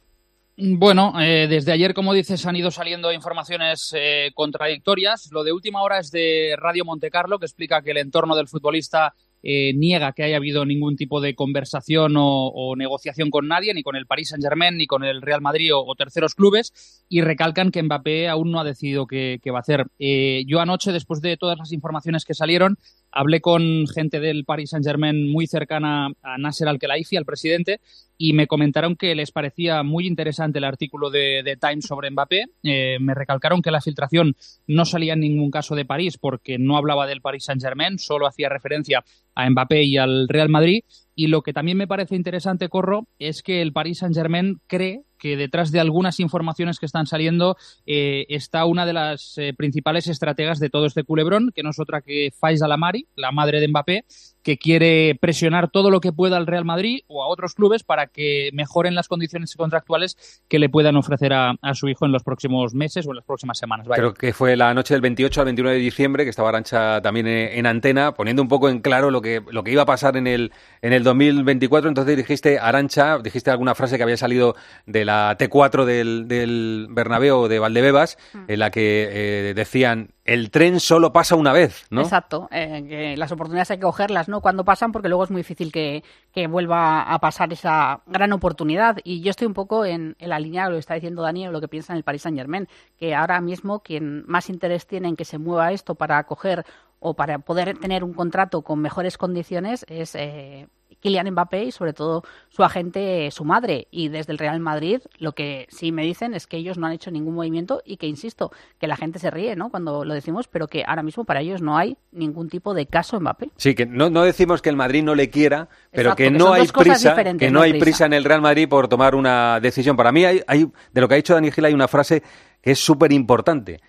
Bueno, 0.57 1.19
eh, 1.19 1.47
desde 1.49 1.73
ayer, 1.73 1.93
como 1.93 2.13
dices, 2.13 2.45
han 2.45 2.55
ido 2.55 2.71
saliendo 2.71 3.11
informaciones 3.11 3.93
eh, 3.93 4.31
contradictorias. 4.33 5.29
Lo 5.31 5.43
de 5.43 5.51
última 5.51 5.81
hora 5.81 5.99
es 5.99 6.11
de 6.11 6.55
Radio 6.57 6.85
Montecarlo, 6.85 7.39
que 7.39 7.45
explica 7.45 7.81
que 7.81 7.91
el 7.91 7.97
entorno 7.97 8.37
del 8.37 8.47
futbolista 8.47 9.13
eh, 9.47 9.73
niega 9.75 10.11
que 10.13 10.23
haya 10.23 10.37
habido 10.37 10.65
ningún 10.65 10.95
tipo 10.95 11.21
de 11.21 11.35
conversación 11.35 12.15
o, 12.17 12.73
negociación 12.75 13.29
con 13.29 13.47
nadie, 13.47 13.75
ni 13.75 13.83
con 13.83 13.95
el 13.95 14.07
Paris 14.07 14.29
Saint-Germain, 14.29 14.75
ni 14.75 14.87
con 14.87 15.03
el 15.03 15.21
Real 15.21 15.39
Madrid 15.39 15.75
o, 15.75 15.85
o, 15.85 15.93
terceros 15.93 16.33
clubes, 16.33 17.05
y 17.09 17.21
recalcan 17.21 17.69
que 17.69 17.83
Mbappé 17.83 18.27
aún 18.27 18.51
no 18.51 18.59
ha 18.59 18.63
decidido 18.63 19.05
qué, 19.05 19.39
qué 19.43 19.51
va 19.51 19.59
a 19.59 19.61
hacer. 19.61 19.85
Eh, 19.99 20.45
yo 20.47 20.61
anoche, 20.61 20.91
después 20.91 21.21
de 21.21 21.37
todas 21.37 21.59
las 21.59 21.73
informaciones 21.73 22.25
que 22.25 22.33
salieron, 22.33 22.79
hablé 23.15 23.39
con 23.39 23.87
gente 23.87 24.19
del 24.19 24.43
Paris 24.43 24.71
Saint-Germain 24.71 25.31
muy 25.31 25.47
cercana 25.47 26.09
a 26.21 26.37
Nasser 26.37 26.67
Al-Khelaifi, 26.67 27.15
al 27.15 27.25
presidente, 27.25 27.79
y 28.17 28.33
me 28.33 28.45
comentaron 28.45 28.95
que 28.97 29.15
les 29.15 29.31
parecía 29.31 29.81
muy 29.83 30.05
interesante 30.05 30.59
el 30.59 30.65
artículo 30.65 31.09
de, 31.09 31.41
de 31.43 31.55
Times 31.55 31.85
sobre 31.85 32.11
Mbappé. 32.11 32.45
Eh, 32.63 32.97
me 32.99 33.15
recalcaron 33.15 33.61
que 33.61 33.71
la 33.71 33.81
filtración 33.81 34.35
no 34.67 34.83
salía 34.83 35.13
en 35.13 35.21
ningún 35.21 35.49
caso 35.49 35.75
de 35.75 35.85
París 35.85 36.17
porque 36.17 36.57
no 36.59 36.77
hablaba 36.77 37.07
del 37.07 37.21
Paris 37.21 37.45
Saint-Germain, 37.45 37.97
solo 37.99 38.27
hacía 38.27 38.49
referencia 38.49 39.03
a 39.33 39.49
Mbappé 39.49 39.83
y 39.83 39.97
al 39.97 40.27
Real 40.27 40.49
Madrid. 40.49 40.83
Y 41.15 41.27
lo 41.27 41.41
que 41.41 41.53
también 41.53 41.77
me 41.77 41.87
parece 41.87 42.15
interesante, 42.15 42.67
Corro, 42.67 43.07
es 43.17 43.41
que 43.41 43.61
el 43.61 43.71
Paris 43.71 43.99
Saint-Germain 43.99 44.59
cree 44.67 45.03
que 45.25 45.35
detrás 45.35 45.71
de 45.71 45.79
algunas 45.79 46.19
informaciones 46.19 46.77
que 46.77 46.85
están 46.85 47.07
saliendo 47.07 47.57
eh, 47.87 48.27
está 48.29 48.65
una 48.65 48.85
de 48.85 48.93
las 48.93 49.39
eh, 49.39 49.55
principales 49.57 50.07
estrategas 50.07 50.59
de 50.59 50.69
todo 50.69 50.85
este 50.85 51.03
culebrón, 51.03 51.51
que 51.55 51.63
no 51.63 51.71
es 51.71 51.79
otra 51.79 52.01
que 52.01 52.29
Faiza 52.31 52.67
Lamari, 52.67 53.07
la 53.15 53.31
madre 53.31 53.59
de 53.59 53.67
Mbappé, 53.67 54.05
que 54.43 54.59
quiere 54.59 55.17
presionar 55.19 55.71
todo 55.71 55.89
lo 55.89 55.99
que 55.99 56.13
pueda 56.13 56.37
al 56.37 56.45
Real 56.45 56.63
Madrid 56.63 56.99
o 57.07 57.23
a 57.23 57.27
otros 57.27 57.55
clubes 57.55 57.83
para 57.83 58.05
que 58.05 58.51
mejoren 58.53 58.93
las 58.93 59.07
condiciones 59.07 59.55
contractuales 59.55 60.43
que 60.47 60.59
le 60.59 60.69
puedan 60.69 60.95
ofrecer 60.95 61.33
a, 61.33 61.55
a 61.59 61.73
su 61.73 61.89
hijo 61.89 62.05
en 62.05 62.11
los 62.11 62.21
próximos 62.21 62.75
meses 62.75 63.07
o 63.07 63.09
en 63.09 63.15
las 63.15 63.25
próximas 63.25 63.57
semanas. 63.57 63.87
Creo 63.91 64.13
que 64.13 64.31
fue 64.31 64.55
la 64.55 64.75
noche 64.75 64.93
del 64.93 65.01
28 65.01 65.41
al 65.41 65.45
29 65.45 65.77
de 65.77 65.83
diciembre 65.83 66.23
que 66.23 66.29
estaba 66.29 66.49
Arancha 66.49 67.01
también 67.01 67.25
en, 67.25 67.57
en, 67.57 67.65
antena, 67.65 68.13
poniendo 68.13 68.43
un 68.43 68.47
poco 68.47 68.69
en 68.69 68.81
claro 68.81 69.09
lo 69.09 69.23
que, 69.23 69.41
lo 69.49 69.63
que 69.63 69.71
iba 69.71 69.81
a 69.81 69.87
pasar 69.87 70.15
en 70.15 70.27
el, 70.27 70.51
en 70.83 70.93
el 70.93 71.03
2024. 71.03 71.89
Entonces 71.89 72.15
dijiste, 72.15 72.59
Arancha, 72.59 73.17
dijiste 73.17 73.49
alguna 73.49 73.73
frase 73.73 73.97
que 73.97 74.03
había 74.03 74.17
salido 74.17 74.55
de 74.85 75.05
la 75.05 75.14
T4 75.37 75.85
del, 75.85 76.27
del 76.27 76.87
Bernabéu 76.89 77.47
de 77.47 77.59
Valdebebas, 77.59 78.17
mm. 78.33 78.43
en 78.47 78.59
la 78.59 78.71
que 78.71 79.09
eh, 79.11 79.53
decían 79.53 80.09
el 80.25 80.49
tren 80.49 80.79
solo 80.79 81.13
pasa 81.13 81.35
una 81.35 81.53
vez, 81.53 81.85
¿no? 81.91 82.01
Exacto, 82.01 82.47
eh, 82.51 82.83
que 82.89 83.17
las 83.17 83.31
oportunidades 83.31 83.69
hay 83.71 83.77
que 83.77 83.83
cogerlas, 83.83 84.27
¿no? 84.27 84.41
Cuando 84.41 84.65
pasan, 84.65 84.91
porque 84.91 85.07
luego 85.07 85.23
es 85.23 85.29
muy 85.29 85.41
difícil 85.41 85.71
que, 85.71 86.03
que 86.31 86.47
vuelva 86.47 87.03
a 87.03 87.19
pasar 87.19 87.53
esa 87.53 88.01
gran 88.07 88.33
oportunidad. 88.33 88.97
Y 89.03 89.21
yo 89.21 89.29
estoy 89.29 89.45
un 89.45 89.53
poco 89.53 89.85
en, 89.85 90.15
en 90.19 90.29
la 90.29 90.39
línea 90.39 90.63
de 90.63 90.69
lo 90.71 90.75
que 90.75 90.79
está 90.79 90.95
diciendo 90.95 91.21
Dani, 91.21 91.47
lo 91.47 91.61
que 91.61 91.67
piensa 91.67 91.93
en 91.93 91.97
el 91.97 92.03
Paris 92.03 92.23
Saint 92.23 92.37
Germain, 92.37 92.67
que 92.97 93.13
ahora 93.13 93.39
mismo 93.39 93.81
quien 93.81 94.23
más 94.27 94.49
interés 94.49 94.87
tiene 94.87 95.09
en 95.09 95.15
que 95.15 95.25
se 95.25 95.37
mueva 95.37 95.71
esto 95.71 95.93
para 95.93 96.17
acoger 96.17 96.65
o 96.99 97.13
para 97.13 97.37
poder 97.37 97.77
tener 97.77 98.03
un 98.03 98.13
contrato 98.13 98.63
con 98.63 98.79
mejores 98.79 99.17
condiciones 99.17 99.85
es 99.89 100.15
eh, 100.15 100.67
Kylian 101.05 101.29
Mbappé 101.29 101.65
y 101.65 101.71
sobre 101.71 101.93
todo 101.93 102.23
su 102.49 102.63
agente, 102.63 103.29
su 103.29 103.45
madre. 103.45 103.87
Y 103.91 104.07
desde 104.07 104.31
el 104.31 104.39
Real 104.39 104.59
Madrid 104.59 105.01
lo 105.19 105.33
que 105.33 105.67
sí 105.69 105.91
me 105.91 106.03
dicen 106.03 106.33
es 106.33 106.47
que 106.47 106.57
ellos 106.57 106.79
no 106.79 106.87
han 106.87 106.93
hecho 106.93 107.11
ningún 107.11 107.35
movimiento 107.35 107.83
y 107.85 107.97
que, 107.97 108.07
insisto, 108.07 108.51
que 108.79 108.87
la 108.87 108.97
gente 108.97 109.19
se 109.19 109.29
ríe 109.29 109.55
¿no? 109.55 109.69
cuando 109.69 110.03
lo 110.03 110.13
decimos, 110.15 110.47
pero 110.47 110.67
que 110.67 110.83
ahora 110.87 111.03
mismo 111.03 111.23
para 111.23 111.41
ellos 111.41 111.61
no 111.61 111.77
hay 111.77 111.95
ningún 112.11 112.49
tipo 112.49 112.73
de 112.73 112.87
caso 112.87 113.19
Mbappé. 113.19 113.51
Sí, 113.55 113.75
que 113.75 113.85
no, 113.85 114.09
no 114.09 114.23
decimos 114.23 114.63
que 114.63 114.69
el 114.69 114.75
Madrid 114.75 115.03
no 115.03 115.13
le 115.13 115.29
quiera, 115.29 115.69
pero 115.91 116.13
Exacto, 116.13 116.23
que 116.23 116.31
no 116.31 116.53
que 116.53 116.61
hay 116.61 116.67
prisa, 116.67 117.15
que 117.15 117.51
no, 117.51 117.59
no 117.59 117.61
hay 117.61 117.71
prisa. 117.73 117.85
prisa 117.85 118.05
en 118.07 118.13
el 118.13 118.23
Real 118.23 118.41
Madrid 118.41 118.67
por 118.67 118.87
tomar 118.87 119.13
una 119.13 119.59
decisión. 119.59 119.95
Para 119.95 120.11
mí 120.11 120.25
hay, 120.25 120.41
hay 120.47 120.67
de 120.91 121.01
lo 121.01 121.07
que 121.07 121.13
ha 121.13 121.17
dicho 121.17 121.35
Dani 121.35 121.51
Gil 121.51 121.65
hay 121.65 121.73
una 121.75 121.87
frase 121.87 122.23
que 122.61 122.71
es 122.71 122.79
súper 122.79 123.11
importante 123.11 123.79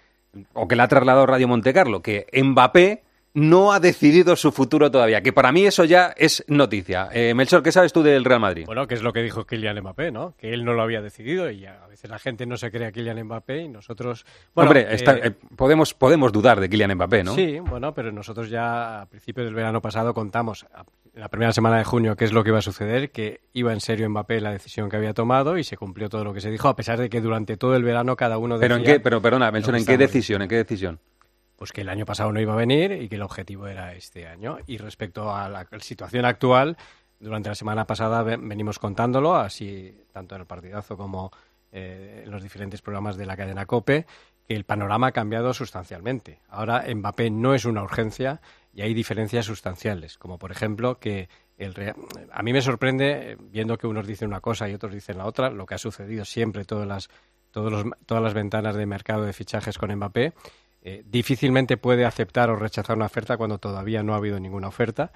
o 0.52 0.68
que 0.68 0.76
le 0.76 0.83
ha 0.83 0.88
trasladado 0.88 1.24
Radio 1.24 1.48
Montecarlo, 1.48 2.02
que 2.02 2.26
Mbappé 2.31 3.06
no 3.37 3.70
ha 3.70 3.81
decidido 3.81 4.35
su 4.35 4.51
futuro 4.51 4.90
todavía, 4.90 5.20
que 5.20 5.31
para 5.31 5.53
mí 5.53 5.66
eso 5.66 5.85
ya 5.85 6.14
es 6.16 6.42
noticia. 6.49 7.11
Eh, 7.12 7.35
Melchor, 7.35 7.62
¿qué 7.62 7.70
sabes 7.70 7.92
tú 7.92 8.03
del 8.03 8.25
Real 8.25 8.40
Madrid? 8.40 8.64
Bueno, 8.64 8.87
que 8.87 8.94
es 8.94 9.03
lo 9.03 9.12
que 9.12 9.22
dijo 9.22 9.44
Kylian 9.44 9.79
Mbappé, 9.79 10.11
¿no? 10.11 10.35
Que 10.38 10.55
él 10.55 10.64
no 10.64 10.72
lo 10.72 10.81
había 10.81 11.03
decidido 11.03 11.51
y 11.51 11.66
a 11.66 11.87
veces 11.87 12.09
la 12.09 12.18
gente 12.18 12.46
no 12.46 12.57
se 12.57 12.70
cree 12.70 12.87
a 12.87 12.92
Kylian 12.92 13.22
Mbappé 13.25 13.64
y 13.64 13.68
nosotros... 13.68 14.25
Bueno, 14.55 14.70
Hombre, 14.70 14.87
está, 14.88 15.18
eh, 15.18 15.33
podemos, 15.55 15.92
podemos 15.92 16.33
dudar 16.33 16.61
de 16.61 16.70
Kylian 16.70 16.94
Mbappé, 16.94 17.25
¿no? 17.25 17.35
Sí, 17.35 17.59
bueno, 17.61 17.92
pero 17.92 18.11
nosotros 18.11 18.49
ya 18.49 19.03
a 19.03 19.07
principios 19.07 19.44
del 19.44 19.55
verano 19.55 19.83
pasado 19.83 20.14
contamos, 20.14 20.64
en 21.14 21.20
la 21.20 21.29
primera 21.29 21.53
semana 21.53 21.77
de 21.77 21.85
junio, 21.85 22.16
qué 22.16 22.25
es 22.25 22.33
lo 22.33 22.42
que 22.42 22.49
iba 22.49 22.61
a 22.61 22.62
suceder, 22.62 23.11
que 23.11 23.42
iba 23.53 23.70
en 23.70 23.81
serio 23.81 24.09
Mbappé 24.09 24.40
la 24.40 24.53
decisión 24.53 24.88
que 24.88 24.96
había 24.96 25.12
tomado 25.12 25.59
y 25.59 25.64
se 25.64 25.77
cumplió 25.77 26.09
todo 26.09 26.25
lo 26.25 26.33
que 26.33 26.40
se 26.40 26.51
dijo, 26.51 26.68
a 26.68 26.77
pesar 26.77 26.99
de 26.99 27.11
que 27.11 27.20
durante 27.20 27.59
todo 27.59 27.77
el 27.77 27.85
verano 27.85 28.16
cada 28.16 28.38
uno 28.38 28.57
decía... 28.57 28.75
Pero, 28.75 28.77
en 28.77 28.94
qué, 28.94 28.99
pero 28.99 29.20
perdona, 29.20 29.51
Melchor, 29.51 29.77
¿en 29.77 29.85
qué 29.85 29.99
decisión? 29.99 30.40
¿En 30.40 30.49
qué 30.49 30.57
decisión? 30.57 30.99
Pues 31.57 31.73
que 31.73 31.81
el 31.81 31.88
año 31.88 32.05
pasado 32.05 32.33
no 32.33 32.40
iba 32.40 32.53
a 32.53 32.57
venir 32.57 32.92
y 32.92 33.09
que 33.09 33.16
el 33.16 33.23
objetivo 33.23 33.66
era 33.66 33.95
este 33.95 34.27
año. 34.27 34.59
Y 34.66 34.79
respecto 34.79 35.35
a 35.35 35.49
la 35.49 35.66
situación 35.81 36.25
actual, 36.25 36.77
durante 37.19 37.49
la 37.49 37.55
semana 37.55 37.87
pasada 37.87 38.23
venimos 38.23 38.79
contándolo, 38.79 39.35
así 39.35 40.05
tanto 40.12 40.35
en 40.35 40.42
el 40.42 40.47
partidazo 40.47 40.97
como 40.97 41.31
eh, 41.73 42.23
en 42.25 42.31
los 42.31 42.42
diferentes 42.42 42.83
programas 42.83 43.16
de 43.16 43.27
la 43.27 43.37
cadena 43.37 43.66
COPE, 43.66 44.07
que 44.47 44.55
el 44.55 44.64
panorama 44.64 45.09
ha 45.09 45.12
cambiado 45.12 45.53
sustancialmente. 45.55 46.40
Ahora 46.49 46.85
Mbappé 46.95 47.31
no 47.31 47.55
es 47.55 47.64
una 47.64 47.83
urgencia 47.83 48.40
y 48.73 48.83
hay 48.83 48.95
diferencias 48.95 49.47
sustanciales, 49.47 50.19
como 50.19 50.38
por 50.38 50.53
ejemplo 50.53 50.99
que 50.99 51.29
el 51.57 51.75
Real... 51.75 51.97
a 52.33 52.42
mí 52.42 52.53
me 52.53 52.61
sorprende, 52.61 53.33
eh, 53.33 53.37
viendo 53.40 53.79
que 53.79 53.87
unos 53.87 54.07
dicen 54.07 54.29
una 54.29 54.40
cosa 54.40 54.69
y 54.69 54.75
otros 54.75 54.92
dicen 54.92 55.19
la 55.19 55.27
otra, 55.27 55.51
lo 55.51 55.66
que 55.66 55.75
ha 55.75 55.79
sucedido 55.79 56.25
siempre 56.25 56.64
todas 56.64 56.87
las, 56.87 57.09
todos 57.51 57.73
los, 57.73 57.85
todas 58.05 58.23
las 58.23 58.35
ventanas 58.35 58.77
de 58.77 58.87
mercado 58.87 59.25
de 59.25 59.33
fichajes 59.33 59.79
con 59.79 59.95
Mbappé, 59.95 60.35
eh, 60.88 61.03
difícilmente 61.05 61.77
puede 61.77 62.05
aceptar 62.05 62.49
o 62.49 62.55
rechazar 62.55 62.96
una 62.96 63.07
oferta 63.07 63.37
cuando 63.37 63.59
todavía 63.59 64.05
no 64.05 64.14
ha 64.14 64.18
habido 64.18 64.38
ninguna 64.38 64.68
oferta. 64.68 65.11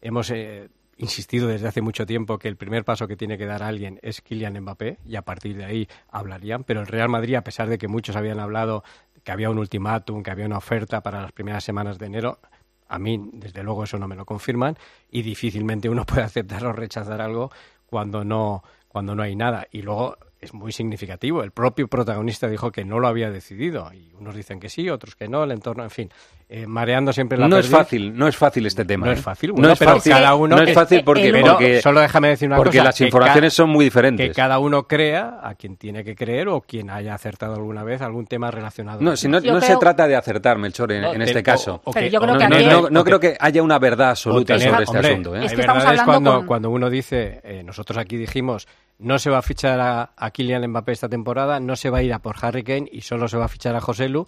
Hemos 0.00 0.30
eh, 0.30 0.68
insistido 0.98 1.48
desde 1.48 1.66
hace 1.66 1.80
mucho 1.80 2.06
tiempo 2.06 2.38
que 2.38 2.46
el 2.46 2.54
primer 2.54 2.84
paso 2.84 3.08
que 3.08 3.16
tiene 3.16 3.36
que 3.36 3.44
dar 3.44 3.64
alguien 3.64 3.98
es 4.02 4.20
Kylian 4.20 4.60
Mbappé 4.60 4.98
y 5.04 5.16
a 5.16 5.22
partir 5.22 5.56
de 5.56 5.64
ahí 5.64 5.88
hablarían, 6.10 6.62
pero 6.62 6.80
el 6.80 6.86
Real 6.86 7.08
Madrid, 7.08 7.34
a 7.34 7.42
pesar 7.42 7.68
de 7.68 7.76
que 7.76 7.88
muchos 7.88 8.14
habían 8.14 8.38
hablado 8.38 8.84
que 9.24 9.32
había 9.32 9.50
un 9.50 9.58
ultimátum, 9.58 10.22
que 10.22 10.30
había 10.30 10.46
una 10.46 10.58
oferta 10.58 11.02
para 11.02 11.20
las 11.22 11.32
primeras 11.32 11.64
semanas 11.64 11.98
de 11.98 12.06
enero, 12.06 12.38
a 12.86 13.00
mí, 13.00 13.30
desde 13.32 13.64
luego, 13.64 13.82
eso 13.82 13.98
no 13.98 14.06
me 14.06 14.14
lo 14.14 14.24
confirman 14.26 14.78
y 15.10 15.22
difícilmente 15.22 15.88
uno 15.88 16.04
puede 16.06 16.22
aceptar 16.22 16.64
o 16.66 16.72
rechazar 16.72 17.20
algo 17.20 17.50
cuando 17.86 18.24
no, 18.24 18.62
cuando 18.86 19.16
no 19.16 19.24
hay 19.24 19.34
nada. 19.34 19.66
Y 19.72 19.82
luego 19.82 20.18
es 20.46 20.54
muy 20.54 20.72
significativo. 20.72 21.42
El 21.42 21.50
propio 21.50 21.88
protagonista 21.88 22.48
dijo 22.48 22.72
que 22.72 22.84
no 22.84 22.98
lo 23.00 23.08
había 23.08 23.30
decidido 23.30 23.92
y 23.92 24.12
unos 24.18 24.34
dicen 24.34 24.58
que 24.60 24.68
sí, 24.68 24.88
otros 24.88 25.14
que 25.14 25.28
no, 25.28 25.44
el 25.44 25.50
entorno, 25.50 25.82
en 25.84 25.90
fin, 25.90 26.10
eh, 26.48 26.64
mareando 26.66 27.12
siempre 27.12 27.36
la 27.36 27.48
No 27.48 27.56
perdiz. 27.56 27.72
es 27.72 27.76
fácil, 27.76 28.16
no 28.16 28.28
es 28.28 28.36
fácil 28.36 28.66
este 28.66 28.84
tema. 28.84 29.06
No 29.06 29.12
¿eh? 29.12 29.16
es 29.16 29.20
fácil, 29.20 29.52
no 29.56 29.68
es 29.72 29.78
pero 29.78 29.94
fácil, 29.94 30.12
cada 30.12 30.34
uno 30.36 30.54
no 30.56 30.62
es 30.62 30.72
fácil 30.74 31.02
porque, 31.04 31.32
Pero 31.32 31.46
porque- 31.52 31.82
solo 31.82 32.00
déjame 32.00 32.28
decir 32.28 32.46
una 32.48 32.56
porque 32.56 32.78
cosa, 32.78 32.84
las 32.84 33.00
informaciones 33.00 33.52
son 33.54 33.70
muy 33.70 33.84
diferentes. 33.84 34.28
Que 34.28 34.34
cada 34.34 34.58
uno 34.60 34.86
crea 34.86 35.40
a 35.42 35.54
quien 35.56 35.76
tiene 35.76 36.04
que 36.04 36.14
creer 36.14 36.46
o 36.48 36.60
quien 36.60 36.88
haya 36.90 37.14
acertado 37.14 37.54
alguna 37.56 37.82
vez 37.82 38.00
algún 38.00 38.26
tema 38.26 38.50
relacionado. 38.52 39.00
No, 39.00 39.10
con 39.10 39.16
si 39.16 39.26
no, 39.28 39.40
se 39.60 39.76
trata 39.76 40.06
de 40.06 40.14
acertar, 40.14 40.56
Melchor, 40.58 40.92
en, 40.92 41.02
No, 41.02 41.12
en 41.14 41.18
te- 41.18 41.24
este 41.24 41.40
o- 41.40 41.42
caso. 41.42 41.80
o 41.84 41.90
Pero 41.92 42.06
que- 42.06 42.10
yo 42.12 42.20
creo 42.20 42.34
no, 42.34 42.38
que 42.38 42.48
no, 42.48 42.56
aquí- 42.56 42.66
no- 42.66 42.90
no 42.90 43.04
creo 43.04 43.18
que 43.18 43.36
haya 43.40 43.62
una 43.62 43.78
verdad 43.80 44.10
absoluta 44.10 44.56
tener- 44.56 44.70
sobre 44.70 44.84
este 44.84 44.96
hombre, 44.96 45.10
asunto. 45.12 45.34
¿eh? 45.36 45.44
Es 45.46 45.52
que 45.52 45.60
estamos 45.62 45.84
hablando 45.84 46.04
cuando, 46.04 46.36
con- 46.36 46.46
cuando 46.46 46.70
uno 46.70 46.88
dice, 46.90 47.40
eh, 47.42 47.62
nosotros 47.64 47.98
aquí 47.98 48.16
dijimos, 48.16 48.68
no 48.98 49.18
se 49.18 49.28
va 49.30 49.38
a 49.38 49.42
fichar 49.42 49.78
a, 49.80 50.10
a 50.16 50.30
Kylian 50.30 50.66
Mbappé 50.68 50.92
esta 50.92 51.08
temporada, 51.08 51.58
no 51.60 51.74
se 51.76 51.90
va 51.90 51.98
a 51.98 52.02
ir 52.02 52.14
a 52.14 52.20
por 52.20 52.36
Harry 52.40 52.62
Kane 52.62 52.88
y 52.90 53.00
solo 53.02 53.26
se 53.28 53.36
va 53.36 53.44
a 53.46 53.48
fichar 53.48 53.74
a 53.74 53.80
José 53.80 54.08
Lu. 54.08 54.26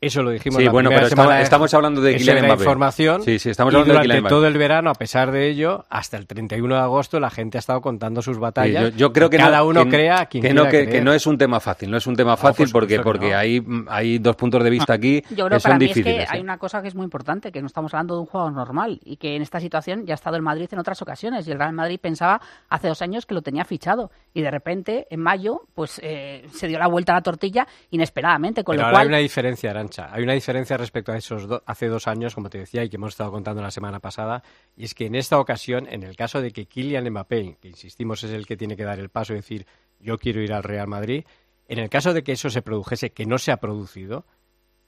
Eso 0.00 0.22
lo 0.22 0.30
dijimos 0.30 0.58
Sí, 0.58 0.64
la 0.64 0.70
bueno, 0.70 0.90
primera 0.90 1.00
pero 1.00 1.08
estamos- 1.08 1.24
semana. 1.26 1.42
estamos 1.42 1.74
hablando 1.74 2.00
de 2.00 2.16
Kylian 2.16 2.44
Mbappé. 2.44 2.62
información. 2.62 3.22
Sí, 3.24 3.40
sí, 3.40 3.50
estamos 3.50 3.72
y 3.72 3.76
hablando 3.76 3.94
de 3.94 3.98
durante 4.04 4.20
Mbappé. 4.20 4.32
todo 4.32 4.46
el 4.46 4.56
verano, 4.56 4.90
a 4.90 4.94
pesar 4.94 5.32
de 5.32 5.48
ello, 5.48 5.86
hasta 5.90 6.16
el 6.16 6.26
31 6.28 6.76
de 6.76 6.80
agosto, 6.82 7.18
la 7.18 7.30
gente 7.30 7.58
ha 7.58 7.60
estado 7.60 7.80
contando 7.80 8.22
sus 8.22 8.36
Sí, 8.36 8.40
batallas. 8.40 8.82
yo, 8.92 8.96
yo 8.96 9.12
creo 9.12 9.28
que 9.28 9.38
cada 9.38 9.58
no, 9.58 9.66
uno 9.66 9.84
que- 9.84 9.90
crea 9.90 10.26
quien 10.26 10.42
que 10.44 10.54
no, 10.54 10.68
quiera 10.68 10.86
que, 10.86 10.92
que 10.92 11.00
no 11.00 11.12
es 11.12 11.26
un 11.26 11.36
tema 11.36 11.58
fácil, 11.58 11.90
no 11.90 11.96
es 11.96 12.06
un 12.06 12.14
tema 12.14 12.36
fácil 12.36 12.66
por 12.66 12.82
porque, 12.82 12.96
que 12.98 13.02
porque 13.02 13.30
no. 13.32 13.38
hay, 13.38 13.60
hay 13.88 14.18
dos 14.20 14.36
puntos 14.36 14.62
de 14.62 14.70
vista 14.70 14.92
aquí 14.92 15.20
Yo 15.30 15.46
creo 15.46 15.48
que 15.48 15.56
que 15.56 15.62
para 15.62 15.74
son 15.74 15.78
mí 15.78 15.84
es 15.86 15.94
difíciles. 15.94 16.26
que 16.28 16.32
hay 16.32 16.38
¿eh? 16.40 16.44
una 16.44 16.58
cosa 16.58 16.80
que 16.80 16.86
es 16.86 16.94
muy 16.94 17.02
importante, 17.04 17.50
que 17.50 17.60
no 17.60 17.66
estamos 17.66 17.92
hablando 17.92 18.14
de 18.14 18.20
un 18.20 18.26
juego 18.26 18.50
normal 18.52 19.00
y 19.04 19.16
que 19.16 19.34
en 19.34 19.42
esta 19.42 19.58
situación 19.58 20.06
ya 20.06 20.14
ha 20.14 20.16
estado 20.16 20.36
el 20.36 20.42
Madrid 20.42 20.68
en 20.70 20.78
otras 20.78 21.02
ocasiones 21.02 21.48
y 21.48 21.50
el 21.50 21.58
Real 21.58 21.72
Madrid 21.72 21.98
pensaba 22.00 22.40
hace 22.68 22.86
dos 22.86 23.02
años 23.02 23.26
que 23.26 23.34
lo 23.34 23.42
tenía 23.42 23.64
fichado 23.64 24.12
y 24.32 24.42
de 24.42 24.50
repente 24.52 25.08
en 25.10 25.18
mayo 25.18 25.62
pues 25.74 26.00
eh, 26.04 26.46
se 26.52 26.68
dio 26.68 26.78
la 26.78 26.86
vuelta 26.86 27.14
a 27.14 27.16
la 27.16 27.22
tortilla 27.22 27.66
inesperadamente, 27.90 28.62
con 28.62 28.74
Pero 28.74 28.82
lo 28.82 28.86
ahora 28.86 28.94
cual 28.98 29.02
hay 29.06 29.08
una 29.08 29.18
diferencia, 29.18 29.70
Hay 29.98 30.22
una 30.22 30.32
diferencia 30.34 30.76
respecto 30.76 31.12
a 31.12 31.16
esos 31.16 31.46
do- 31.48 31.62
hace 31.66 31.88
dos 31.88 32.06
años, 32.06 32.34
como 32.34 32.50
te 32.50 32.58
decía, 32.58 32.84
y 32.84 32.88
que 32.88 32.96
hemos 32.96 33.10
estado 33.10 33.30
contando 33.30 33.62
la 33.62 33.70
semana 33.70 34.00
pasada. 34.00 34.42
Y 34.76 34.84
es 34.84 34.94
que 34.94 35.06
en 35.06 35.14
esta 35.14 35.38
ocasión, 35.38 35.86
en 35.90 36.02
el 36.02 36.16
caso 36.16 36.40
de 36.42 36.50
que 36.52 36.66
Kylian 36.66 37.08
Mbappé, 37.10 37.58
que 37.60 37.68
insistimos 37.68 38.22
es 38.24 38.30
el 38.32 38.46
que 38.46 38.56
tiene 38.56 38.76
que 38.76 38.84
dar 38.84 38.98
el 38.98 39.08
paso 39.08 39.32
y 39.32 39.36
decir 39.36 39.66
yo 40.00 40.18
quiero 40.18 40.40
ir 40.42 40.52
al 40.52 40.62
Real 40.62 40.86
Madrid, 40.88 41.24
en 41.68 41.78
el 41.78 41.88
caso 41.90 42.12
de 42.14 42.22
que 42.22 42.32
eso 42.32 42.50
se 42.50 42.62
produjese, 42.62 43.10
que 43.10 43.26
no 43.26 43.38
se 43.38 43.50
ha 43.52 43.56
producido, 43.58 44.24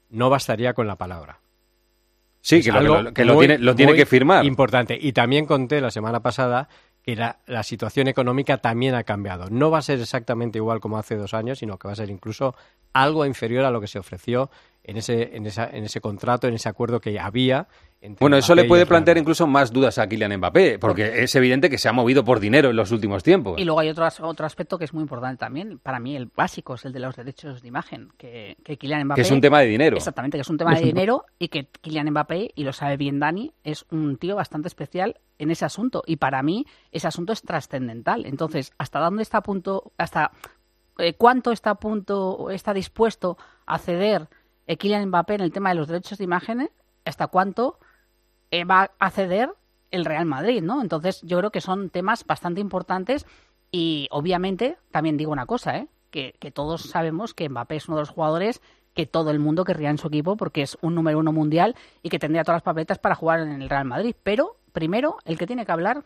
no 0.09 0.29
bastaría 0.29 0.73
con 0.73 0.87
la 0.87 0.95
palabra. 0.97 1.41
Sí, 2.41 2.57
Es 2.57 2.65
que 2.65 2.71
lo- 2.71 2.77
algo 2.79 3.01
lo- 3.01 3.13
que 3.13 3.25
lo 3.25 3.33
muy, 3.35 3.47
tiene- 3.47 3.63
lo 3.63 3.75
tiene 3.75 3.91
muy 3.91 3.99
que 3.99 4.05
firmar. 4.05 4.43
Importante. 4.45 4.97
Y 4.99 5.13
también 5.13 5.45
conté 5.45 5.79
la 5.79 5.91
semana 5.91 6.21
pasada 6.21 6.69
que 7.03 7.15
la, 7.15 7.39
la 7.47 7.63
situación 7.63 8.07
económica 8.07 8.57
también 8.57 8.93
ha 8.95 9.03
cambiado. 9.03 9.49
No 9.49 9.69
va 9.71 9.79
a 9.79 9.81
ser 9.81 9.99
exactamente 9.99 10.57
igual 10.59 10.79
como 10.79 10.97
hace 10.97 11.15
dos 11.15 11.33
años, 11.33 11.59
sino 11.59 11.77
que 11.77 11.87
va 11.87 11.93
a 11.93 11.95
ser 11.95 12.09
incluso 12.09 12.55
algo 12.93 13.25
inferior 13.25 13.65
a 13.65 13.71
lo 13.71 13.81
que 13.81 13.87
se 13.87 13.99
ofreció 13.99 14.49
en 14.83 14.97
ese, 14.97 15.35
en 15.35 15.45
esa, 15.45 15.69
en 15.69 15.83
ese 15.83 16.01
contrato, 16.01 16.47
en 16.47 16.53
ese 16.53 16.69
acuerdo 16.69 16.99
que 16.99 17.19
había. 17.19 17.67
Entre 18.01 18.23
Bueno, 18.23 18.35
eso 18.35 18.53
Mbappé 18.53 18.63
le 18.63 18.67
puede 18.67 18.85
plantear 18.87 19.17
incluso 19.19 19.45
más 19.45 19.71
dudas 19.71 19.99
a 19.99 20.07
Kylian 20.07 20.37
Mbappé, 20.37 20.79
porque 20.79 21.23
es 21.23 21.35
evidente 21.35 21.69
que 21.69 21.77
se 21.77 21.87
ha 21.87 21.93
movido 21.93 22.23
por 22.23 22.39
dinero 22.39 22.71
en 22.71 22.75
los 22.75 22.91
últimos 22.91 23.21
tiempos. 23.21 23.59
Y 23.59 23.63
luego 23.63 23.79
hay 23.79 23.89
otro, 23.89 24.07
otro 24.21 24.45
aspecto 24.45 24.79
que 24.79 24.85
es 24.85 24.93
muy 24.93 25.03
importante 25.03 25.37
también. 25.37 25.77
Para 25.77 25.99
mí, 25.99 26.15
el 26.15 26.25
básico 26.25 26.73
es 26.73 26.85
el 26.85 26.93
de 26.93 26.99
los 26.99 27.15
derechos 27.15 27.61
de 27.61 27.67
imagen. 27.67 28.09
Que, 28.17 28.57
que 28.63 28.77
Kylian 28.77 29.05
Mbappé. 29.05 29.21
Que 29.21 29.27
es 29.27 29.31
un 29.31 29.41
tema 29.41 29.59
de 29.59 29.67
dinero. 29.67 29.97
Exactamente, 29.97 30.37
que 30.37 30.41
es 30.41 30.49
un 30.49 30.57
tema 30.57 30.73
de 30.73 30.81
dinero 30.85 31.25
y 31.37 31.49
que 31.49 31.67
Kylian 31.67 32.09
Mbappé, 32.09 32.51
y 32.55 32.63
lo 32.63 32.73
sabe 32.73 32.97
bien 32.97 33.19
Dani, 33.19 33.53
es 33.63 33.85
un 33.91 34.17
tío 34.17 34.35
bastante 34.35 34.67
especial 34.67 35.19
en 35.37 35.51
ese 35.51 35.65
asunto. 35.65 36.01
Y 36.07 36.15
para 36.15 36.41
mí, 36.41 36.65
ese 36.91 37.07
asunto 37.07 37.33
es 37.33 37.43
trascendental. 37.43 38.25
Entonces, 38.25 38.71
¿hasta 38.79 38.99
dónde 38.99 39.21
está 39.21 39.39
a 39.39 39.43
punto, 39.43 39.91
hasta 39.99 40.31
eh, 40.97 41.13
cuánto 41.13 41.51
está 41.51 41.71
a 41.71 41.75
punto, 41.75 42.31
o 42.31 42.49
está 42.49 42.73
dispuesto 42.73 43.37
a 43.67 43.77
ceder 43.77 44.27
Kylian 44.77 45.07
Mbappé 45.07 45.35
en 45.35 45.41
el 45.41 45.51
tema 45.51 45.69
de 45.69 45.75
los 45.75 45.87
derechos 45.87 46.17
de 46.17 46.23
imagen? 46.23 46.69
¿Hasta 47.05 47.27
cuánto 47.27 47.79
eh, 48.51 48.63
va 48.63 48.91
a 48.99 49.09
ceder 49.09 49.53
el 49.91 50.05
Real 50.05 50.25
Madrid, 50.25 50.61
¿no? 50.61 50.81
Entonces 50.81 51.21
yo 51.23 51.37
creo 51.39 51.51
que 51.51 51.61
son 51.61 51.89
temas 51.89 52.25
bastante 52.25 52.61
importantes 52.61 53.25
y 53.71 54.07
obviamente 54.11 54.77
también 54.91 55.17
digo 55.17 55.31
una 55.31 55.45
cosa, 55.45 55.77
¿eh? 55.77 55.87
Que, 56.09 56.35
que 56.39 56.51
todos 56.51 56.81
sabemos 56.83 57.33
que 57.33 57.47
Mbappé 57.47 57.77
es 57.77 57.87
uno 57.87 57.97
de 57.97 58.01
los 58.01 58.09
jugadores 58.09 58.61
que 58.93 59.05
todo 59.05 59.31
el 59.31 59.39
mundo 59.39 59.63
querría 59.63 59.89
en 59.89 59.97
su 59.97 60.07
equipo 60.07 60.35
porque 60.35 60.61
es 60.61 60.77
un 60.81 60.95
número 60.95 61.19
uno 61.19 61.31
mundial 61.31 61.75
y 62.03 62.09
que 62.09 62.19
tendría 62.19 62.43
todas 62.43 62.57
las 62.57 62.63
papeletas 62.63 62.99
para 62.99 63.15
jugar 63.15 63.39
en 63.39 63.61
el 63.61 63.69
Real 63.69 63.85
Madrid. 63.85 64.15
Pero 64.23 64.57
primero 64.73 65.17
el 65.25 65.37
que 65.37 65.47
tiene 65.47 65.65
que 65.65 65.71
hablar 65.71 66.03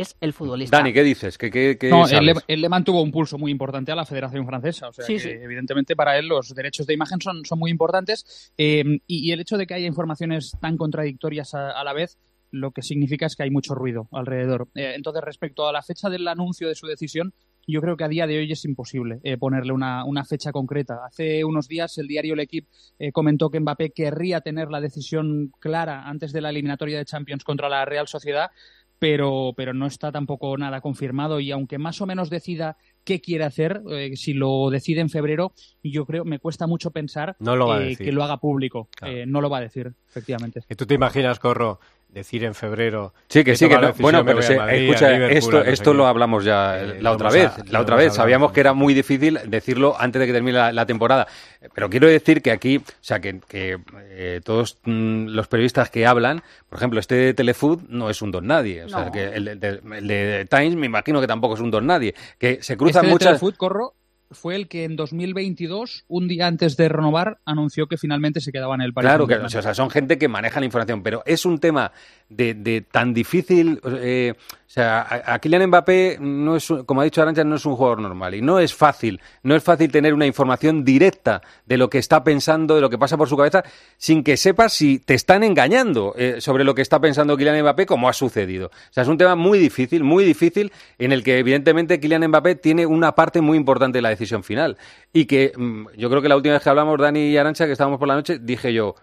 es 0.00 0.16
el 0.20 0.32
futbolista. 0.32 0.76
Dani, 0.76 0.92
¿qué 0.92 1.02
dices? 1.02 1.36
¿Qué, 1.38 1.50
qué, 1.50 1.76
qué 1.78 1.88
No, 1.90 2.06
él 2.06 2.26
le, 2.26 2.34
él 2.46 2.60
le 2.60 2.68
mantuvo 2.68 3.02
un 3.02 3.10
pulso 3.10 3.38
muy 3.38 3.50
importante 3.50 3.92
a 3.92 3.96
la 3.96 4.04
Federación 4.04 4.46
Francesa. 4.46 4.88
O 4.88 4.92
sea, 4.92 5.04
Sí, 5.04 5.14
que, 5.14 5.20
sí. 5.20 5.28
evidentemente 5.30 5.96
para 5.96 6.18
él 6.18 6.28
los 6.28 6.54
derechos 6.54 6.86
de 6.86 6.94
imagen 6.94 7.20
son, 7.20 7.44
son 7.44 7.58
muy 7.58 7.70
importantes 7.70 8.52
eh, 8.56 8.84
y, 9.06 9.28
y 9.28 9.32
el 9.32 9.40
hecho 9.40 9.56
de 9.56 9.66
que 9.66 9.74
haya 9.74 9.86
informaciones 9.86 10.52
tan 10.60 10.76
contradictorias 10.76 11.54
a, 11.54 11.70
a 11.70 11.84
la 11.84 11.92
vez 11.92 12.18
lo 12.50 12.70
que 12.70 12.82
significa 12.82 13.26
es 13.26 13.36
que 13.36 13.42
hay 13.42 13.50
mucho 13.50 13.74
ruido 13.74 14.08
alrededor. 14.12 14.68
Eh, 14.74 14.92
entonces, 14.96 15.22
respecto 15.22 15.68
a 15.68 15.72
la 15.72 15.82
fecha 15.82 16.08
del 16.08 16.26
anuncio 16.26 16.68
de 16.68 16.74
su 16.74 16.86
decisión, 16.86 17.34
yo 17.66 17.82
creo 17.82 17.98
que 17.98 18.04
a 18.04 18.08
día 18.08 18.26
de 18.26 18.38
hoy 18.38 18.50
es 18.50 18.64
imposible 18.64 19.20
eh, 19.22 19.36
ponerle 19.36 19.72
una, 19.72 20.04
una 20.06 20.24
fecha 20.24 20.52
concreta. 20.52 21.00
Hace 21.06 21.44
unos 21.44 21.68
días 21.68 21.98
el 21.98 22.06
diario 22.06 22.34
L'Equipe 22.34 22.66
eh, 22.98 23.12
comentó 23.12 23.50
que 23.50 23.60
Mbappé 23.60 23.90
querría 23.90 24.40
tener 24.40 24.70
la 24.70 24.80
decisión 24.80 25.52
clara 25.60 26.08
antes 26.08 26.32
de 26.32 26.40
la 26.40 26.48
eliminatoria 26.48 26.96
de 26.96 27.04
Champions 27.04 27.44
contra 27.44 27.68
la 27.68 27.84
Real 27.84 28.08
Sociedad, 28.08 28.50
pero, 28.98 29.52
pero 29.56 29.74
no 29.74 29.86
está 29.86 30.12
tampoco 30.12 30.56
nada 30.56 30.80
confirmado 30.80 31.40
y 31.40 31.50
aunque 31.50 31.78
más 31.78 32.00
o 32.00 32.06
menos 32.06 32.30
decida 32.30 32.76
qué 33.04 33.20
quiere 33.20 33.44
hacer, 33.44 33.82
eh, 33.90 34.16
si 34.16 34.34
lo 34.34 34.70
decide 34.70 35.00
en 35.00 35.08
febrero, 35.08 35.52
yo 35.82 36.04
creo, 36.04 36.24
me 36.24 36.38
cuesta 36.38 36.66
mucho 36.66 36.90
pensar 36.90 37.36
No 37.38 37.56
lo 37.56 37.80
eh, 37.80 37.96
que 37.96 38.12
lo 38.12 38.22
haga 38.22 38.38
público. 38.38 38.88
Eh, 39.02 39.24
no 39.26 39.40
lo 39.40 39.48
va 39.48 39.58
a 39.58 39.62
decir, 39.62 39.92
efectivamente. 40.08 40.60
Que 40.68 40.76
tú 40.76 40.86
te 40.86 40.94
imaginas, 40.94 41.38
Corro, 41.38 41.80
decir 42.08 42.42
en 42.44 42.54
febrero. 42.54 43.12
Sí, 43.28 43.44
que 43.44 43.54
sí, 43.54 43.68
que 43.68 43.76
no. 43.78 43.92
Bueno, 43.98 44.24
pero 44.24 44.38
Madrid, 44.38 44.88
escucha, 44.88 45.26
esto, 45.28 45.62
esto 45.62 45.94
lo 45.94 46.06
hablamos 46.06 46.44
ya 46.44 46.80
Eh, 46.80 46.98
la 47.02 47.12
otra 47.12 47.30
vez. 47.30 47.46
a- 47.50 47.64
la 47.68 47.80
otra 47.80 47.96
vez 47.96 48.14
sabíamos 48.14 48.50
que 48.52 48.60
era 48.60 48.72
muy 48.72 48.94
difícil 48.94 49.38
decirlo 49.46 49.94
antes 49.98 50.18
de 50.20 50.26
que 50.26 50.32
termine 50.32 50.56
la, 50.58 50.72
la 50.72 50.86
temporada. 50.86 51.26
Pero 51.74 51.90
quiero 51.90 52.08
decir 52.08 52.40
que 52.42 52.50
aquí, 52.50 52.78
o 52.78 52.82
sea, 53.00 53.20
que, 53.20 53.40
que, 53.46 53.78
eh, 54.10 54.40
todos 54.42 54.78
mm, 54.84 55.26
los 55.28 55.48
periodistas 55.48 55.90
que 55.90 56.06
hablan, 56.06 56.42
por 56.68 56.78
ejemplo, 56.78 56.98
este 56.98 57.14
de 57.14 57.34
Telefood 57.34 57.82
no 57.88 58.08
es 58.10 58.22
un 58.22 58.30
don 58.30 58.46
nadie. 58.46 58.84
O 58.84 58.88
sea, 58.88 59.04
No. 59.06 59.12
que 59.12 59.24
el, 59.24 59.44
de- 59.44 59.56
de- 59.56 59.80
el 59.98 60.08
de 60.08 60.46
Times 60.50 60.76
me 60.76 60.86
imagino 60.86 61.20
que 61.20 61.26
tampoco 61.26 61.54
es 61.54 61.60
un 61.60 61.70
don 61.70 61.86
nadie. 61.86 62.14
Que 62.38 62.62
se 62.62 62.76
cruzan 62.76 63.00
Este 63.00 63.06
de 63.08 63.12
muchas. 63.12 63.28
Telefoot, 63.28 63.56
Corro, 63.56 63.94
fue 64.30 64.56
el 64.56 64.68
que 64.68 64.84
en 64.84 64.96
2022, 64.96 66.04
un 66.08 66.28
día 66.28 66.46
antes 66.46 66.76
de 66.76 66.88
renovar, 66.88 67.38
anunció 67.44 67.86
que 67.86 67.96
finalmente 67.96 68.40
se 68.40 68.52
quedaba 68.52 68.74
en 68.74 68.82
el 68.82 68.92
Paris 68.92 69.08
Claro, 69.08 69.26
que 69.26 69.34
o 69.34 69.48
sea, 69.48 69.74
son 69.74 69.90
gente 69.90 70.18
que 70.18 70.28
maneja 70.28 70.60
la 70.60 70.66
información, 70.66 71.02
pero 71.02 71.22
es 71.26 71.44
un 71.46 71.58
tema 71.58 71.92
de, 72.28 72.84
tan 72.90 73.14
difícil. 73.14 73.80
eh, 73.84 74.34
o 74.36 74.70
sea, 74.70 75.06
a, 75.24 75.38
Kylian 75.38 75.66
Mbappé, 75.68 76.18
no 76.20 76.56
es, 76.56 76.68
como 76.84 77.00
ha 77.00 77.04
dicho 77.04 77.22
Arancha, 77.22 77.42
no 77.42 77.56
es 77.56 77.64
un 77.64 77.74
jugador 77.74 78.02
normal 78.02 78.34
y 78.34 78.42
no 78.42 78.58
es 78.58 78.74
fácil. 78.74 79.18
No 79.42 79.56
es 79.56 79.62
fácil 79.62 79.90
tener 79.90 80.12
una 80.12 80.26
información 80.26 80.84
directa 80.84 81.40
de 81.64 81.78
lo 81.78 81.88
que 81.88 81.96
está 81.96 82.22
pensando, 82.22 82.74
de 82.74 82.82
lo 82.82 82.90
que 82.90 82.98
pasa 82.98 83.16
por 83.16 83.30
su 83.30 83.36
cabeza, 83.36 83.64
sin 83.96 84.22
que 84.22 84.36
sepas 84.36 84.74
si 84.74 84.98
te 84.98 85.14
están 85.14 85.42
engañando 85.42 86.14
eh, 86.18 86.42
sobre 86.42 86.64
lo 86.64 86.74
que 86.74 86.82
está 86.82 87.00
pensando 87.00 87.34
Kylian 87.36 87.62
Mbappé, 87.62 87.86
como 87.86 88.10
ha 88.10 88.12
sucedido. 88.12 88.66
O 88.66 88.92
sea, 88.92 89.04
es 89.04 89.08
un 89.08 89.16
tema 89.16 89.36
muy 89.36 89.58
difícil, 89.58 90.04
muy 90.04 90.22
difícil, 90.24 90.70
en 90.98 91.12
el 91.12 91.24
que 91.24 91.38
evidentemente 91.38 91.98
Kylian 91.98 92.28
Mbappé 92.28 92.56
tiene 92.56 92.84
una 92.84 93.14
parte 93.14 93.40
muy 93.40 93.56
importante 93.56 93.98
de 93.98 94.02
la 94.02 94.10
decisión 94.10 94.44
final. 94.44 94.76
Y 95.14 95.24
que 95.24 95.52
mm, 95.56 95.86
yo 95.96 96.10
creo 96.10 96.20
que 96.20 96.28
la 96.28 96.36
última 96.36 96.54
vez 96.54 96.62
que 96.62 96.68
hablamos, 96.68 96.98
Dani 96.98 97.30
y 97.30 97.38
Arancha, 97.38 97.64
que 97.64 97.72
estábamos 97.72 97.98
por 97.98 98.08
la 98.08 98.16
noche, 98.16 98.38
dije 98.38 98.74
yo, 98.74 98.96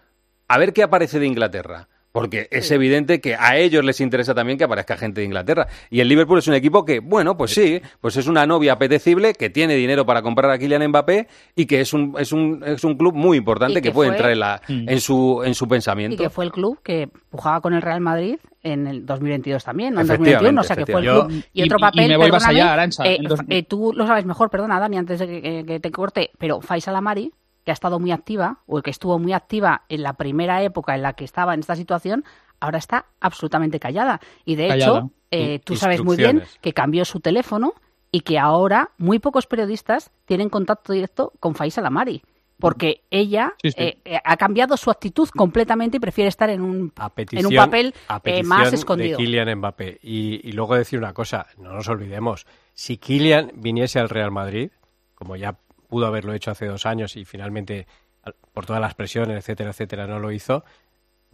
a 0.48 0.60
ver 0.60 0.74
qué 0.74 0.84
aparece 0.84 1.18
de 1.18 1.26
Inglaterra. 1.26 1.88
Porque 2.16 2.48
es 2.50 2.72
evidente 2.72 3.20
que 3.20 3.36
a 3.36 3.58
ellos 3.58 3.84
les 3.84 4.00
interesa 4.00 4.34
también 4.34 4.58
que 4.58 4.64
aparezca 4.64 4.96
gente 4.96 5.20
de 5.20 5.26
Inglaterra. 5.26 5.68
Y 5.90 6.00
el 6.00 6.08
Liverpool 6.08 6.40
es 6.40 6.48
un 6.48 6.54
equipo 6.54 6.86
que, 6.86 7.00
bueno, 7.02 7.36
pues 7.36 7.52
sí, 7.54 7.82
pues 8.00 8.16
es 8.16 8.28
una 8.28 8.46
novia 8.48 8.72
apetecible, 8.72 9.34
que 9.34 9.50
tiene 9.50 9.76
dinero 9.76 10.06
para 10.06 10.22
comprar 10.22 10.50
a 10.50 10.58
Kylian 10.58 10.88
Mbappé 10.88 11.28
y 11.58 11.66
que 11.66 11.82
es 11.82 11.92
un, 11.92 12.16
es 12.18 12.32
un, 12.32 12.64
es 12.66 12.86
un 12.86 12.96
club 12.96 13.14
muy 13.16 13.38
importante 13.38 13.74
Y 13.74 13.82
que, 13.82 13.90
que 13.90 13.92
puede 13.92 14.12
fue- 14.12 14.16
entrar 14.16 14.32
en, 14.32 14.40
la, 14.40 14.62
en, 14.70 15.02
su, 15.02 15.42
en 15.44 15.54
su 15.56 15.66
Y 15.66 15.68
pensamiento. 15.68 16.24
que 16.24 16.30
fue 16.30 16.46
el 16.46 16.54
club 16.54 16.80
que 16.82 17.10
pujaba 17.30 17.60
con 17.60 17.74
el 17.74 17.82
Real 17.82 18.00
Madrid 18.00 18.38
en 18.64 18.88
el 18.88 19.06
2022 19.06 19.62
también, 19.66 19.94
no 19.94 20.00
en 20.00 20.06
Efectivamente, 20.06 20.56
2021, 20.56 20.62
o 20.62 20.64
sea 20.64 20.76
que 20.78 20.86
fue 20.90 21.02
el 21.02 21.08
club. 21.08 21.44
Y, 21.52 21.64
otro 21.64 21.78
y- 21.78 21.80
y 21.80 21.82
papel, 21.82 22.08
me 22.08 22.16
voy 22.18 22.32
más 22.32 22.48
allá, 22.48 22.72
Arantxa, 22.72 23.04
eh, 23.06 23.20
eh, 23.50 23.64
tú 23.64 23.92
lo 23.94 24.08
sabes 24.08 24.24
mejor, 24.26 24.50
perdona 24.50 24.80
Dani, 24.80 24.98
antes 24.98 25.20
de 25.20 25.64
que 25.68 25.80
te 25.82 25.92
corte, 25.92 26.32
pero 26.38 26.62
Faisal 26.62 26.96
Amari, 26.96 27.34
que 27.66 27.72
ha 27.72 27.74
estado 27.74 28.00
muy 28.00 28.12
activa, 28.12 28.60
o 28.68 28.82
que 28.82 28.92
estuvo 28.92 29.18
muy 29.20 29.34
activa 29.34 29.84
en 29.90 30.04
la 30.04 30.14
primera 30.14 30.62
época 30.64 30.96
en 30.96 31.02
la 31.02 31.14
que 31.14 31.26
estaba 31.26 31.54
en 31.54 31.60
esta 31.62 31.76
situación, 31.76 32.24
ahora 32.60 32.78
está 32.78 33.08
absolutamente 33.20 33.80
callada. 33.80 34.22
Y 34.46 34.56
de 34.56 34.68
Callada. 34.70 34.98
hecho, 35.00 35.12
eh, 35.32 35.60
tú 35.60 35.76
sabes 35.76 36.04
muy 36.04 36.16
bien 36.16 36.44
que 36.62 36.74
cambió 36.74 37.04
su 37.06 37.20
teléfono 37.20 37.74
y 38.12 38.22
que 38.22 38.40
ahora 38.40 38.92
muy 38.98 39.20
pocos 39.20 39.48
periodistas 39.48 40.12
tienen 40.26 40.50
contacto 40.50 40.94
directo 40.94 41.34
con 41.40 41.56
Faisal 41.56 41.86
Amari. 41.86 42.22
Porque 42.58 43.04
ella 43.12 43.54
Sí, 43.62 43.72
sí. 43.72 43.76
eh, 43.78 43.98
eh, 44.06 44.20
ha 44.24 44.38
cambiado 44.38 44.78
su 44.78 44.90
actitud 44.90 45.28
completamente 45.28 45.98
y 45.98 46.00
prefiere 46.00 46.30
estar 46.30 46.50
en 46.50 46.62
un, 46.62 46.94
en 47.32 47.46
un 47.46 47.56
papel 47.56 47.94
eh, 48.24 48.44
más 48.44 48.72
de 48.72 48.78
escondido. 48.78 49.18
Kylian 49.18 49.54
Mbappé. 49.58 50.00
Y, 50.02 50.40
y 50.48 50.54
luego 50.54 50.76
decir 50.76 50.98
una 50.98 51.14
cosa, 51.14 51.48
no 51.58 51.74
nos 51.74 51.90
olvidemos, 51.90 52.48
si 52.74 52.98
Kylian 52.98 53.52
viniese 53.56 54.00
al 54.00 54.08
Real 54.08 54.32
Madrid, 54.32 54.72
como 55.16 55.36
ya 55.36 55.58
pudo 55.96 56.08
haberlo 56.08 56.34
hecho 56.34 56.52
hace 56.52 56.66
dos 56.66 56.86
años 56.86 57.16
y 57.16 57.24
finalmente 57.24 57.88
al- 58.22 58.36
por 58.54 58.66
todas 58.66 58.82
las 58.82 58.96
presiones, 58.96 59.38
etcétera, 59.38 59.70
etcétera, 59.70 60.08
no 60.08 60.20
lo 60.20 60.30
hizo, 60.34 60.66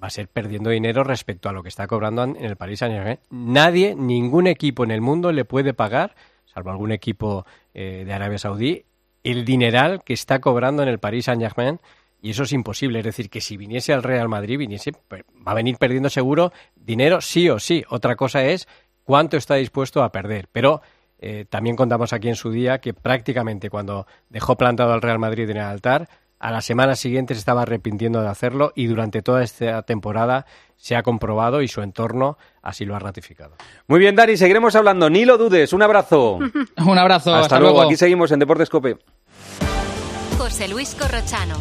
va 0.02 0.06
a 0.08 0.10
ser 0.12 0.28
perdiendo 0.28 0.70
dinero 0.70 1.04
respecto 1.04 1.50
a 1.50 1.52
lo 1.52 1.64
que 1.64 1.70
está 1.70 1.88
cobrando 1.88 2.24
en 2.24 2.36
en 2.36 2.46
el 2.46 2.58
Paris 2.58 2.78
Saint-Germain. 2.80 3.18
Nadie, 3.32 3.96
ningún 3.96 4.46
equipo 4.46 4.84
en 4.84 4.92
el 4.92 5.02
mundo 5.02 5.32
le 5.32 5.46
puede 5.46 5.74
pagar, 5.74 6.14
salvo 6.46 6.70
algún 6.70 6.92
equipo 6.92 7.44
eh, 7.74 8.04
de 8.06 8.14
Arabia 8.14 8.38
Saudí, 8.38 8.86
el 9.24 9.46
dineral 9.46 10.04
que 10.04 10.14
está 10.14 10.40
cobrando 10.42 10.84
en 10.84 10.90
el 10.90 11.00
Paris 11.00 11.26
Saint-Germain 11.26 11.80
y 12.22 12.30
eso 12.32 12.44
es 12.44 12.54
imposible. 12.54 13.00
Es 13.00 13.06
decir, 13.06 13.32
que 13.32 13.42
si 13.42 13.58
viniese 13.58 13.94
al 13.94 14.04
Real 14.04 14.30
Madrid, 14.30 14.60
viniese, 14.60 14.92
pues, 15.08 15.24
va 15.48 15.54
a 15.54 15.56
venir 15.56 15.78
perdiendo 15.78 16.10
seguro 16.10 16.52
dinero 16.76 17.20
sí 17.22 17.50
o 17.50 17.58
sí. 17.58 17.84
Otra 17.90 18.16
cosa 18.16 18.44
es 18.46 18.68
cuánto 19.04 19.38
está 19.38 19.56
dispuesto 19.56 20.04
a 20.04 20.12
perder. 20.12 20.48
Pero 20.52 20.82
eh, 21.22 21.46
también 21.48 21.76
contamos 21.76 22.14
aquí 22.14 22.28
en 22.28 22.36
su 22.36 22.52
día 22.52 22.80
que 22.80 22.94
prácticamente 22.94 23.70
cuando 23.70 24.08
dejó 24.30 24.58
plantado 24.58 24.92
al 24.94 25.02
Real 25.02 25.20
Madrid 25.20 25.50
en 25.50 25.58
el 25.58 25.64
altar, 25.64 26.10
a 26.40 26.50
la 26.50 26.62
semana 26.62 26.96
siguiente 26.96 27.36
se 27.36 27.40
estaba 27.40 27.62
arrepintiendo 27.62 28.22
de 28.22 28.28
hacerlo 28.28 28.74
y 28.76 28.88
durante 28.88 29.22
toda 29.22 29.44
esta 29.44 29.84
temporada 29.84 30.48
se 30.76 30.96
ha 30.96 31.04
comprobado 31.04 31.62
y 31.62 31.68
su 31.68 31.84
entorno 31.84 32.40
así 32.64 32.84
lo 32.84 32.96
ha 32.96 33.00
ratificado. 33.00 33.56
Muy 33.88 34.00
bien, 34.00 34.16
Dani, 34.16 34.36
seguiremos 34.36 34.76
hablando. 34.76 35.12
Ni 35.12 35.24
lo 35.26 35.38
dudes. 35.38 35.72
Un 35.74 35.84
abrazo. 35.84 36.40
Un 36.86 36.98
abrazo. 36.98 37.36
Hasta, 37.36 37.60
luego. 37.60 37.84
Aquí 37.84 37.96
seguimos 37.96 38.32
en 38.32 38.40
Deportes 38.40 38.70
Cope. 38.70 38.98
José 40.40 40.68
Luis 40.68 40.96
Corrochano. 40.96 41.56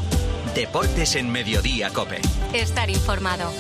Deportes 0.55 1.15
en 1.17 1.31
Mediodía 1.31 1.91
Cope. 1.91 2.21
Estar 2.55 2.89
informado. 2.89 3.51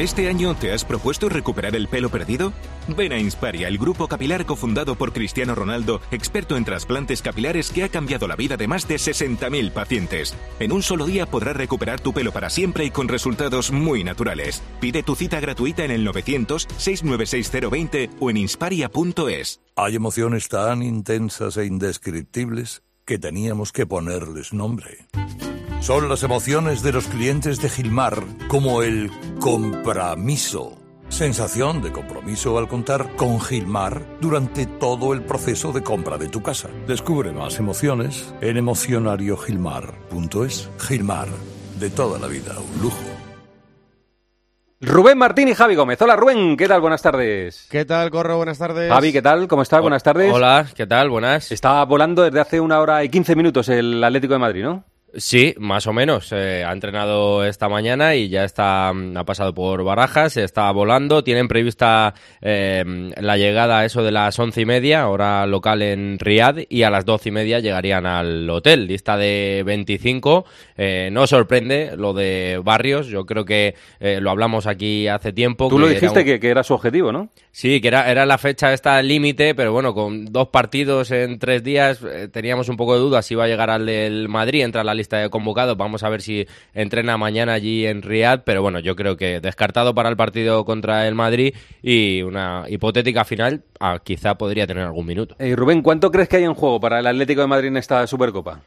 ¿Este 0.00 0.28
año 0.30 0.54
te 0.54 0.72
has 0.72 0.86
propuesto 0.86 1.28
recuperar 1.28 1.76
el 1.76 1.86
pelo 1.86 2.08
perdido? 2.08 2.54
Ven 2.88 3.12
a 3.12 3.18
Insparia, 3.18 3.68
el 3.68 3.76
grupo 3.76 4.08
capilar 4.08 4.46
cofundado 4.46 4.94
por 4.94 5.12
Cristiano 5.12 5.54
Ronaldo, 5.54 6.00
experto 6.10 6.56
en 6.56 6.64
trasplantes 6.64 7.20
capilares 7.20 7.70
que 7.70 7.84
ha 7.84 7.90
cambiado 7.90 8.26
la 8.26 8.34
vida 8.34 8.56
de 8.56 8.66
más 8.66 8.88
de 8.88 8.94
60.000 8.94 9.70
pacientes. 9.72 10.34
En 10.58 10.72
un 10.72 10.82
solo 10.82 11.04
día 11.04 11.26
podrás 11.26 11.54
recuperar 11.54 12.00
tu 12.00 12.14
pelo 12.14 12.32
para 12.32 12.48
siempre 12.48 12.86
y 12.86 12.90
con 12.90 13.08
resultados 13.08 13.72
muy 13.72 14.02
naturales. 14.02 14.62
Pide 14.80 15.02
tu 15.02 15.16
cita 15.16 15.38
gratuita 15.38 15.84
en 15.84 15.90
el 15.90 16.08
900-696-020 16.08 18.08
o 18.20 18.30
en 18.30 18.38
insparia.es. 18.38 19.60
Hay 19.76 19.96
emociones 19.96 20.48
tan 20.48 20.82
intensas 20.82 21.58
e 21.58 21.66
indescriptibles 21.66 22.84
que 23.04 23.18
teníamos 23.18 23.70
que 23.70 23.84
ponerles 23.84 24.54
nombre. 24.54 25.08
Son 25.80 26.08
las 26.10 26.22
emociones 26.22 26.82
de 26.82 26.92
los 26.92 27.06
clientes 27.06 27.62
de 27.62 27.70
Gilmar, 27.70 28.22
como 28.48 28.82
el 28.82 29.10
compromiso. 29.40 30.76
Sensación 31.08 31.80
de 31.80 31.90
compromiso 31.90 32.58
al 32.58 32.68
contar 32.68 33.16
con 33.16 33.40
Gilmar 33.40 34.04
durante 34.20 34.66
todo 34.66 35.14
el 35.14 35.22
proceso 35.22 35.72
de 35.72 35.82
compra 35.82 36.18
de 36.18 36.28
tu 36.28 36.42
casa. 36.42 36.68
Descubre 36.86 37.32
más 37.32 37.58
emociones 37.58 38.34
en 38.42 38.58
emocionariogilmar.es. 38.58 40.68
Gilmar, 40.78 41.28
de 41.78 41.88
toda 41.88 42.18
la 42.18 42.26
vida, 42.26 42.58
un 42.58 42.82
lujo. 42.82 43.00
Rubén 44.82 45.16
Martín 45.16 45.48
y 45.48 45.54
Javi 45.54 45.76
Gómez. 45.76 46.02
Hola 46.02 46.14
Rubén, 46.14 46.58
¿qué 46.58 46.68
tal? 46.68 46.82
Buenas 46.82 47.00
tardes. 47.00 47.66
¿Qué 47.70 47.86
tal, 47.86 48.10
Corro? 48.10 48.36
Buenas 48.36 48.58
tardes. 48.58 48.92
Javi, 48.92 49.12
¿qué 49.12 49.22
tal? 49.22 49.48
¿Cómo 49.48 49.62
estás? 49.62 49.80
Buenas 49.80 50.02
tardes. 50.02 50.30
Hola, 50.30 50.66
¿qué 50.74 50.86
tal? 50.86 51.08
Buenas. 51.08 51.50
Está 51.50 51.82
volando 51.84 52.22
desde 52.22 52.40
hace 52.40 52.60
una 52.60 52.80
hora 52.80 53.02
y 53.02 53.08
quince 53.08 53.34
minutos 53.34 53.70
el 53.70 54.04
Atlético 54.04 54.34
de 54.34 54.40
Madrid, 54.40 54.62
¿no? 54.62 54.84
Sí, 55.14 55.54
más 55.58 55.86
o 55.88 55.92
menos. 55.92 56.30
Eh, 56.32 56.64
ha 56.64 56.72
entrenado 56.72 57.44
esta 57.44 57.68
mañana 57.68 58.14
y 58.14 58.28
ya 58.28 58.44
está 58.44 58.92
mm, 58.94 59.16
ha 59.16 59.24
pasado 59.24 59.52
por 59.52 59.82
Barajas, 59.82 60.36
está 60.36 60.70
volando. 60.70 61.24
Tienen 61.24 61.48
prevista 61.48 62.14
eh, 62.40 63.10
la 63.20 63.36
llegada 63.36 63.80
a 63.80 63.84
eso 63.84 64.02
de 64.04 64.12
las 64.12 64.38
once 64.38 64.60
y 64.60 64.66
media, 64.66 65.08
hora 65.08 65.46
local 65.46 65.82
en 65.82 66.18
Riad, 66.18 66.58
y 66.68 66.84
a 66.84 66.90
las 66.90 67.04
doce 67.04 67.30
y 67.30 67.32
media 67.32 67.58
llegarían 67.58 68.06
al 68.06 68.48
hotel. 68.48 68.86
Lista 68.86 69.16
de 69.16 69.62
25. 69.66 70.44
Eh, 70.76 71.08
no 71.10 71.26
sorprende 71.26 71.92
lo 71.96 72.12
de 72.12 72.60
Barrios. 72.62 73.08
Yo 73.08 73.26
creo 73.26 73.44
que 73.44 73.74
eh, 73.98 74.18
lo 74.20 74.30
hablamos 74.30 74.66
aquí 74.66 75.08
hace 75.08 75.32
tiempo. 75.32 75.68
Tú 75.68 75.76
que 75.76 75.80
lo 75.80 75.86
era 75.88 75.94
dijiste 75.94 76.20
un- 76.20 76.24
que, 76.24 76.38
que 76.40 76.48
era 76.50 76.62
su 76.62 76.74
objetivo, 76.74 77.10
¿no? 77.10 77.30
Sí, 77.50 77.80
que 77.80 77.88
era, 77.88 78.08
era 78.10 78.26
la 78.26 78.38
fecha 78.38 78.72
esta 78.72 79.02
límite, 79.02 79.56
pero 79.56 79.72
bueno, 79.72 79.92
con 79.92 80.26
dos 80.26 80.48
partidos 80.48 81.10
en 81.10 81.38
tres 81.40 81.64
días 81.64 82.00
teníamos 82.32 82.68
un 82.68 82.76
poco 82.76 82.94
de 82.94 83.00
dudas 83.00 83.26
si 83.26 83.34
iba 83.34 83.44
a 83.44 83.48
llegar 83.48 83.70
al 83.70 83.86
del 83.86 84.28
Madrid, 84.28 84.62
entra 84.62 84.82
en 84.82 84.86
la 84.86 84.94
lista 85.00 85.18
de 85.18 85.30
convocados. 85.30 85.76
Vamos 85.76 86.02
a 86.02 86.08
ver 86.08 86.22
si 86.22 86.46
entrena 86.74 87.16
mañana 87.16 87.54
allí 87.54 87.86
en 87.86 88.02
Riad, 88.02 88.42
pero 88.44 88.62
bueno, 88.62 88.78
yo 88.78 88.94
creo 88.94 89.16
que 89.16 89.40
descartado 89.40 89.94
para 89.94 90.08
el 90.08 90.16
partido 90.16 90.64
contra 90.64 91.08
el 91.08 91.14
Madrid 91.14 91.54
y 91.82 92.22
una 92.22 92.64
hipotética 92.68 93.24
final, 93.24 93.64
ah, 93.80 93.98
quizá 94.02 94.36
podría 94.36 94.66
tener 94.66 94.84
algún 94.84 95.06
minuto. 95.06 95.34
Eh, 95.38 95.56
Rubén, 95.56 95.82
¿cuánto 95.82 96.10
crees 96.10 96.28
que 96.28 96.36
hay 96.36 96.44
en 96.44 96.54
juego 96.54 96.78
para 96.78 97.00
el 97.00 97.06
Atlético 97.06 97.40
de 97.40 97.46
Madrid 97.46 97.68
en 97.68 97.76
esta 97.78 98.06
Supercopa? 98.06 98.62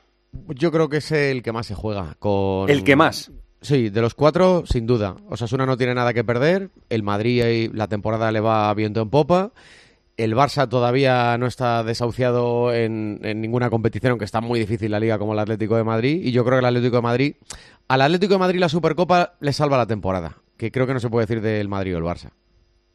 Yo 0.47 0.71
creo 0.71 0.89
que 0.89 0.97
es 0.97 1.11
el 1.11 1.43
que 1.43 1.51
más 1.51 1.67
se 1.67 1.75
juega. 1.75 2.15
Con... 2.19 2.69
¿El 2.69 2.84
que 2.84 2.95
más? 2.95 3.31
Sí, 3.61 3.89
de 3.89 4.01
los 4.01 4.13
cuatro, 4.13 4.65
sin 4.65 4.86
duda. 4.86 5.15
Osasuna 5.29 5.65
no 5.65 5.77
tiene 5.77 5.93
nada 5.93 6.13
que 6.13 6.23
perder. 6.23 6.69
El 6.89 7.03
Madrid 7.03 7.41
ahí, 7.41 7.69
la 7.69 7.88
temporada 7.88 8.31
le 8.31 8.41
va 8.41 8.73
viento 8.73 9.01
en 9.01 9.09
popa. 9.09 9.53
El 10.16 10.36
Barça 10.36 10.70
todavía 10.70 11.38
no 11.39 11.47
está 11.47 11.84
desahuciado 11.84 12.74
en, 12.74 13.20
ninguna 13.41 13.70
competición, 13.70 14.11
aunque 14.11 14.26
está 14.26 14.41
muy 14.41 14.59
difícil 14.59 14.91
la 14.91 14.99
liga 14.99 15.18
como 15.18 15.34
el 15.34 15.39
Atlético 15.39 15.76
de 15.76 15.84
Madrid. 15.84 16.22
Y 16.24 16.32
yo 16.32 16.45
creo 16.45 16.57
que 16.57 16.59
el 16.59 16.66
Atlético 16.66 16.97
de 16.97 17.01
Madrid, 17.01 17.36
al 17.88 18.01
Atlético 18.01 18.34
de 18.34 18.39
Madrid 18.39 18.59
la 18.59 18.70
Supercopa 18.70 19.34
le 19.39 19.53
salva 19.53 19.78
la 19.78 19.88
temporada, 19.88 20.38
que 20.57 20.72
creo 20.72 20.86
que 20.86 20.93
no 20.93 20.99
se 20.99 21.09
puede 21.09 21.26
decir 21.26 21.41
del 21.41 21.68
Madrid 21.68 21.95
o 21.95 21.97
el 21.97 22.03
Barça. 22.03 22.30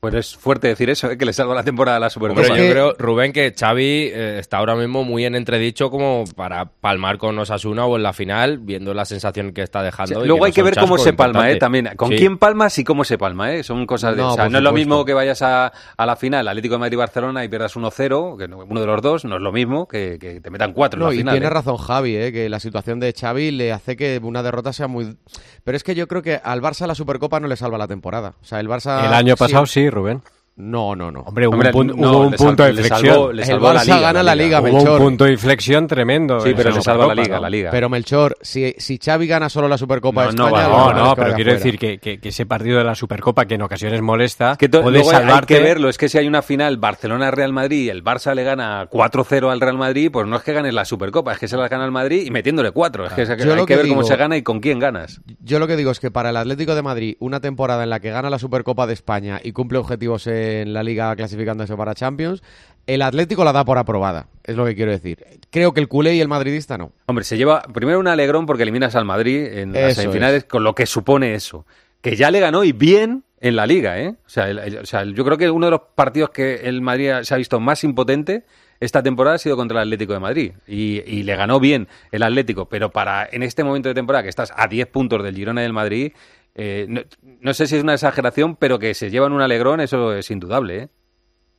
Pues 0.00 0.14
es 0.14 0.36
fuerte 0.36 0.68
decir 0.68 0.88
eso, 0.90 1.10
¿eh? 1.10 1.18
que 1.18 1.24
le 1.24 1.32
salva 1.32 1.56
la 1.56 1.64
temporada 1.64 1.96
a 1.96 2.00
la 2.00 2.08
Supercopa. 2.08 2.46
Yo 2.46 2.54
creo, 2.54 2.94
Rubén, 3.00 3.32
que 3.32 3.52
Xavi 3.52 3.82
eh, 4.14 4.36
está 4.38 4.58
ahora 4.58 4.76
mismo 4.76 5.02
muy 5.02 5.24
en 5.24 5.34
entredicho 5.34 5.90
como 5.90 6.22
para 6.36 6.66
palmar 6.66 7.18
con 7.18 7.36
Osasuna 7.36 7.84
o 7.84 7.96
en 7.96 8.04
la 8.04 8.12
final, 8.12 8.58
viendo 8.58 8.94
la 8.94 9.04
sensación 9.04 9.52
que 9.52 9.62
está 9.62 9.82
dejando. 9.82 10.24
y 10.24 10.28
Luego 10.28 10.42
que 10.44 10.46
hay 10.46 10.50
no 10.52 10.54
que 10.54 10.62
ver 10.62 10.76
cómo 10.78 10.98
se 10.98 11.14
palma, 11.14 11.50
¿eh? 11.50 11.56
También. 11.56 11.90
¿Con 11.96 12.10
Sí. 12.10 12.16
quién 12.16 12.38
palmas 12.38 12.78
y 12.78 12.84
cómo 12.84 13.02
se 13.02 13.18
palma, 13.18 13.52
eh? 13.54 13.64
Son 13.64 13.86
cosas 13.86 14.14
de... 14.14 14.22
No, 14.22 14.28
o 14.28 14.34
sea, 14.36 14.44
por 14.44 14.52
no 14.52 14.58
es 14.58 14.62
lo 14.64 14.72
mismo 14.72 15.04
que 15.04 15.14
vayas 15.14 15.42
a, 15.42 15.72
a 15.96 16.06
la 16.06 16.14
final, 16.14 16.46
Atlético 16.46 16.76
de 16.76 16.78
Madrid-Barcelona 16.78 17.44
y 17.44 17.48
pierdas 17.48 17.74
1-0, 17.76 18.38
que 18.38 18.46
no- 18.46 18.58
uno 18.58 18.80
de 18.80 18.86
los 18.86 19.02
dos, 19.02 19.24
no 19.24 19.34
es 19.34 19.42
lo 19.42 19.50
mismo 19.50 19.88
que, 19.88 20.18
que 20.20 20.40
te 20.40 20.50
metan 20.50 20.74
cuatro 20.74 21.00
No, 21.00 21.06
en 21.06 21.10
la 21.10 21.14
y 21.14 21.18
final. 21.18 21.34
tiene 21.34 21.46
¿eh? 21.46 21.50
razón 21.50 21.76
Javi, 21.76 22.14
¿eh? 22.16 22.30
que 22.32 22.48
la 22.48 22.60
situación 22.60 23.00
de 23.00 23.12
Xavi 23.12 23.50
le 23.50 23.72
hace 23.72 23.96
que 23.96 24.20
una 24.22 24.44
derrota 24.44 24.72
sea 24.72 24.86
muy... 24.86 25.16
Pero 25.64 25.76
es 25.76 25.82
que 25.82 25.96
yo 25.96 26.06
creo 26.06 26.22
que 26.22 26.40
al 26.40 26.62
Barça 26.62 26.86
la 26.86 26.94
Supercopa 26.94 27.40
no 27.40 27.48
le 27.48 27.56
salva 27.56 27.78
la 27.78 27.88
temporada. 27.88 28.34
O 28.40 28.44
sea, 28.44 28.60
el 28.60 28.68
Barça... 28.68 29.04
El 29.04 29.12
año 29.12 29.34
pasado 29.36 29.66
sí. 29.66 29.82
sí, 29.82 29.87
Rubén. 29.90 30.22
No, 30.60 30.96
no, 30.96 31.12
no. 31.12 31.20
Hombre, 31.20 31.46
hubo 31.46 31.54
Hombre, 31.54 31.70
un, 31.72 31.88
pun- 31.88 31.96
no, 31.96 32.10
hubo 32.10 32.18
un 32.24 32.30
le 32.32 32.36
punto 32.36 32.64
de 32.64 32.72
le 32.72 32.80
inflexión. 32.82 33.14
salvó- 33.14 33.32
le 33.32 33.42
El 33.42 33.48
salvó 33.48 33.72
la 33.72 33.80
Barça 33.80 33.84
liga, 33.84 34.00
gana 34.00 34.22
la 34.24 34.34
liga, 34.34 34.60
Hubo 34.60 34.64
Melchor. 34.72 34.90
un 34.90 35.06
punto 35.06 35.24
de 35.24 35.32
inflexión 35.32 35.86
tremendo. 35.86 36.40
Sí, 36.40 36.52
pero 36.56 36.72
se 36.72 36.82
salva 36.82 37.06
la 37.06 37.14
liga, 37.14 37.38
¿no? 37.40 37.70
Pero 37.70 37.88
Melchor, 37.88 38.36
si, 38.40 38.74
si 38.76 38.98
Xavi 38.98 39.28
gana 39.28 39.48
solo 39.48 39.68
la 39.68 39.78
Supercopa 39.78 40.26
de 40.26 40.32
No, 40.32 40.48
no, 40.50 40.56
España... 40.58 40.68
no, 40.68 40.92
no, 40.92 41.04
es 41.10 41.14
que 41.14 41.22
pero 41.22 41.34
quiero 41.36 41.50
fuera. 41.52 41.64
decir 41.64 41.78
que, 41.78 41.98
que- 41.98 42.18
que 42.20 42.28
ese 42.30 42.44
partido 42.44 42.78
de 42.78 42.84
la 42.84 42.96
Supercopa, 42.96 43.46
que 43.46 43.54
en 43.54 43.62
ocasiones 43.62 44.02
molesta, 44.02 44.56
Que 44.58 44.68
to- 44.68 44.82
puede 44.82 44.98
hay- 44.98 45.04
salvarte... 45.04 45.54
hay 45.54 45.60
que 45.60 45.64
verlo, 45.64 45.88
es 45.88 45.96
que 45.96 46.08
si 46.08 46.18
hay 46.18 46.26
una 46.26 46.42
final 46.42 46.76
Barcelona-Real 46.76 47.52
Madrid 47.52 47.84
y 47.84 47.88
el 47.90 48.02
Barça 48.02 48.34
le 48.34 48.42
gana 48.42 48.88
4-0 48.90 49.52
al 49.52 49.60
Real 49.60 49.78
Madrid, 49.78 50.10
pues 50.12 50.26
no 50.26 50.34
es 50.36 50.42
que 50.42 50.52
ganes 50.52 50.74
la 50.74 50.84
Supercopa, 50.84 51.32
es 51.32 51.38
que 51.38 51.46
se 51.46 51.56
la 51.56 51.68
gana 51.68 51.84
el 51.84 51.92
Madrid 51.92 52.24
y 52.26 52.32
metiéndole 52.32 52.72
4. 52.72 53.06
Es 53.06 53.12
que 53.12 53.20
hay 53.22 53.26
que, 53.28 53.64
que 53.64 53.76
ver 53.76 53.86
cómo 53.86 54.02
se 54.02 54.16
gana 54.16 54.36
y 54.36 54.42
con 54.42 54.58
quién 54.58 54.80
ganas. 54.80 55.20
Yo 55.40 55.60
lo 55.60 55.68
que 55.68 55.76
digo 55.76 55.92
es 55.92 56.00
que 56.00 56.10
para 56.10 56.30
el 56.30 56.36
Atlético 56.36 56.74
de 56.74 56.82
Madrid, 56.82 57.14
una 57.20 57.38
temporada 57.40 57.84
en 57.84 57.90
la 57.90 58.00
que 58.00 58.10
gana 58.10 58.28
la 58.28 58.40
Supercopa 58.40 58.88
de 58.88 58.94
España 58.94 59.38
y 59.40 59.52
cumple 59.52 59.78
objetivos 59.78 60.26
en 60.48 60.72
la 60.72 60.82
Liga 60.82 61.14
clasificándose 61.16 61.76
para 61.76 61.94
Champions, 61.94 62.42
el 62.86 63.02
Atlético 63.02 63.44
la 63.44 63.52
da 63.52 63.64
por 63.64 63.76
aprobada, 63.78 64.28
es 64.44 64.56
lo 64.56 64.64
que 64.64 64.74
quiero 64.74 64.90
decir. 64.90 65.24
Creo 65.50 65.72
que 65.74 65.80
el 65.80 65.88
culé 65.88 66.14
y 66.14 66.20
el 66.20 66.28
madridista 66.28 66.78
no. 66.78 66.92
Hombre, 67.06 67.24
se 67.24 67.36
lleva 67.36 67.62
primero 67.62 67.98
un 68.00 68.08
alegrón 68.08 68.46
porque 68.46 68.62
eliminas 68.62 68.94
al 68.96 69.04
Madrid 69.04 69.44
en 69.44 69.72
las 69.72 69.94
semifinales, 69.96 70.44
con 70.44 70.64
lo 70.64 70.74
que 70.74 70.86
supone 70.86 71.34
eso. 71.34 71.66
Que 72.00 72.16
ya 72.16 72.30
le 72.30 72.40
ganó 72.40 72.64
y 72.64 72.72
bien 72.72 73.24
en 73.40 73.56
la 73.56 73.66
liga, 73.66 74.00
¿eh? 74.00 74.14
O 74.26 74.28
sea, 74.28 74.48
el- 74.48 74.58
el- 74.58 74.78
o 74.78 74.86
sea, 74.86 75.04
yo 75.04 75.24
creo 75.24 75.36
que 75.36 75.50
uno 75.50 75.66
de 75.66 75.70
los 75.72 75.80
partidos 75.94 76.30
que 76.30 76.56
el 76.64 76.80
Madrid 76.80 77.10
se 77.22 77.34
ha 77.34 77.36
visto 77.36 77.60
más 77.60 77.84
impotente 77.84 78.44
esta 78.80 79.02
temporada 79.02 79.34
ha 79.34 79.38
sido 79.38 79.56
contra 79.56 79.82
el 79.82 79.88
Atlético 79.88 80.12
de 80.12 80.20
Madrid. 80.20 80.52
Y, 80.66 81.02
y 81.04 81.24
le 81.24 81.34
ganó 81.34 81.58
bien 81.60 81.88
el 82.12 82.22
Atlético. 82.22 82.68
Pero 82.68 82.90
para 82.90 83.28
en 83.30 83.42
este 83.42 83.64
momento 83.64 83.88
de 83.88 83.94
temporada 83.96 84.22
que 84.22 84.28
estás 84.28 84.52
a 84.56 84.68
10 84.68 84.86
puntos 84.86 85.22
del 85.24 85.34
Girona 85.34 85.60
y 85.62 85.64
del 85.64 85.72
Madrid, 85.72 86.12
eh, 86.58 86.86
no, 86.88 87.00
no 87.40 87.54
sé 87.54 87.66
si 87.68 87.76
es 87.76 87.82
una 87.82 87.94
exageración, 87.94 88.56
pero 88.56 88.78
que 88.78 88.92
se 88.94 89.10
llevan 89.10 89.32
un 89.32 89.40
alegrón, 89.40 89.80
eso 89.80 90.12
es 90.12 90.30
indudable, 90.30 90.76
¿eh? 90.82 90.88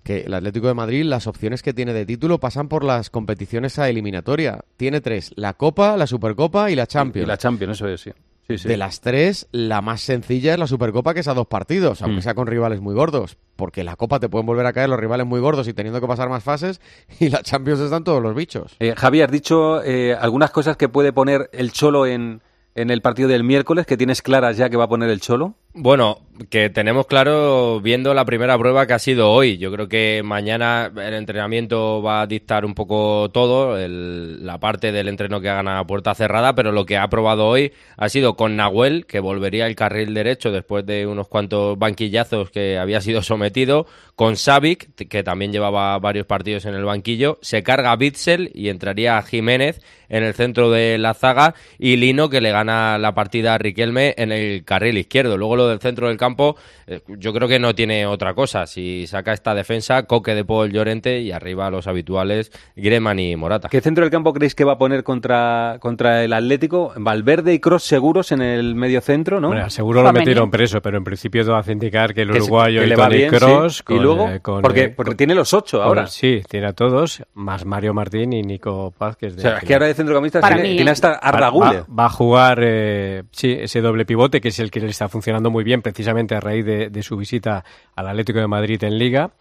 Que 0.03 0.21
el 0.21 0.33
Atlético 0.33 0.67
de 0.67 0.73
Madrid, 0.73 1.03
las 1.05 1.25
opciones 1.27 1.61
que 1.63 1.73
tiene 1.73 1.93
de 1.93 2.05
título 2.05 2.39
pasan 2.39 2.67
por 2.69 2.83
las 2.83 3.09
competiciones 3.09 3.79
a 3.79 3.89
eliminatoria. 3.89 4.59
Tiene 4.77 5.01
tres, 5.01 5.31
la 5.35 5.53
Copa, 5.53 5.97
la 5.97 6.07
Supercopa 6.07 6.69
y 6.71 6.75
la 6.75 6.87
Champions. 6.87 7.25
Y 7.25 7.27
la 7.27 7.37
Champions, 7.37 7.77
eso 7.77 7.87
es, 7.87 8.01
sí. 8.01 8.11
Sí, 8.47 8.57
sí. 8.57 8.67
De 8.67 8.77
las 8.77 8.99
tres, 9.01 9.47
la 9.51 9.81
más 9.81 10.01
sencilla 10.01 10.53
es 10.53 10.59
la 10.59 10.65
Supercopa, 10.65 11.13
que 11.13 11.19
es 11.19 11.27
a 11.27 11.35
dos 11.35 11.45
partidos, 11.47 12.01
aunque 12.01 12.19
Mm. 12.19 12.23
sea 12.23 12.33
con 12.33 12.47
rivales 12.47 12.81
muy 12.81 12.95
gordos. 12.95 13.37
Porque 13.55 13.83
la 13.83 13.95
Copa 13.95 14.19
te 14.19 14.27
pueden 14.29 14.47
volver 14.47 14.65
a 14.65 14.73
caer 14.73 14.89
los 14.89 14.99
rivales 14.99 15.27
muy 15.27 15.39
gordos 15.39 15.67
y 15.67 15.73
teniendo 15.73 16.01
que 16.01 16.07
pasar 16.07 16.29
más 16.29 16.43
fases, 16.43 16.81
y 17.19 17.29
la 17.29 17.43
Champions 17.43 17.79
están 17.81 18.03
todos 18.03 18.23
los 18.23 18.33
bichos. 18.33 18.75
Eh, 18.79 18.95
Javi, 18.97 19.21
has 19.21 19.29
dicho 19.31 19.83
eh, 19.83 20.15
algunas 20.15 20.49
cosas 20.49 20.77
que 20.77 20.89
puede 20.89 21.13
poner 21.13 21.49
el 21.53 21.71
Cholo 21.73 22.07
en, 22.07 22.41
en 22.81 22.89
el 22.89 23.01
partido 23.01 23.27
del 23.27 23.43
miércoles, 23.43 23.85
que 23.85 23.97
tienes 23.97 24.21
claras 24.21 24.55
ya 24.55 24.69
que 24.69 24.77
va 24.77 24.85
a 24.85 24.89
poner 24.89 25.09
el 25.09 25.19
Cholo. 25.19 25.55
Bueno, 25.71 26.21
que 26.49 26.69
tenemos 26.71 27.05
claro 27.05 27.79
viendo 27.79 28.13
la 28.15 28.25
primera 28.25 28.57
prueba 28.57 28.87
que 28.87 28.93
ha 28.93 28.99
sido 28.99 29.31
hoy. 29.31 29.57
Yo 29.59 29.71
creo 29.71 29.87
que 29.87 30.21
mañana 30.25 30.91
el 30.95 31.13
entrenamiento 31.13 32.01
va 32.01 32.21
a 32.21 32.27
dictar 32.27 32.65
un 32.65 32.73
poco 32.73 33.29
todo, 33.31 33.77
el- 33.77 34.43
la 34.45 34.59
parte 34.59 34.91
del 34.91 35.07
entreno 35.07 35.39
que 35.41 35.49
hagan 35.49 35.67
a 35.67 35.85
puerta 35.85 36.15
cerrada, 36.15 36.55
pero 36.55 36.71
lo 36.71 36.85
que 36.87 36.97
ha 36.97 37.07
probado 37.07 37.45
hoy 37.47 37.71
ha 37.97 38.09
sido 38.09 38.35
con 38.35 38.55
Nahuel, 38.55 39.05
que 39.05 39.19
volvería 39.19 39.65
al 39.65 39.75
carril 39.75 40.13
derecho 40.15 40.51
después 40.51 40.85
de 40.87 41.05
unos 41.05 41.27
cuantos 41.27 41.77
banquillazos 41.77 42.49
que 42.49 42.79
había 42.79 42.99
sido 42.99 43.21
sometido, 43.21 43.85
con 44.15 44.37
Savic, 44.37 44.95
que 45.07 45.23
también 45.23 45.51
llevaba 45.53 45.97
varios 45.99 46.25
partidos 46.25 46.65
en 46.65 46.73
el 46.73 46.83
banquillo, 46.83 47.37
se 47.41 47.61
carga 47.63 47.95
Bitzel 47.95 48.51
y 48.55 48.69
entraría 48.69 49.21
Jiménez 49.21 49.81
en 50.09 50.23
el 50.23 50.33
centro 50.33 50.71
de 50.71 50.97
la 50.97 51.13
zaga 51.13 51.53
y 51.77 51.95
Lino 51.95 52.29
que 52.29 52.41
le 52.41 52.51
gana 52.51 52.97
la 52.97 53.13
partida 53.13 53.53
a 53.53 53.57
Riquelme 53.59 54.15
en 54.17 54.31
el 54.31 54.65
carril 54.65 54.97
izquierdo. 54.97 55.37
Luego 55.37 55.55
del 55.67 55.79
centro 55.79 56.07
del 56.07 56.17
campo, 56.17 56.55
eh, 56.87 57.01
yo 57.07 57.33
creo 57.33 57.47
que 57.47 57.59
no 57.59 57.75
tiene 57.75 58.05
otra 58.05 58.33
cosa. 58.33 58.65
Si 58.67 59.05
saca 59.07 59.33
esta 59.33 59.53
defensa, 59.53 60.03
Coque 60.03 60.35
de 60.35 60.45
Paul 60.45 60.71
Llorente 60.71 61.19
y 61.21 61.31
arriba 61.31 61.69
los 61.69 61.87
habituales 61.87 62.51
Greman 62.75 63.19
y 63.19 63.35
Morata. 63.35 63.69
¿Qué 63.69 63.81
centro 63.81 64.03
del 64.03 64.11
campo 64.11 64.33
creéis 64.33 64.55
que 64.55 64.63
va 64.63 64.73
a 64.73 64.77
poner 64.77 65.03
contra, 65.03 65.77
contra 65.79 66.23
el 66.23 66.33
Atlético? 66.33 66.93
Valverde 66.95 67.53
y 67.53 67.59
Cross 67.59 67.83
seguros 67.83 68.31
en 68.31 68.41
el 68.41 68.75
medio 68.75 69.01
centro, 69.01 69.39
¿no? 69.39 69.47
Bueno, 69.49 69.69
seguro 69.69 70.03
lo 70.03 70.13
metieron 70.13 70.49
preso, 70.51 70.81
pero 70.81 70.97
en 70.97 71.03
principio 71.03 71.43
todo 71.43 71.55
hace 71.55 71.71
indicar 71.71 72.13
que 72.13 72.21
el 72.21 72.31
Que 72.31 72.37
uruguayo 72.39 72.79
que 72.81 72.85
y 72.85 72.89
le 72.89 72.95
va 72.95 73.05
Toni 73.05 73.17
bien, 73.17 73.29
Kroos 73.31 73.77
sí. 73.77 73.83
con, 73.83 73.95
¿Y 73.97 73.99
luego? 73.99 74.29
eh, 74.29 74.39
con, 74.41 74.61
Porque- 74.61 74.89
porque 74.89 75.11
con- 75.11 75.17
tiene 75.17 75.35
los 75.35 75.53
ocho 75.53 75.77
con- 75.77 75.87
ahora. 75.87 76.07
Sí, 76.07 76.41
tiene 76.49 76.67
a 76.67 76.73
todos, 76.73 77.23
más 77.33 77.65
Mario 77.65 77.93
Martín 77.93 78.33
y 78.33 78.41
Nico 78.43 78.93
Vázquez. 78.99 79.37
O 79.37 79.39
sea, 79.39 79.57
es 79.57 79.63
que 79.63 79.73
ahora 79.73 79.87
de 79.87 79.93
centrocampistas 79.93 80.45
tiene, 80.47 80.75
tiene 80.75 80.91
hasta 80.91 81.13
a 81.13 81.31
Va-. 81.31 81.49
Va, 81.49 81.85
va 81.99 82.05
a 82.05 82.09
jugar, 82.09 82.59
eh, 82.63 83.23
sí, 83.31 83.51
ese 83.59 83.81
doble 83.81 84.05
pivote, 84.05 84.41
que 84.41 84.49
es 84.49 84.59
el 84.59 84.69
que 84.71 84.79
le 84.79 84.87
está 84.87 85.07
funcionando 85.09 85.48
muy 85.51 85.63
bien, 85.63 85.81
precisamente 85.81 86.35
a 86.35 86.39
raíz 86.39 86.65
de, 86.65 86.89
de 86.89 87.03
su 87.03 87.17
visita 87.17 87.63
al 87.95 88.07
Atlético 88.07 88.39
de 88.39 88.47
Madrid 88.47 88.83
en 88.83 88.97
Liga. 88.97 89.31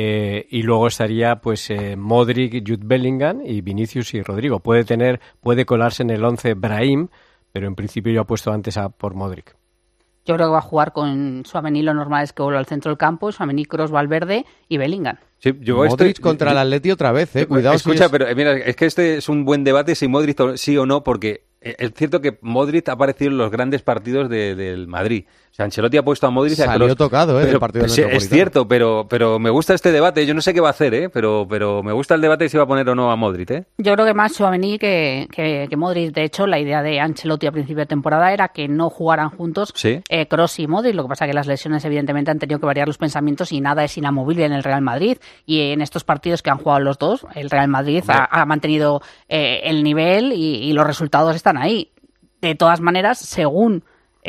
Eh, 0.00 0.46
y 0.50 0.62
luego 0.62 0.86
estaría, 0.86 1.40
pues, 1.40 1.70
eh, 1.70 1.96
Modric, 1.96 2.62
Jude 2.66 2.84
Bellingham 2.84 3.40
y 3.44 3.62
Vinicius 3.62 4.14
y 4.14 4.22
Rodrigo. 4.22 4.60
Puede 4.60 4.84
tener, 4.84 5.20
puede 5.40 5.64
colarse 5.66 6.04
en 6.04 6.10
el 6.10 6.24
11 6.24 6.54
Brahim, 6.54 7.08
pero 7.52 7.66
en 7.66 7.74
principio 7.74 8.12
yo 8.12 8.20
apuesto 8.20 8.52
antes 8.52 8.76
a 8.76 8.90
por 8.90 9.14
Modric. 9.14 9.56
Yo 10.24 10.34
creo 10.34 10.48
que 10.48 10.52
va 10.52 10.58
a 10.58 10.62
jugar 10.62 10.92
con 10.92 11.42
Suamení, 11.46 11.82
lo 11.82 11.94
normal 11.94 12.22
es 12.22 12.32
que 12.34 12.42
vuelva 12.42 12.60
al 12.60 12.66
centro 12.66 12.90
del 12.90 12.98
campo, 12.98 13.32
Suamení, 13.32 13.64
Cross, 13.64 13.90
Valverde 13.90 14.44
y 14.68 14.76
Bellingham. 14.76 15.16
Sí, 15.38 15.52
yo 15.62 15.76
Modric 15.78 16.08
estoy- 16.18 16.22
contra 16.22 16.52
el 16.52 16.58
Atleti 16.58 16.90
otra 16.90 17.12
vez, 17.12 17.34
eh. 17.34 17.46
Cuidado 17.46 17.72
si 17.72 17.76
Escucha, 17.88 18.04
es- 18.04 18.10
pero 18.10 18.28
eh, 18.28 18.34
mira, 18.34 18.52
es 18.56 18.76
que 18.76 18.84
este 18.86 19.16
es 19.16 19.28
un 19.30 19.44
buen 19.46 19.64
debate 19.64 19.94
si 19.94 20.06
Modric 20.06 20.38
sí 20.56 20.76
o 20.76 20.84
no, 20.84 21.02
porque 21.02 21.44
eh, 21.62 21.74
es 21.78 21.92
cierto 21.94 22.20
que 22.20 22.38
Modric 22.42 22.88
ha 22.90 22.92
aparecido 22.92 23.30
en 23.32 23.38
los 23.38 23.50
grandes 23.50 23.80
partidos 23.82 24.28
de- 24.28 24.54
del 24.54 24.86
Madrid. 24.86 25.24
Sea, 25.58 25.64
Ancelotti 25.64 25.96
ha 25.96 26.04
puesto 26.04 26.24
a 26.24 26.30
Modric 26.30 26.56
y 26.56 26.62
a 26.62 26.66
Salió 26.66 26.86
Kroos. 26.86 26.96
tocado, 26.96 27.40
eh, 27.40 27.46
del 27.46 27.58
partido 27.58 27.84
Es 27.86 28.28
cierto, 28.28 28.68
pero, 28.68 29.06
pero 29.10 29.40
me 29.40 29.50
gusta 29.50 29.74
este 29.74 29.90
debate. 29.90 30.24
Yo 30.24 30.32
no 30.32 30.40
sé 30.40 30.54
qué 30.54 30.60
va 30.60 30.68
a 30.68 30.70
hacer, 30.70 30.94
¿eh? 30.94 31.08
Pero, 31.10 31.48
pero 31.50 31.82
me 31.82 31.90
gusta 31.90 32.14
el 32.14 32.20
debate 32.20 32.44
de 32.44 32.50
si 32.50 32.56
va 32.56 32.62
a 32.62 32.66
poner 32.68 32.88
o 32.88 32.94
no 32.94 33.10
a 33.10 33.16
Modric, 33.16 33.50
¿eh? 33.50 33.64
Yo 33.76 33.92
creo 33.94 34.06
que 34.06 34.14
más 34.14 34.34
Suamení 34.34 34.78
que, 34.78 35.26
que, 35.32 35.66
que 35.68 35.76
Modric. 35.76 36.14
De 36.14 36.22
hecho, 36.22 36.46
la 36.46 36.60
idea 36.60 36.80
de 36.82 37.00
Ancelotti 37.00 37.48
a 37.48 37.50
principio 37.50 37.80
de 37.80 37.86
temporada 37.86 38.32
era 38.32 38.48
que 38.50 38.68
no 38.68 38.88
jugaran 38.88 39.30
juntos 39.30 39.72
Sí. 39.74 40.00
eh, 40.08 40.28
Kroos 40.28 40.56
y 40.60 40.68
Modric. 40.68 40.94
Lo 40.94 41.02
que 41.02 41.08
pasa 41.08 41.24
es 41.24 41.30
que 41.30 41.34
las 41.34 41.48
lesiones, 41.48 41.84
evidentemente, 41.84 42.30
han 42.30 42.38
tenido 42.38 42.60
que 42.60 42.66
variar 42.66 42.86
los 42.86 42.98
pensamientos 42.98 43.50
y 43.50 43.60
nada 43.60 43.82
es 43.82 43.98
inamovible 43.98 44.44
en 44.44 44.52
el 44.52 44.62
Real 44.62 44.80
Madrid. 44.82 45.18
Y 45.44 45.72
en 45.72 45.82
estos 45.82 46.04
partidos 46.04 46.40
que 46.40 46.50
han 46.50 46.58
jugado 46.58 46.78
los 46.78 46.98
dos, 46.98 47.26
el 47.34 47.50
Real 47.50 47.66
Madrid 47.66 48.04
ha, 48.06 48.28
ha 48.30 48.46
mantenido 48.46 49.02
eh, 49.28 49.62
el 49.64 49.82
nivel 49.82 50.32
y, 50.34 50.54
y 50.68 50.72
los 50.72 50.86
resultados 50.86 51.34
están 51.34 51.56
ahí. 51.56 51.90
De 52.40 52.54
todas 52.54 52.80
maneras, 52.80 53.18
según 53.18 53.82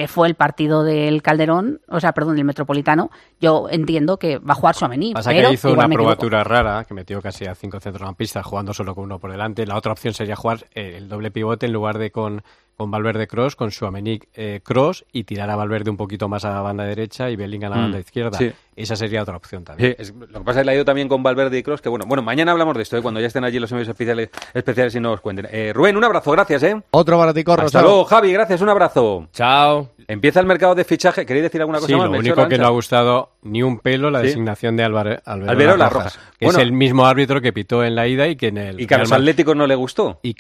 fue 0.08 0.28
el 0.28 0.36
partido 0.36 0.84
del 0.84 1.22
Calderón, 1.22 1.82
o 1.88 2.00
sea, 2.00 2.14
perdón, 2.14 2.36
del 2.36 2.46
Metropolitano, 2.46 3.10
yo 3.40 3.68
entiendo 3.70 4.18
que 4.18 4.38
va 4.38 4.54
a 4.54 4.56
jugar 4.56 4.76
Suamení. 4.76 5.14
Pasa 5.14 5.32
pero 5.32 5.50
que 5.50 5.56
hizo 5.56 5.74
una 5.74 5.88
probatura 5.88 6.44
rara, 6.44 6.86
que 6.86 6.94
metió 6.94 7.22
casi 7.22 7.46
a 7.46 7.56
cinco 7.56 7.80
centrocampistas 7.80 8.46
jugando 8.46 8.74
solo 8.74 8.96
con 8.96 9.06
uno 9.06 9.20
por 9.20 9.32
delante. 9.32 9.66
La 9.66 9.78
otra 9.78 9.92
opción 9.92 10.14
sería 10.14 10.36
jugar 10.36 10.66
eh, 10.74 10.96
el 10.98 11.10
doble 11.10 11.32
pivote 11.32 11.66
en 11.66 11.74
lugar 11.74 11.98
de 11.98 12.12
con, 12.12 12.44
con 12.80 12.90
Valverde 12.92 13.28
Cross, 13.28 13.58
con 13.58 13.72
Suamení 13.72 14.22
eh, 14.34 14.62
Cross 14.64 15.04
y 15.12 15.26
tirar 15.26 15.50
a 15.50 15.58
Valverde 15.58 15.90
un 15.92 15.98
poquito 15.98 16.30
más 16.30 16.46
a 16.46 16.52
la 16.54 16.62
banda 16.62 16.86
derecha 16.86 17.30
y 17.30 17.36
Bellingham 17.36 17.74
a 17.74 17.76
la 17.76 17.82
Mm, 17.82 17.84
banda 17.84 18.00
izquierda. 18.00 18.38
sí. 18.38 18.52
Esa 18.74 18.96
sería 18.96 19.22
otra 19.22 19.36
opción 19.36 19.66
también. 19.66 19.98
Sí, 19.98 20.02
es- 20.02 20.14
lo 20.16 20.26
que 20.40 20.46
pasa 20.46 20.52
es 20.52 20.58
que 20.60 20.64
la 20.64 20.72
ha 20.72 20.76
ido 20.76 20.86
también 20.86 21.10
con 21.10 21.22
Valverde 21.22 21.58
y 21.58 21.64
Cross, 21.64 21.82
que 21.82 21.90
bueno, 21.90 22.06
bueno, 22.08 22.24
mañana 22.24 22.54
hablamos 22.54 22.78
de 22.78 22.84
esto, 22.84 22.96
¿eh? 22.96 23.02
cuando 23.02 23.20
ya 23.20 23.28
estén 23.28 23.44
allí 23.44 23.60
los 23.60 23.70
medios 23.74 23.90
especiales, 23.90 24.30
especiales 24.54 24.96
y 24.96 25.02
nos 25.02 25.16
os 25.16 25.20
cuenten. 25.20 25.50
Eh, 25.52 25.74
Rubén, 25.76 25.98
un 25.98 26.06
abrazo, 26.06 26.32
gracias, 26.32 26.64
¿eh? 26.64 26.82
Otro 26.92 27.18
baratico, 27.18 27.52
Hasta 27.52 27.82
luego, 27.82 28.06
Javi, 28.06 28.32
gracias, 28.32 28.62
un 28.62 28.70
abrazo. 28.70 29.28
Chao. 29.34 29.90
Empieza 30.08 30.40
el 30.40 30.46
mercado 30.46 30.74
de 30.74 30.86
fichaje. 30.86 31.26
¿Queréis 31.26 31.44
decir 31.44 31.60
alguna 31.60 31.80
cosa 31.80 31.88
Sí, 31.90 31.96
más? 31.96 32.10
lo 32.10 32.18
único 32.18 32.48
que 32.48 32.58
no 32.58 32.66
ha 32.68 32.70
gustado 32.70 33.32
ni 33.42 33.62
un 33.62 33.80
pelo 33.80 34.10
la 34.10 34.22
Sí. 34.22 34.28
designación 34.28 34.78
de 34.78 34.84
Álvaro, 34.86 35.18
Alberola 35.26 35.52
Alberola 35.52 35.90
Rojas, 35.90 36.16
Rojas. 36.16 36.34
que 36.40 36.46
Bueno. 36.46 36.60
es 36.60 36.64
el 36.64 36.72
mismo 36.72 37.06
árbitro 37.06 37.42
que 37.42 37.52
pitó 37.52 37.84
en 37.84 37.96
la 37.96 38.08
ida 38.08 38.30
y 38.30 38.38
que 38.38 38.48
en 38.48 38.58
el 38.60 38.80
Y 38.80 38.88
que 38.88 38.96
a 38.96 39.00
los 39.00 39.12
atléticos 39.12 39.58
no 39.58 39.68
le 39.68 39.76
gustó. 39.76 40.22
Y 40.24 40.36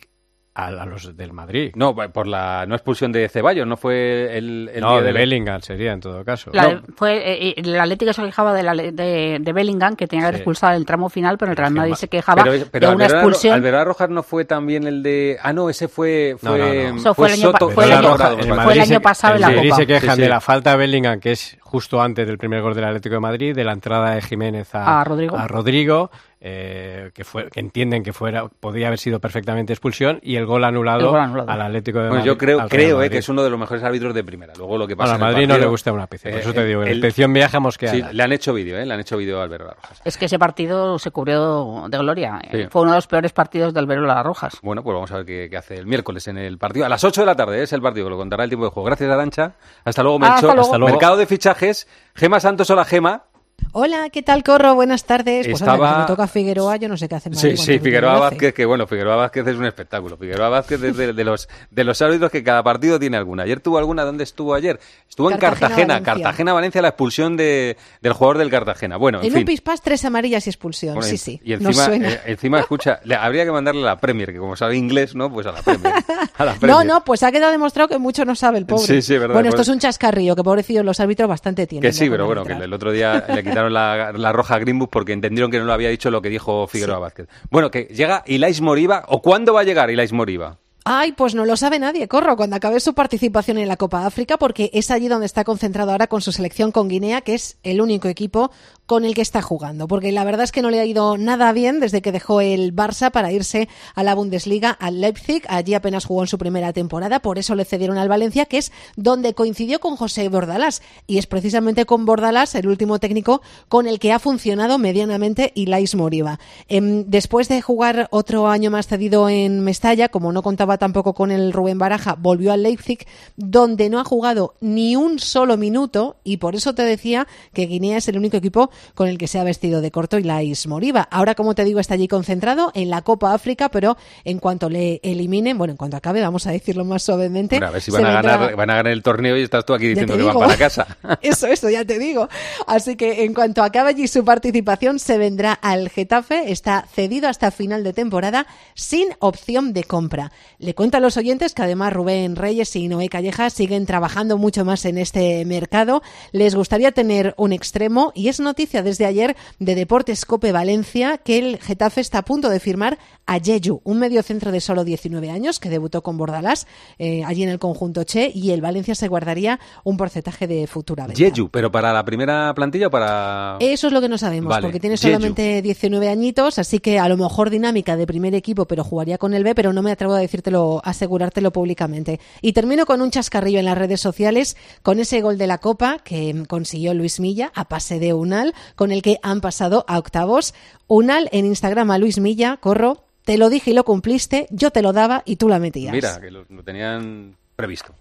a, 0.65 0.67
a 0.81 0.85
los 0.85 1.15
del 1.15 1.33
Madrid. 1.33 1.71
No, 1.75 1.95
por 1.95 2.27
la 2.27 2.65
no 2.67 2.75
expulsión 2.75 3.11
de 3.11 3.27
Ceballos, 3.29 3.65
no 3.67 3.77
fue 3.77 4.37
el, 4.37 4.69
el 4.73 4.81
no, 4.81 4.93
día 4.93 5.01
de 5.03 5.11
Bellingham 5.13 5.61
sería 5.61 5.91
en 5.93 5.99
todo 5.99 6.23
caso. 6.23 6.51
La- 6.53 6.81
fue 6.95 7.49
eh, 7.49 7.53
el 7.57 7.79
Atlético 7.79 8.13
se 8.13 8.21
quejaba 8.23 8.53
de, 8.53 8.63
la, 8.63 8.73
de, 8.75 9.37
de 9.39 9.53
Bellingham 9.53 9.95
que 9.95 10.07
tenía 10.07 10.23
que 10.23 10.27
haber 10.27 10.35
expulsado 10.41 10.73
en 10.73 10.79
el 10.79 10.85
tramo 10.85 11.09
final, 11.09 11.37
pero 11.37 11.51
el 11.51 11.57
Real 11.57 11.73
Madrid 11.73 11.93
se 11.95 12.07
quejaba 12.07 12.43
Pero, 12.43 12.65
pero 12.71 12.89
de 12.89 12.95
una 12.95 13.05
expulsión. 13.05 13.63
Rojas 13.85 14.09
no 14.09 14.23
fue 14.23 14.45
también 14.45 14.85
el 14.87 15.01
de. 15.03 15.37
Ah, 15.41 15.53
no, 15.53 15.69
ese 15.69 15.87
fue. 15.87 16.35
Fue 16.39 16.49
no, 16.49 16.57
no. 16.93 16.97
Eso 16.99 17.13
fue 17.13 17.27
el 17.27 17.33
año 17.33 17.51
pa- 17.51 17.59
Soto- 17.59 17.69
fue 17.71 17.85
el 17.85 17.91
Alberola 17.93 18.13
año- 18.13 18.17
Rojas, 18.17 18.31
el 18.31 18.37
me 18.37 18.43
fue 18.43 18.47
parece. 18.55 18.59
el 18.59 18.65
Madrid 18.65 18.81
año 18.81 18.87
se- 18.95 18.99
pasado 19.01 19.35
en 19.35 19.41
la 19.41 19.47
el 19.49 19.55
Madrid 19.55 19.69
Copa. 19.69 19.81
se 19.81 19.87
quejan 19.87 20.09
Sí, 20.09 20.15
sí. 20.15 20.21
de 20.21 20.29
la 20.29 20.41
falta 20.41 20.71
de 20.71 20.77
Bellingham, 20.77 21.19
que 21.19 21.31
es 21.31 21.57
justo 21.61 22.01
antes 22.01 22.27
del 22.27 22.37
primer 22.37 22.61
gol 22.61 22.73
del 22.75 22.83
Atlético 22.85 23.15
de 23.15 23.21
Madrid, 23.21 23.55
de 23.55 23.63
la 23.63 23.73
entrada 23.73 24.15
de 24.15 24.21
Jiménez 24.21 24.73
a, 24.75 24.99
A 25.01 25.03
Rodrigo. 25.03 25.37
Rodrigo, 25.47 26.11
eh, 26.41 27.11
que, 27.13 27.23
fue, 27.23 27.49
que 27.49 27.59
entienden 27.59 28.03
que 28.03 28.13
fuera 28.13 28.47
podía 28.47 28.87
haber 28.87 28.99
sido 28.99 29.19
perfectamente 29.19 29.73
expulsión, 29.73 30.19
y 30.23 30.35
el 30.37 30.45
gol 30.45 30.63
anulado, 30.63 31.01
El 31.01 31.07
gol 31.07 31.19
anulado. 31.19 31.49
al 31.51 31.61
Atlético 31.61 31.99
de 31.99 32.09
Madrid. 32.09 32.23
yo 32.25 32.37
creo, 32.37 32.67
creo 32.69 33.01
eh, 33.03 33.09
que 33.09 33.17
es 33.17 33.27
uno 33.29 33.43
de 33.43 33.49
los 33.49 33.59
mejores 33.59 33.83
árbitros 33.83 34.13
de 34.13 34.23
primera. 34.23 34.53
Luego 34.57 34.77
lo 34.77 34.87
que 34.87 34.95
pasa 34.95 35.13
Bueno, 35.13 35.25
a 35.25 35.27
en 35.27 35.31
el 35.31 35.35
Madrid 35.35 35.47
no 35.53 35.57
le 35.57 35.65
gusta 35.67 35.91
una 35.91 36.07
pizza, 36.07 36.29
por 36.29 36.37
Eh, 36.37 36.41
eso 36.41 36.53
te 36.53 36.65
digo, 36.65 36.83
el- 36.83 37.01
la 37.01 37.27
viaja 37.27 37.59
mosqueada. 37.59 37.95
Sí, 37.95 38.03
le 38.15 38.23
han 38.23 38.31
hecho 38.31 38.53
vídeo, 38.53 38.77
¿eh? 38.77 38.85
Le 38.85 38.93
han 38.93 38.99
hecho 39.01 39.17
vídeo 39.17 39.39
a 39.39 39.43
Alberola 39.43 39.73
Rojas. 39.73 40.01
Es 40.05 40.17
que 40.17 40.25
ese 40.25 40.39
partido 40.39 40.97
se 40.99 41.11
cubrió 41.11 41.85
de 41.89 41.97
gloria. 41.97 42.39
Sí. 42.49 42.57
Eh, 42.61 42.67
Fue 42.71 42.83
uno 42.83 42.91
de 42.91 42.97
los 42.97 43.07
peores 43.07 43.33
partidos 43.33 43.73
del 43.73 43.83
Alberola 43.83 44.23
Rojas. 44.23 44.57
Bueno, 44.61 44.81
pues 44.83 44.93
vamos 44.93 45.11
a 45.11 45.17
ver 45.17 45.25
qué, 45.25 45.47
qué 45.49 45.57
hace 45.57 45.75
el 45.75 45.85
miércoles 45.87 46.27
en 46.29 46.37
el 46.37 46.57
partido. 46.57 46.85
A 46.85 46.89
las 46.89 47.03
8 47.03 47.21
de 47.21 47.25
la 47.27 47.35
tarde 47.35 47.59
¿eh? 47.59 47.63
es 47.63 47.73
el 47.73 47.81
partido, 47.81 48.05
que 48.05 48.11
lo 48.11 48.17
contará 48.17 48.43
el 48.45 48.49
tiempo 48.49 48.65
de 48.65 48.71
juego. 48.71 48.85
Gracias, 48.87 49.09
Arancha. 49.09 49.53
Hasta 49.83 50.03
luego, 50.03 50.17
Hasta 50.23 50.29
Melchor. 50.33 50.49
luego. 50.55 50.61
Hasta 50.61 50.77
luego. 50.77 50.93
Mercado 50.93 51.17
de 51.17 51.25
fichajes. 51.25 51.87
Gema 52.15 52.39
Santos, 52.39 52.69
hola, 52.69 52.85
Gema. 52.85 53.23
Hola, 53.71 54.09
¿qué 54.11 54.21
tal, 54.23 54.43
Corro? 54.43 54.73
Buenas 54.75 55.05
tardes. 55.05 55.47
Pues 55.47 55.61
Estaba- 55.61 55.99
me 55.99 56.05
toca 56.05 56.27
Figueroa, 56.27 56.77
yo 56.77 56.89
no 56.89 56.97
sé 56.97 57.07
qué 57.07 57.15
hace 57.15 57.29
Madrid 57.29 57.55
Sí, 57.55 57.57
sí, 57.57 57.79
Figueroa 57.79 58.17
Vázquez, 58.19 58.53
que 58.53 58.65
bueno, 58.65 58.87
Figueroa 58.87 59.15
Vázquez 59.15 59.45
es 59.47 59.55
un 59.57 59.65
espectáculo. 59.65 60.17
Figueroa 60.17 60.49
Vázquez 60.49 60.81
es 60.83 60.97
de, 60.97 61.13
de 61.13 61.23
los, 61.23 61.47
de 61.69 61.83
los 61.83 62.01
árbitros 62.01 62.31
que 62.31 62.43
cada 62.43 62.63
partido 62.63 62.99
tiene 62.99 63.17
alguna. 63.17 63.43
Ayer 63.43 63.59
tuvo 63.59 63.77
alguna, 63.77 64.03
¿dónde 64.03 64.23
estuvo 64.23 64.53
ayer? 64.55 64.79
Estuvo 65.07 65.29
en 65.31 65.37
Cartagena, 65.37 65.69
Cartagena, 65.69 65.93
Valencia. 65.99 66.13
Cartagena-Valencia, 66.23 66.81
la 66.81 66.87
expulsión 66.89 67.37
de, 67.37 67.77
del 68.01 68.13
jugador 68.13 68.37
del 68.39 68.49
Cartagena. 68.49 68.97
Bueno, 68.97 69.19
en, 69.19 69.25
En 69.25 69.31
fin. 69.31 69.39
un 69.41 69.45
pispás, 69.45 69.81
tres 69.81 70.03
amarillas 70.05 70.45
y 70.47 70.49
expulsión. 70.49 70.95
Bueno, 70.95 71.07
sí, 71.09 71.17
sí. 71.17 71.39
Y 71.43 71.51
Nos 71.53 71.61
encima, 71.65 71.85
suena. 71.85 72.09
eh, 72.09 72.21
encima 72.25 72.59
escucha, 72.59 72.99
le, 73.03 73.15
habría 73.15 73.45
que 73.45 73.51
mandarle 73.51 73.83
a 73.83 73.85
la 73.85 73.99
Premier, 73.99 74.31
que 74.33 74.39
como 74.39 74.55
sabe 74.55 74.75
inglés, 74.77 75.13
¿no? 75.15 75.31
Pues 75.31 75.45
a 75.47 75.51
la 75.51 75.61
Premier. 75.61 75.93
A 76.37 76.45
la 76.45 76.53
No, 76.55 76.59
Premier. 76.59 76.85
no, 76.87 77.03
pues 77.03 77.21
ha 77.23 77.31
quedado 77.31 77.51
demostrado 77.51 77.87
que 77.87 77.97
mucho 77.99 78.25
no 78.25 78.35
sabe 78.35 78.57
el 78.57 78.65
pobre. 78.65 78.85
Sí, 78.85 79.01
sí, 79.01 79.17
verdad, 79.17 79.35
Bueno, 79.35 79.49
esto 79.49 79.61
es 79.61 79.67
un 79.67 79.79
chascarrillo, 79.79 80.35
que 80.35 80.43
pobrecillos 80.43 80.83
los 80.85 80.99
árbitros 80.99 81.29
bastante 81.29 81.67
tienen. 81.67 81.87
Que 81.89 81.93
sí, 81.93 82.09
pero 82.09 82.25
bueno, 82.25 82.43
que 82.43 82.53
el 82.53 82.73
otro 82.73 82.91
día 82.91 83.25
le 83.33 83.43
quitaron 83.49 83.73
la, 83.73 84.11
la 84.13 84.31
roja 84.31 84.55
a 84.55 84.59
Greenwood 84.59 84.89
porque 84.89 85.13
entendieron 85.13 85.51
que 85.51 85.59
no 85.59 85.65
lo 85.65 85.73
había 85.73 85.89
dicho 85.89 86.09
lo 86.11 86.21
que 86.21 86.29
dijo 86.29 86.67
Figueroa 86.67 86.99
Vázquez. 86.99 87.27
Bueno, 87.49 87.71
que 87.71 87.83
llega 87.83 88.23
Ilais 88.25 88.61
Moriba, 88.61 89.05
¿o 89.07 89.21
cuándo 89.21 89.53
va 89.53 89.61
a 89.61 89.63
llegar 89.63 89.89
Ilais 89.89 90.13
Moriba? 90.13 90.57
Ay, 90.85 91.11
pues 91.11 91.35
no 91.35 91.45
lo 91.45 91.57
sabe 91.57 91.77
nadie, 91.77 92.07
Corro, 92.07 92.35
cuando 92.35 92.55
acabe 92.55 92.79
su 92.79 92.95
participación 92.95 93.57
en 93.57 93.67
la 93.67 93.77
Copa 93.77 94.05
África, 94.05 94.37
porque 94.37 94.71
es 94.73 94.89
allí 94.89 95.07
donde 95.07 95.25
está 95.25 95.43
concentrado 95.43 95.91
ahora 95.91 96.07
con 96.07 96.21
su 96.21 96.31
selección 96.31 96.71
con 96.71 96.87
Guinea, 96.87 97.21
que 97.21 97.35
es 97.35 97.57
el 97.63 97.81
único 97.81 98.07
equipo 98.07 98.49
con 98.89 99.05
el 99.05 99.13
que 99.13 99.21
está 99.21 99.43
jugando, 99.43 99.87
porque 99.87 100.11
la 100.11 100.23
verdad 100.23 100.45
es 100.45 100.51
que 100.51 100.63
no 100.63 100.71
le 100.71 100.79
ha 100.79 100.85
ido 100.85 101.15
nada 101.15 101.51
bien 101.53 101.79
desde 101.79 102.01
que 102.01 102.11
dejó 102.11 102.41
el 102.41 102.75
Barça 102.75 103.11
para 103.11 103.31
irse 103.31 103.69
a 103.93 104.01
la 104.01 104.15
Bundesliga, 104.15 104.71
al 104.71 104.99
Leipzig, 104.99 105.43
allí 105.47 105.75
apenas 105.75 106.05
jugó 106.05 106.23
en 106.23 106.27
su 106.27 106.39
primera 106.39 106.73
temporada, 106.73 107.19
por 107.19 107.37
eso 107.37 107.53
le 107.53 107.65
cedieron 107.65 107.99
al 107.99 108.09
Valencia, 108.09 108.45
que 108.45 108.57
es 108.57 108.71
donde 108.95 109.35
coincidió 109.35 109.79
con 109.79 109.95
José 109.95 110.27
Bordalás, 110.27 110.81
y 111.05 111.19
es 111.19 111.27
precisamente 111.27 111.85
con 111.85 112.07
Bordalás 112.07 112.55
el 112.55 112.65
último 112.65 112.97
técnico 112.97 113.43
con 113.67 113.85
el 113.85 113.99
que 113.99 114.11
ha 114.11 114.17
funcionado 114.17 114.79
medianamente 114.79 115.51
Ilais 115.53 115.93
Moriba. 115.93 116.39
Em, 116.67 117.03
después 117.05 117.47
de 117.47 117.61
jugar 117.61 118.07
otro 118.09 118.47
año 118.47 118.71
más 118.71 118.87
cedido 118.87 119.29
en 119.29 119.59
Mestalla, 119.59 120.09
como 120.09 120.31
no 120.31 120.41
contaba 120.41 120.79
tampoco 120.79 121.13
con 121.13 121.29
el 121.29 121.53
Rubén 121.53 121.77
Baraja, 121.77 122.15
volvió 122.15 122.51
al 122.51 122.63
Leipzig, 122.63 123.05
donde 123.37 123.91
no 123.91 123.99
ha 123.99 124.03
jugado 124.03 124.55
ni 124.61 124.95
un 124.95 125.19
solo 125.19 125.57
minuto, 125.57 126.15
y 126.23 126.37
por 126.37 126.55
eso 126.55 126.73
te 126.73 126.81
decía 126.81 127.27
que 127.53 127.67
Guinea 127.67 127.99
es 127.99 128.07
el 128.07 128.17
único 128.17 128.37
equipo 128.37 128.71
con 128.95 129.07
el 129.07 129.17
que 129.17 129.27
se 129.27 129.39
ha 129.39 129.43
vestido 129.43 129.81
de 129.81 129.91
corto 129.91 130.17
Ilais 130.17 130.67
Moriba. 130.67 131.07
Ahora, 131.11 131.35
como 131.35 131.55
te 131.55 131.63
digo, 131.63 131.79
está 131.79 131.93
allí 131.95 132.07
concentrado 132.07 132.71
en 132.75 132.89
la 132.89 133.01
Copa 133.01 133.33
África, 133.33 133.69
pero 133.69 133.97
en 134.23 134.39
cuanto 134.39 134.69
le 134.69 134.99
eliminen, 135.03 135.57
bueno, 135.57 135.71
en 135.71 135.77
cuanto 135.77 135.97
acabe, 135.97 136.21
vamos 136.21 136.47
a 136.47 136.51
decirlo 136.51 136.85
más 136.85 137.03
suavemente. 137.03 137.55
Bueno, 137.57 137.67
a 137.67 137.71
ver 137.71 137.81
si 137.81 137.91
van 137.91 138.05
a, 138.05 138.09
vendrá- 138.21 138.37
ganar, 138.37 138.55
van 138.55 138.69
a 138.69 138.75
ganar 138.75 138.91
el 138.93 139.03
torneo 139.03 139.37
y 139.37 139.41
estás 139.43 139.65
tú 139.65 139.73
aquí 139.73 139.87
diciendo 139.87 140.17
que 140.17 140.23
van 140.23 140.37
para 140.37 140.57
casa. 140.57 140.97
Eso, 141.21 141.47
eso, 141.47 141.69
ya 141.69 141.83
te 141.85 141.99
digo. 141.99 142.27
Así 142.67 142.95
que 142.95 143.23
en 143.23 143.33
cuanto 143.33 143.63
acabe 143.63 143.89
allí 143.89 144.07
su 144.07 144.23
participación, 144.23 144.99
se 144.99 145.17
vendrá 145.17 145.53
al 145.53 145.89
Getafe. 145.89 146.51
Está 146.51 146.85
cedido 146.93 147.27
hasta 147.27 147.51
final 147.51 147.83
de 147.83 147.93
temporada 147.93 148.47
sin 148.73 149.07
opción 149.19 149.73
de 149.73 149.83
compra. 149.83 150.31
Le 150.59 150.73
cuento 150.75 150.97
a 150.97 150.99
los 150.99 151.17
oyentes 151.17 151.53
que 151.53 151.61
además 151.63 151.93
Rubén 151.93 152.35
Reyes 152.35 152.75
y 152.75 152.87
Noé 152.87 153.09
Calleja 153.09 153.49
siguen 153.49 153.85
trabajando 153.85 154.37
mucho 154.37 154.65
más 154.65 154.85
en 154.85 154.97
este 154.97 155.43
mercado. 155.45 156.01
Les 156.31 156.55
gustaría 156.55 156.91
tener 156.91 157.33
un 157.37 157.53
extremo 157.53 158.11
y 158.15 158.27
es 158.29 158.39
noticia 158.39 158.68
desde 158.71 159.05
ayer 159.05 159.35
de 159.57 159.75
Deportes 159.75 160.25
Cope 160.25 160.51
Valencia 160.51 161.17
que 161.17 161.39
el 161.39 161.57
Getafe 161.59 162.01
está 162.01 162.19
a 162.19 162.25
punto 162.25 162.49
de 162.49 162.59
firmar 162.59 162.99
a 163.29 163.37
Yeyu, 163.37 163.79
un 163.83 163.99
mediocentro 163.99 164.51
de 164.51 164.59
solo 164.59 164.83
19 164.83 165.29
años 165.29 165.59
que 165.59 165.69
debutó 165.69 166.01
con 166.01 166.17
Bordalás 166.17 166.65
eh, 166.97 167.23
allí 167.23 167.43
en 167.43 167.49
el 167.49 167.59
conjunto 167.59 168.03
Che 168.03 168.31
y 168.33 168.49
el 168.49 168.59
Valencia 168.59 168.95
se 168.95 169.07
guardaría 169.07 169.59
un 169.83 169.97
porcentaje 169.97 170.47
de 170.47 170.65
futura 170.65 171.05
venta. 171.05 171.19
Yeyu, 171.19 171.47
pero 171.49 171.71
para 171.71 171.93
la 171.93 172.03
primera 172.03 172.51
plantilla 172.55 172.87
o 172.87 172.89
para. 172.89 173.57
Eso 173.59 173.85
es 173.85 173.93
lo 173.93 174.01
que 174.01 174.09
no 174.09 174.17
sabemos, 174.17 174.49
Vale, 174.49 174.63
porque 174.63 174.79
tiene 174.79 174.97
solamente 174.97 175.61
19 175.61 176.09
añitos, 176.09 176.57
así 176.57 176.79
que 176.79 176.97
a 176.97 177.07
lo 177.07 177.17
mejor 177.17 177.51
dinámica 177.51 177.95
de 177.95 178.07
primer 178.07 178.33
equipo, 178.33 178.65
pero 178.65 178.83
jugaría 178.83 179.19
con 179.19 179.35
el 179.35 179.43
B, 179.43 179.53
pero 179.53 179.73
no 179.73 179.83
me 179.83 179.91
atrevo 179.91 180.13
a 180.13 180.19
decírtelo, 180.19 180.81
a 180.83 180.89
asegurártelo 180.89 181.51
públicamente. 181.51 182.19
Y 182.41 182.53
termino 182.53 182.87
con 182.87 182.99
un 182.99 183.11
chascarrillo 183.11 183.59
en 183.59 183.65
las 183.65 183.77
redes 183.77 184.01
sociales, 184.01 184.57
con 184.81 184.99
ese 184.99 185.21
gol 185.21 185.37
de 185.37 185.45
la 185.45 185.59
Copa 185.59 185.99
que 186.03 186.45
consiguió 186.47 186.95
Luis 186.95 187.19
Milla 187.19 187.51
a 187.53 187.65
pase 187.65 187.99
de 187.99 188.11
Unal, 188.11 188.55
con 188.75 188.91
el 188.91 189.03
que 189.03 189.19
han 189.21 189.39
pasado 189.39 189.85
a 189.87 189.99
octavos. 189.99 190.55
Unal 190.89 191.29
en 191.31 191.45
Instagram 191.45 191.91
a 191.91 191.97
Luis 191.99 192.19
Milla, 192.19 192.57
corro, 192.57 193.03
te 193.23 193.37
lo 193.37 193.49
dije 193.49 193.71
y 193.71 193.73
lo 193.75 193.83
cumpliste, 193.85 194.47
yo 194.49 194.71
te 194.71 194.81
lo 194.81 194.91
daba 194.91 195.21
y 195.23 195.35
tú 195.35 195.47
la 195.47 195.59
metías. 195.59 195.93
Mira, 195.93 196.19
que 196.19 196.31
lo, 196.31 196.45
lo 196.49 196.63
tenían 196.63 197.35
previsto. 197.55 197.93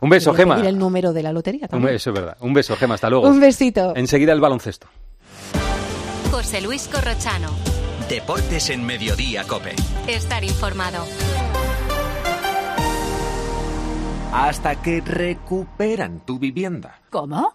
Un 0.00 0.10
beso, 0.10 0.32
Gema. 0.32 0.54
pedir 0.54 0.68
el 0.68 0.78
número 0.78 1.12
de 1.12 1.22
la 1.24 1.32
lotería 1.32 1.62
Un 1.64 1.68
también. 1.70 1.94
beso, 1.94 2.10
es 2.10 2.14
verdad. 2.14 2.36
Un 2.40 2.54
beso, 2.54 2.76
Gema. 2.76 2.94
Hasta 2.94 3.10
luego. 3.10 3.26
Un 3.28 3.40
besito. 3.40 3.94
Enseguida 3.96 4.32
el 4.32 4.40
baloncesto. 4.40 4.86
José 6.30 6.60
Luis 6.60 6.86
Corrochano. 6.88 7.50
Deportes 8.08 8.70
en 8.70 8.84
Mediodía, 8.86 9.42
Cope. 9.44 9.74
Estar 10.06 10.44
informado. 10.44 11.04
Hasta 14.32 14.80
que 14.82 15.00
recuperan 15.00 16.20
tu 16.24 16.38
vivienda. 16.38 17.00
¿Cómo? 17.10 17.54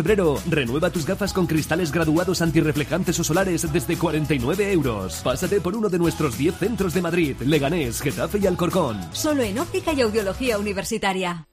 renueva 0.03 0.89
tus 0.89 1.05
gafas 1.05 1.33
con 1.33 1.47
cristales 1.47 1.91
graduados 1.91 2.41
antirreflejantes 2.41 3.19
o 3.19 3.23
solares 3.23 3.71
desde 3.71 3.97
49 3.97 4.71
euros. 4.71 5.21
Pásate 5.23 5.61
por 5.61 5.75
uno 5.75 5.89
de 5.89 5.99
nuestros 5.99 6.37
10 6.37 6.55
centros 6.57 6.93
de 6.93 7.01
Madrid, 7.01 7.35
Leganés, 7.45 8.01
Getafe 8.01 8.39
y 8.39 8.47
Alcorcón. 8.47 8.99
Solo 9.13 9.43
en 9.43 9.59
óptica 9.59 9.93
y 9.93 10.01
audiología 10.01 10.57
universitaria. 10.57 11.45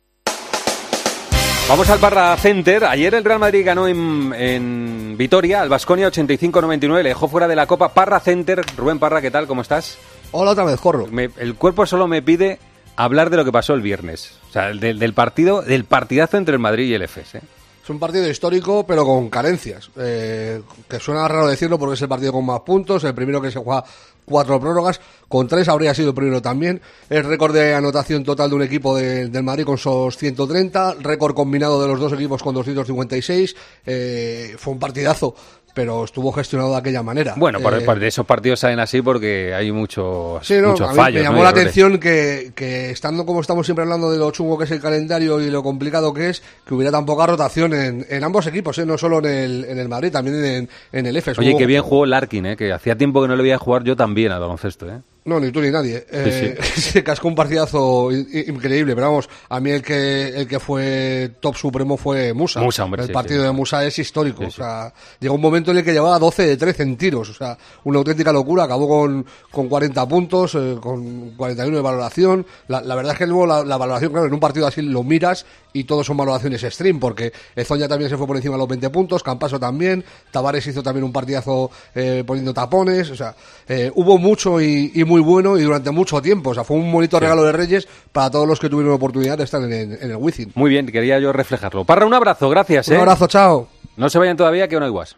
Vamos 1.69 1.91
al 1.91 1.99
Parra 1.99 2.35
Center. 2.39 2.85
Ayer 2.85 3.15
el 3.15 3.25
Real 3.25 3.39
Madrid 3.39 3.63
ganó 3.65 3.87
en, 3.87 4.33
en 4.35 5.17
Vitoria, 5.19 5.61
al 5.61 5.69
Basconia 5.69 6.09
85-99. 6.11 7.03
Le 7.03 7.11
dejó 7.11 7.29
fuera 7.29 7.47
de 7.47 7.57
la 7.57 7.67
Copa 7.67 7.93
Parra 7.93 8.21
Center. 8.21 8.63
Rubén 8.77 8.99
Parra, 8.99 9.21
¿qué 9.21 9.31
tal? 9.31 9.47
¿Cómo 9.47 9.61
estás? 9.61 9.99
Hola 10.31 10.53
otra 10.53 10.65
vez, 10.65 10.81
Corro. 10.81 11.07
Me- 11.09 11.29
el 11.39 11.57
cuerpo 11.57 11.85
solo 11.85 12.09
me 12.09 12.23
pide 12.23 12.59
hablar 12.97 13.29
de 13.29 13.37
lo 13.37 13.45
que 13.45 13.53
pasó 13.53 13.75
el 13.75 13.83
viernes. 13.83 14.33
O 14.49 14.53
sea, 14.53 14.69
del, 14.73 14.99
del 14.99 15.13
partido, 15.13 15.61
del 15.61 15.85
partidazo 15.85 16.39
entre 16.39 16.55
el 16.55 16.59
Madrid 16.59 16.87
y 16.89 16.95
el 16.95 17.03
EFES. 17.03 17.35
¿eh? 17.35 17.41
Es 17.89 17.91
un 17.91 17.99
partido 17.99 18.29
histórico, 18.29 18.85
pero 18.87 19.03
con 19.07 19.31
carencias. 19.31 19.89
Eh, 19.97 20.61
que 20.91 21.01
suena 21.01 21.27
raro 21.27 21.47
decirlo 21.49 21.79
porque 21.79 21.95
es 21.95 22.03
el 22.03 22.09
partido 22.11 22.33
con 22.33 22.45
más 22.45 22.61
puntos, 22.61 23.03
el 23.05 23.15
primero 23.15 23.41
que 23.41 23.51
se 23.51 23.59
juega 23.59 23.83
cuatro 24.27 24.61
prórrogas, 24.61 25.01
con 25.27 25.49
tres 25.49 25.69
habría 25.71 25.95
sido 25.95 26.11
el 26.11 26.15
primero 26.15 26.43
también. 26.43 26.83
El 27.09 27.25
récord 27.25 27.55
de 27.55 27.73
anotación 27.73 28.25
total 28.25 28.51
de 28.51 28.57
un 28.57 28.63
equipo 28.63 28.95
de- 28.95 29.29
del 29.29 29.43
Madrid 29.43 29.65
con 29.65 29.77
esos 29.77 30.19
130, 30.19 30.97
récord 31.01 31.33
combinado 31.35 31.81
de 31.81 31.89
los 31.89 31.99
dos 31.99 32.13
equipos 32.13 32.43
con 32.43 32.55
256. 32.55 33.57
Eh, 33.87 34.55
fue 34.59 34.75
un 34.75 34.79
partidazo, 34.79 35.35
pero 35.79 36.03
estuvo 36.03 36.33
gestionado 36.33 36.73
de 36.73 36.79
aquella 36.79 37.05
manera. 37.05 37.35
Bueno, 37.37 37.61
por, 37.61 37.73
Eh, 37.73 37.83
por 37.83 38.03
esos 38.03 38.27
partidos 38.27 38.59
salen 38.59 38.81
así 38.81 39.01
porque 39.01 39.55
hay 39.55 39.71
muchos, 39.71 40.45
Sí, 40.45 40.55
no, 40.61 40.71
muchos 40.71 40.89
a 40.89 40.91
mí 40.91 40.97
fallos. 40.97 41.15
me 41.15 41.23
llamó 41.23 41.39
¿no? 41.39 41.45
la 41.45 41.53
que- 41.53 41.61
atención 41.61 42.01
que, 42.01 42.51
que 42.57 42.91
estando 42.91 43.25
como 43.25 43.41
estamos 43.41 43.65
siempre 43.65 43.85
hablando 43.85 44.11
de 44.11 44.19
lo 44.19 44.29
chungo 44.33 44.59
que 44.59 44.65
es 44.65 44.71
el 44.73 44.81
calendario 44.81 45.41
y 45.41 45.51
lo 45.51 45.63
complicado 45.63 46.13
que 46.13 46.31
es, 46.31 46.43
que 46.67 46.75
hubiera 46.75 46.91
tan 46.91 47.07
poca 47.07 47.29
rotación 47.29 47.73
en, 47.75 48.05
en 48.11 48.25
ambos 48.25 48.45
equipos, 48.49 48.77
¿eh? 48.79 48.87
no 48.87 48.99
solo 48.99 49.21
en 49.21 49.27
el, 49.27 49.65
en 49.67 49.79
el 49.79 49.89
Madrid, 49.89 50.11
también 50.11 50.45
en, 50.45 50.69
en 50.91 51.07
el 51.07 51.17
EFES. 51.17 51.39
Oye, 51.39 51.55
qué 51.57 51.67
bien 51.67 51.83
jugó 51.83 52.07
Larkin, 52.07 52.47
¿eh? 52.47 52.57
que 52.57 52.73
hacía 52.73 52.97
tiempo 52.97 53.23
que 53.23 53.29
no 53.29 53.37
le 53.37 53.45
veía 53.45 53.59
jugar 53.59 53.85
yo 53.85 53.95
también 53.95 54.33
al 54.33 54.41
baloncesto. 54.41 54.89
¿eh? 54.89 54.99
No, 55.29 55.39
ni 55.39 55.53
tú 55.53 55.61
ni 55.61 55.71
nadie. 55.71 56.07
Eh, 56.11 56.57
se 56.75 57.05
cascó 57.05 57.29
un 57.29 57.35
partidazo 57.35 58.11
increíble, 58.11 58.95
pero 58.95 59.09
vamos, 59.09 59.29
a 59.51 59.61
mí 59.61 59.71
el 59.71 59.83
que 59.83 60.29
el 60.29 60.49
que 60.49 60.59
fue 60.59 61.33
top 61.39 61.55
supremo 61.55 61.99
fue 61.99 62.33
Musa. 62.33 62.61
Musa, 62.61 62.85
hombre, 62.85 63.03
El 63.03 63.09
sí, 63.09 63.13
partido 63.13 63.41
sí. 63.43 63.47
de 63.47 63.53
Musa 63.53 63.85
es 63.85 63.99
histórico. 63.99 64.47
O 64.47 64.51
sea, 64.51 64.93
llegó 65.21 65.35
un 65.35 65.43
momento 65.43 65.71
en 65.71 65.77
el 65.77 65.85
que 65.85 65.93
llevaba 65.93 66.19
12 66.19 66.47
de 66.47 66.57
13 66.57 66.83
en 66.83 66.97
tiros. 66.97 67.29
O 67.29 67.35
sea, 67.35 67.59
una 67.85 67.99
auténtica 67.99 68.33
locura. 68.33 68.65
Acabó 68.65 68.89
con, 68.89 69.27
con 69.51 69.69
40 69.69 70.09
puntos, 70.09 70.55
eh, 70.55 70.77
con 70.81 71.33
41 71.33 71.77
de 71.77 71.83
valoración. 71.83 72.47
La, 72.69 72.81
la 72.81 72.95
verdad 72.95 73.13
es 73.13 73.19
que 73.19 73.27
luego 73.27 73.47
la, 73.47 73.63
la 73.65 73.77
valoración, 73.77 74.11
claro, 74.13 74.27
en 74.27 74.33
un 74.33 74.41
partido 74.41 74.67
así 74.67 74.81
lo 74.81 75.03
miras 75.03 75.45
y 75.79 75.85
todos 75.85 76.07
son 76.07 76.17
valoraciones 76.17 76.61
stream, 76.63 76.99
porque 77.01 77.33
Ezoña 77.57 77.89
también 77.89 78.11
se 78.11 78.17
fue 78.17 78.27
por 78.27 78.37
encima 78.37 78.55
de 78.55 78.59
los 78.59 78.69
20 78.69 78.91
puntos, 78.91 79.23
Campaso 79.23 79.59
también, 79.61 80.05
Tavares 80.31 80.67
hizo 80.67 80.83
también 80.83 81.05
un 81.05 81.13
partidazo 81.13 81.71
eh, 81.95 82.25
poniendo 82.27 82.53
tapones, 82.55 83.11
o 83.11 83.17
sea, 83.17 83.35
eh, 83.69 83.91
hubo 83.95 84.19
mucho 84.19 84.61
y, 84.61 84.93
y 84.95 85.05
muy 85.05 85.21
bueno 85.21 85.59
y 85.59 85.63
durante 85.63 85.91
mucho 85.91 86.21
tiempo, 86.23 86.51
o 86.51 86.55
sea, 86.55 86.65
fue 86.65 86.77
un 86.77 86.91
bonito 86.91 87.19
regalo 87.21 87.45
de 87.45 87.53
Reyes 87.53 87.89
para 88.13 88.31
todos 88.31 88.47
los 88.49 88.59
que 88.61 88.69
tuvieron 88.69 88.93
oportunidad 88.95 89.39
de 89.39 89.45
estar 89.45 89.63
en, 89.63 89.73
el- 89.73 89.99
en 90.03 90.11
el 90.11 90.17
Wizzing. 90.17 90.53
Muy 90.55 90.71
bien, 90.71 90.87
quería 90.87 91.19
yo 91.19 91.33
reflejarlo. 91.33 91.85
Parra, 91.85 92.07
un 92.07 92.15
abrazo, 92.15 92.49
gracias. 92.49 92.89
Un 92.89 92.95
¿eh? 92.95 92.99
abrazo, 92.99 93.27
chao. 93.27 93.69
No 93.97 94.09
se 94.11 94.19
vayan 94.19 94.37
todavía, 94.37 94.69
que 94.69 94.79
no 94.79 94.85
hay 94.85 94.91
guas. 94.91 95.17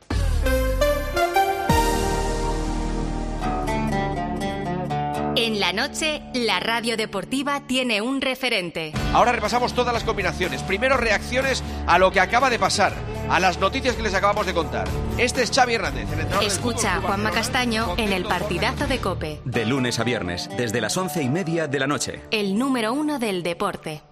En 5.51 5.59
la 5.59 5.73
noche, 5.73 6.23
la 6.33 6.61
radio 6.61 6.97
deportiva 6.97 7.67
tiene 7.67 8.01
un 8.01 8.21
referente. 8.21 8.93
Ahora 9.13 9.33
repasamos 9.33 9.75
todas 9.75 9.93
las 9.93 10.05
combinaciones. 10.05 10.63
Primero 10.63 10.97
reacciones 10.97 11.65
a 11.89 11.99
lo 11.99 12.13
que 12.13 12.21
acaba 12.21 12.51
de 12.51 12.61
pasar, 12.61 12.93
a 13.29 13.41
las 13.41 13.59
noticias 13.59 13.97
que 13.97 14.03
les 14.05 14.15
acabamos 14.15 14.47
de 14.47 14.55
contar. 14.55 14.87
Este 15.19 15.43
es 15.43 15.51
Xavi 15.51 15.75
Hernández, 15.75 16.07
el 16.13 16.47
Escucha 16.47 16.95
a 16.95 17.01
Juanma 17.01 17.33
Castaño 17.33 17.97
en 17.97 18.13
el 18.13 18.27
partidazo 18.27 18.87
de 18.87 18.99
Cope, 18.99 19.41
De 19.45 19.67
lunes 19.67 19.99
a 19.99 20.05
viernes, 20.05 20.49
desde 20.57 20.81
las 20.81 20.97
once 20.97 21.21
y 21.21 21.29
media 21.29 21.67
de 21.67 21.81
la 21.81 21.89
noche. 21.89 22.21
el 22.31 22.57
número 22.57 22.93
uno 22.93 23.19
del 23.19 23.43
deporte. 23.43 24.03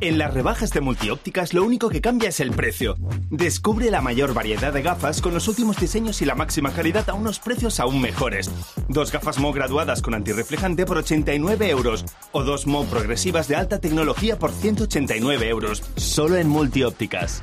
En 0.00 0.18
las 0.18 0.34
rebajas 0.34 0.72
de 0.72 0.80
multiópticas 0.80 1.54
lo 1.54 1.64
único 1.64 1.88
que 1.88 2.00
cambia 2.00 2.28
es 2.28 2.40
el 2.40 2.50
precio. 2.50 2.96
Descubre 3.30 3.90
la 3.90 4.02
mayor 4.02 4.34
variedad 4.34 4.72
de 4.72 4.82
gafas 4.82 5.22
con 5.22 5.32
los 5.32 5.48
últimos 5.48 5.78
diseños 5.78 6.20
y 6.20 6.26
la 6.26 6.34
máxima 6.34 6.72
calidad 6.72 7.08
a 7.08 7.14
unos 7.14 7.38
precios 7.38 7.80
aún 7.80 8.00
mejores. 8.00 8.50
Dos 8.88 9.10
gafas 9.10 9.38
Mo 9.38 9.52
graduadas 9.52 10.02
con 10.02 10.14
antirreflejante 10.14 10.84
por 10.84 10.98
89 10.98 11.70
euros 11.70 12.04
o 12.32 12.44
dos 12.44 12.66
Mo 12.66 12.84
progresivas 12.84 13.48
de 13.48 13.56
alta 13.56 13.80
tecnología 13.80 14.38
por 14.38 14.52
189 14.52 15.48
euros. 15.48 15.82
Solo 15.96 16.36
en 16.36 16.48
multiópticas. 16.48 17.42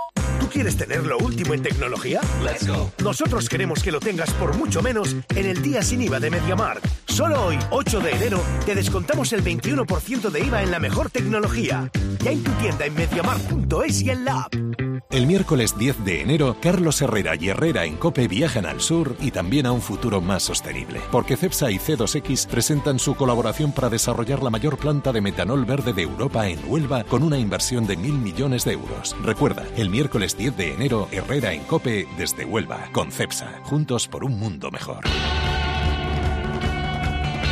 ¿Tú 0.51 0.55
quieres 0.55 0.75
tener 0.75 1.05
lo 1.05 1.17
último 1.17 1.53
en 1.53 1.63
tecnología? 1.63 2.19
Let's 2.43 2.67
go. 2.67 2.91
Nosotros 3.01 3.47
queremos 3.47 3.81
que 3.81 3.89
lo 3.89 4.01
tengas 4.01 4.29
por 4.31 4.53
mucho 4.53 4.81
menos 4.81 5.15
en 5.33 5.45
el 5.45 5.61
día 5.61 5.81
sin 5.81 6.01
IVA 6.01 6.19
de 6.19 6.29
MediaMarkt. 6.29 6.85
Solo 7.07 7.45
hoy, 7.45 7.57
8 7.69 8.01
de 8.01 8.11
enero, 8.11 8.43
te 8.65 8.75
descontamos 8.75 9.31
el 9.31 9.45
21% 9.45 10.29
de 10.29 10.39
IVA 10.41 10.63
en 10.63 10.71
la 10.71 10.79
mejor 10.79 11.09
tecnología. 11.09 11.89
Ya 12.21 12.31
en 12.31 12.43
tu 12.43 12.51
tienda 12.51 12.85
en 12.85 12.95
MediaMarkt.es 12.95 14.01
y 14.01 14.09
en 14.09 14.25
la 14.25 14.41
app. 14.41 14.80
El 15.11 15.27
miércoles 15.27 15.77
10 15.77 16.05
de 16.05 16.21
enero, 16.21 16.55
Carlos 16.61 17.01
Herrera 17.01 17.35
y 17.37 17.49
Herrera 17.49 17.83
en 17.83 17.97
Cope 17.97 18.29
viajan 18.29 18.65
al 18.65 18.79
sur 18.79 19.17
y 19.19 19.31
también 19.31 19.65
a 19.65 19.73
un 19.73 19.81
futuro 19.81 20.21
más 20.21 20.41
sostenible. 20.41 21.01
Porque 21.11 21.35
CEPSA 21.35 21.69
y 21.69 21.79
C2X 21.79 22.47
presentan 22.47 22.97
su 22.97 23.15
colaboración 23.15 23.73
para 23.73 23.89
desarrollar 23.89 24.41
la 24.41 24.49
mayor 24.49 24.77
planta 24.77 25.11
de 25.11 25.19
metanol 25.19 25.65
verde 25.65 25.91
de 25.91 26.03
Europa 26.03 26.47
en 26.47 26.59
Huelva 26.65 27.03
con 27.03 27.23
una 27.23 27.37
inversión 27.37 27.85
de 27.85 27.97
mil 27.97 28.13
millones 28.13 28.63
de 28.63 28.71
euros. 28.71 29.13
Recuerda, 29.21 29.65
el 29.75 29.89
miércoles 29.89 30.37
10 30.37 30.55
de 30.55 30.73
enero, 30.75 31.09
Herrera 31.11 31.51
en 31.51 31.63
Cope 31.63 32.07
desde 32.17 32.45
Huelva, 32.45 32.87
con 32.93 33.11
CEPSA. 33.11 33.59
Juntos 33.63 34.07
por 34.07 34.23
un 34.23 34.39
mundo 34.39 34.71
mejor. 34.71 35.03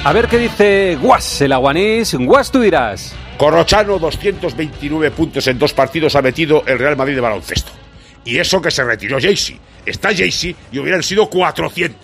A 0.05 0.14
ver 0.14 0.30
qué 0.30 0.38
dice 0.38 0.97
Guas, 1.01 1.41
el 1.41 1.51
aguanís. 1.51 2.16
Guas, 2.16 2.51
tú 2.51 2.62
dirás. 2.62 3.14
Corrochano, 3.39 3.99
229 3.99 5.11
puntos 5.11 5.47
en 5.47 5.57
dos 5.57 5.71
partidos 5.71 6.13
ha 6.17 6.21
metido 6.21 6.61
el 6.65 6.77
Real 6.77 6.97
Madrid 6.97 7.15
de 7.15 7.21
baloncesto. 7.21 7.71
Y 8.25 8.37
eso 8.37 8.61
que 8.61 8.69
se 8.69 8.83
retiró 8.83 9.17
Jaycee. 9.17 9.57
Está 9.85 10.09
Jaycee 10.09 10.57
y 10.73 10.79
hubieran 10.79 11.01
sido 11.01 11.29
400. 11.29 11.97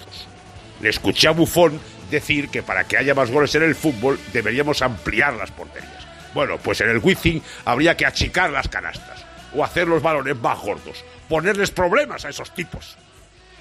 Le 0.79 0.89
escuché 0.89 1.27
a 1.27 1.31
Buffon 1.31 1.77
decir 2.09 2.47
que 2.47 2.63
para 2.63 2.86
que 2.86 2.97
haya 2.97 3.13
más 3.13 3.31
goles 3.31 3.53
en 3.53 3.63
el 3.63 3.75
fútbol 3.75 4.17
deberíamos 4.31 4.81
ampliar 4.81 5.33
las 5.33 5.51
porterías. 5.51 6.07
Bueno, 6.33 6.57
pues 6.57 6.79
en 6.79 6.89
el 6.89 6.99
Wizzing 6.99 7.43
habría 7.65 7.97
que 7.97 8.05
achicar 8.05 8.49
las 8.49 8.69
canastas 8.69 9.25
o 9.53 9.61
hacer 9.61 9.89
los 9.89 10.01
balones 10.01 10.38
más 10.38 10.57
gordos, 10.59 11.03
ponerles 11.27 11.69
problemas 11.69 12.23
a 12.23 12.29
esos 12.29 12.53
tipos. 12.55 12.95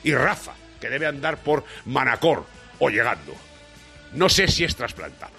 Y 0.04 0.14
Rafa, 0.14 0.52
que 0.80 0.88
debe 0.88 1.08
andar 1.08 1.38
por 1.38 1.64
Manacor 1.86 2.46
o 2.78 2.88
llegando. 2.88 3.34
No 4.12 4.28
sé 4.28 4.46
si 4.46 4.62
es 4.62 4.76
trasplantable, 4.76 5.34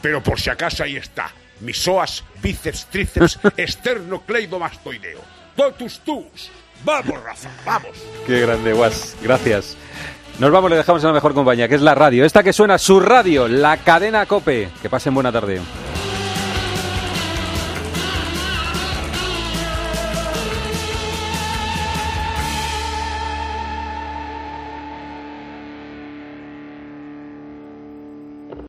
pero 0.00 0.22
por 0.22 0.40
si 0.40 0.48
acaso 0.48 0.82
ahí 0.82 0.96
está. 0.96 1.30
Misoas, 1.62 2.24
bíceps, 2.42 2.86
tríceps, 2.86 3.38
esternocleidomastoideo. 3.56 5.20
Totus 5.56 6.00
tus. 6.00 6.50
Vamos, 6.84 7.22
Rafa, 7.22 7.50
vamos. 7.64 7.96
Qué 8.26 8.40
grande, 8.40 8.72
Guas. 8.72 9.16
Gracias. 9.22 9.76
Nos 10.38 10.50
vamos, 10.50 10.70
le 10.70 10.76
dejamos 10.76 11.02
en 11.02 11.08
la 11.08 11.14
mejor 11.14 11.34
compañía, 11.34 11.68
que 11.68 11.76
es 11.76 11.82
la 11.82 11.94
radio. 11.94 12.24
Esta 12.24 12.42
que 12.42 12.52
suena, 12.52 12.78
su 12.78 13.00
radio, 13.00 13.46
la 13.46 13.76
cadena 13.76 14.26
Cope. 14.26 14.70
Que 14.80 14.90
pasen 14.90 15.14
buena 15.14 15.30
tarde. 15.30 15.60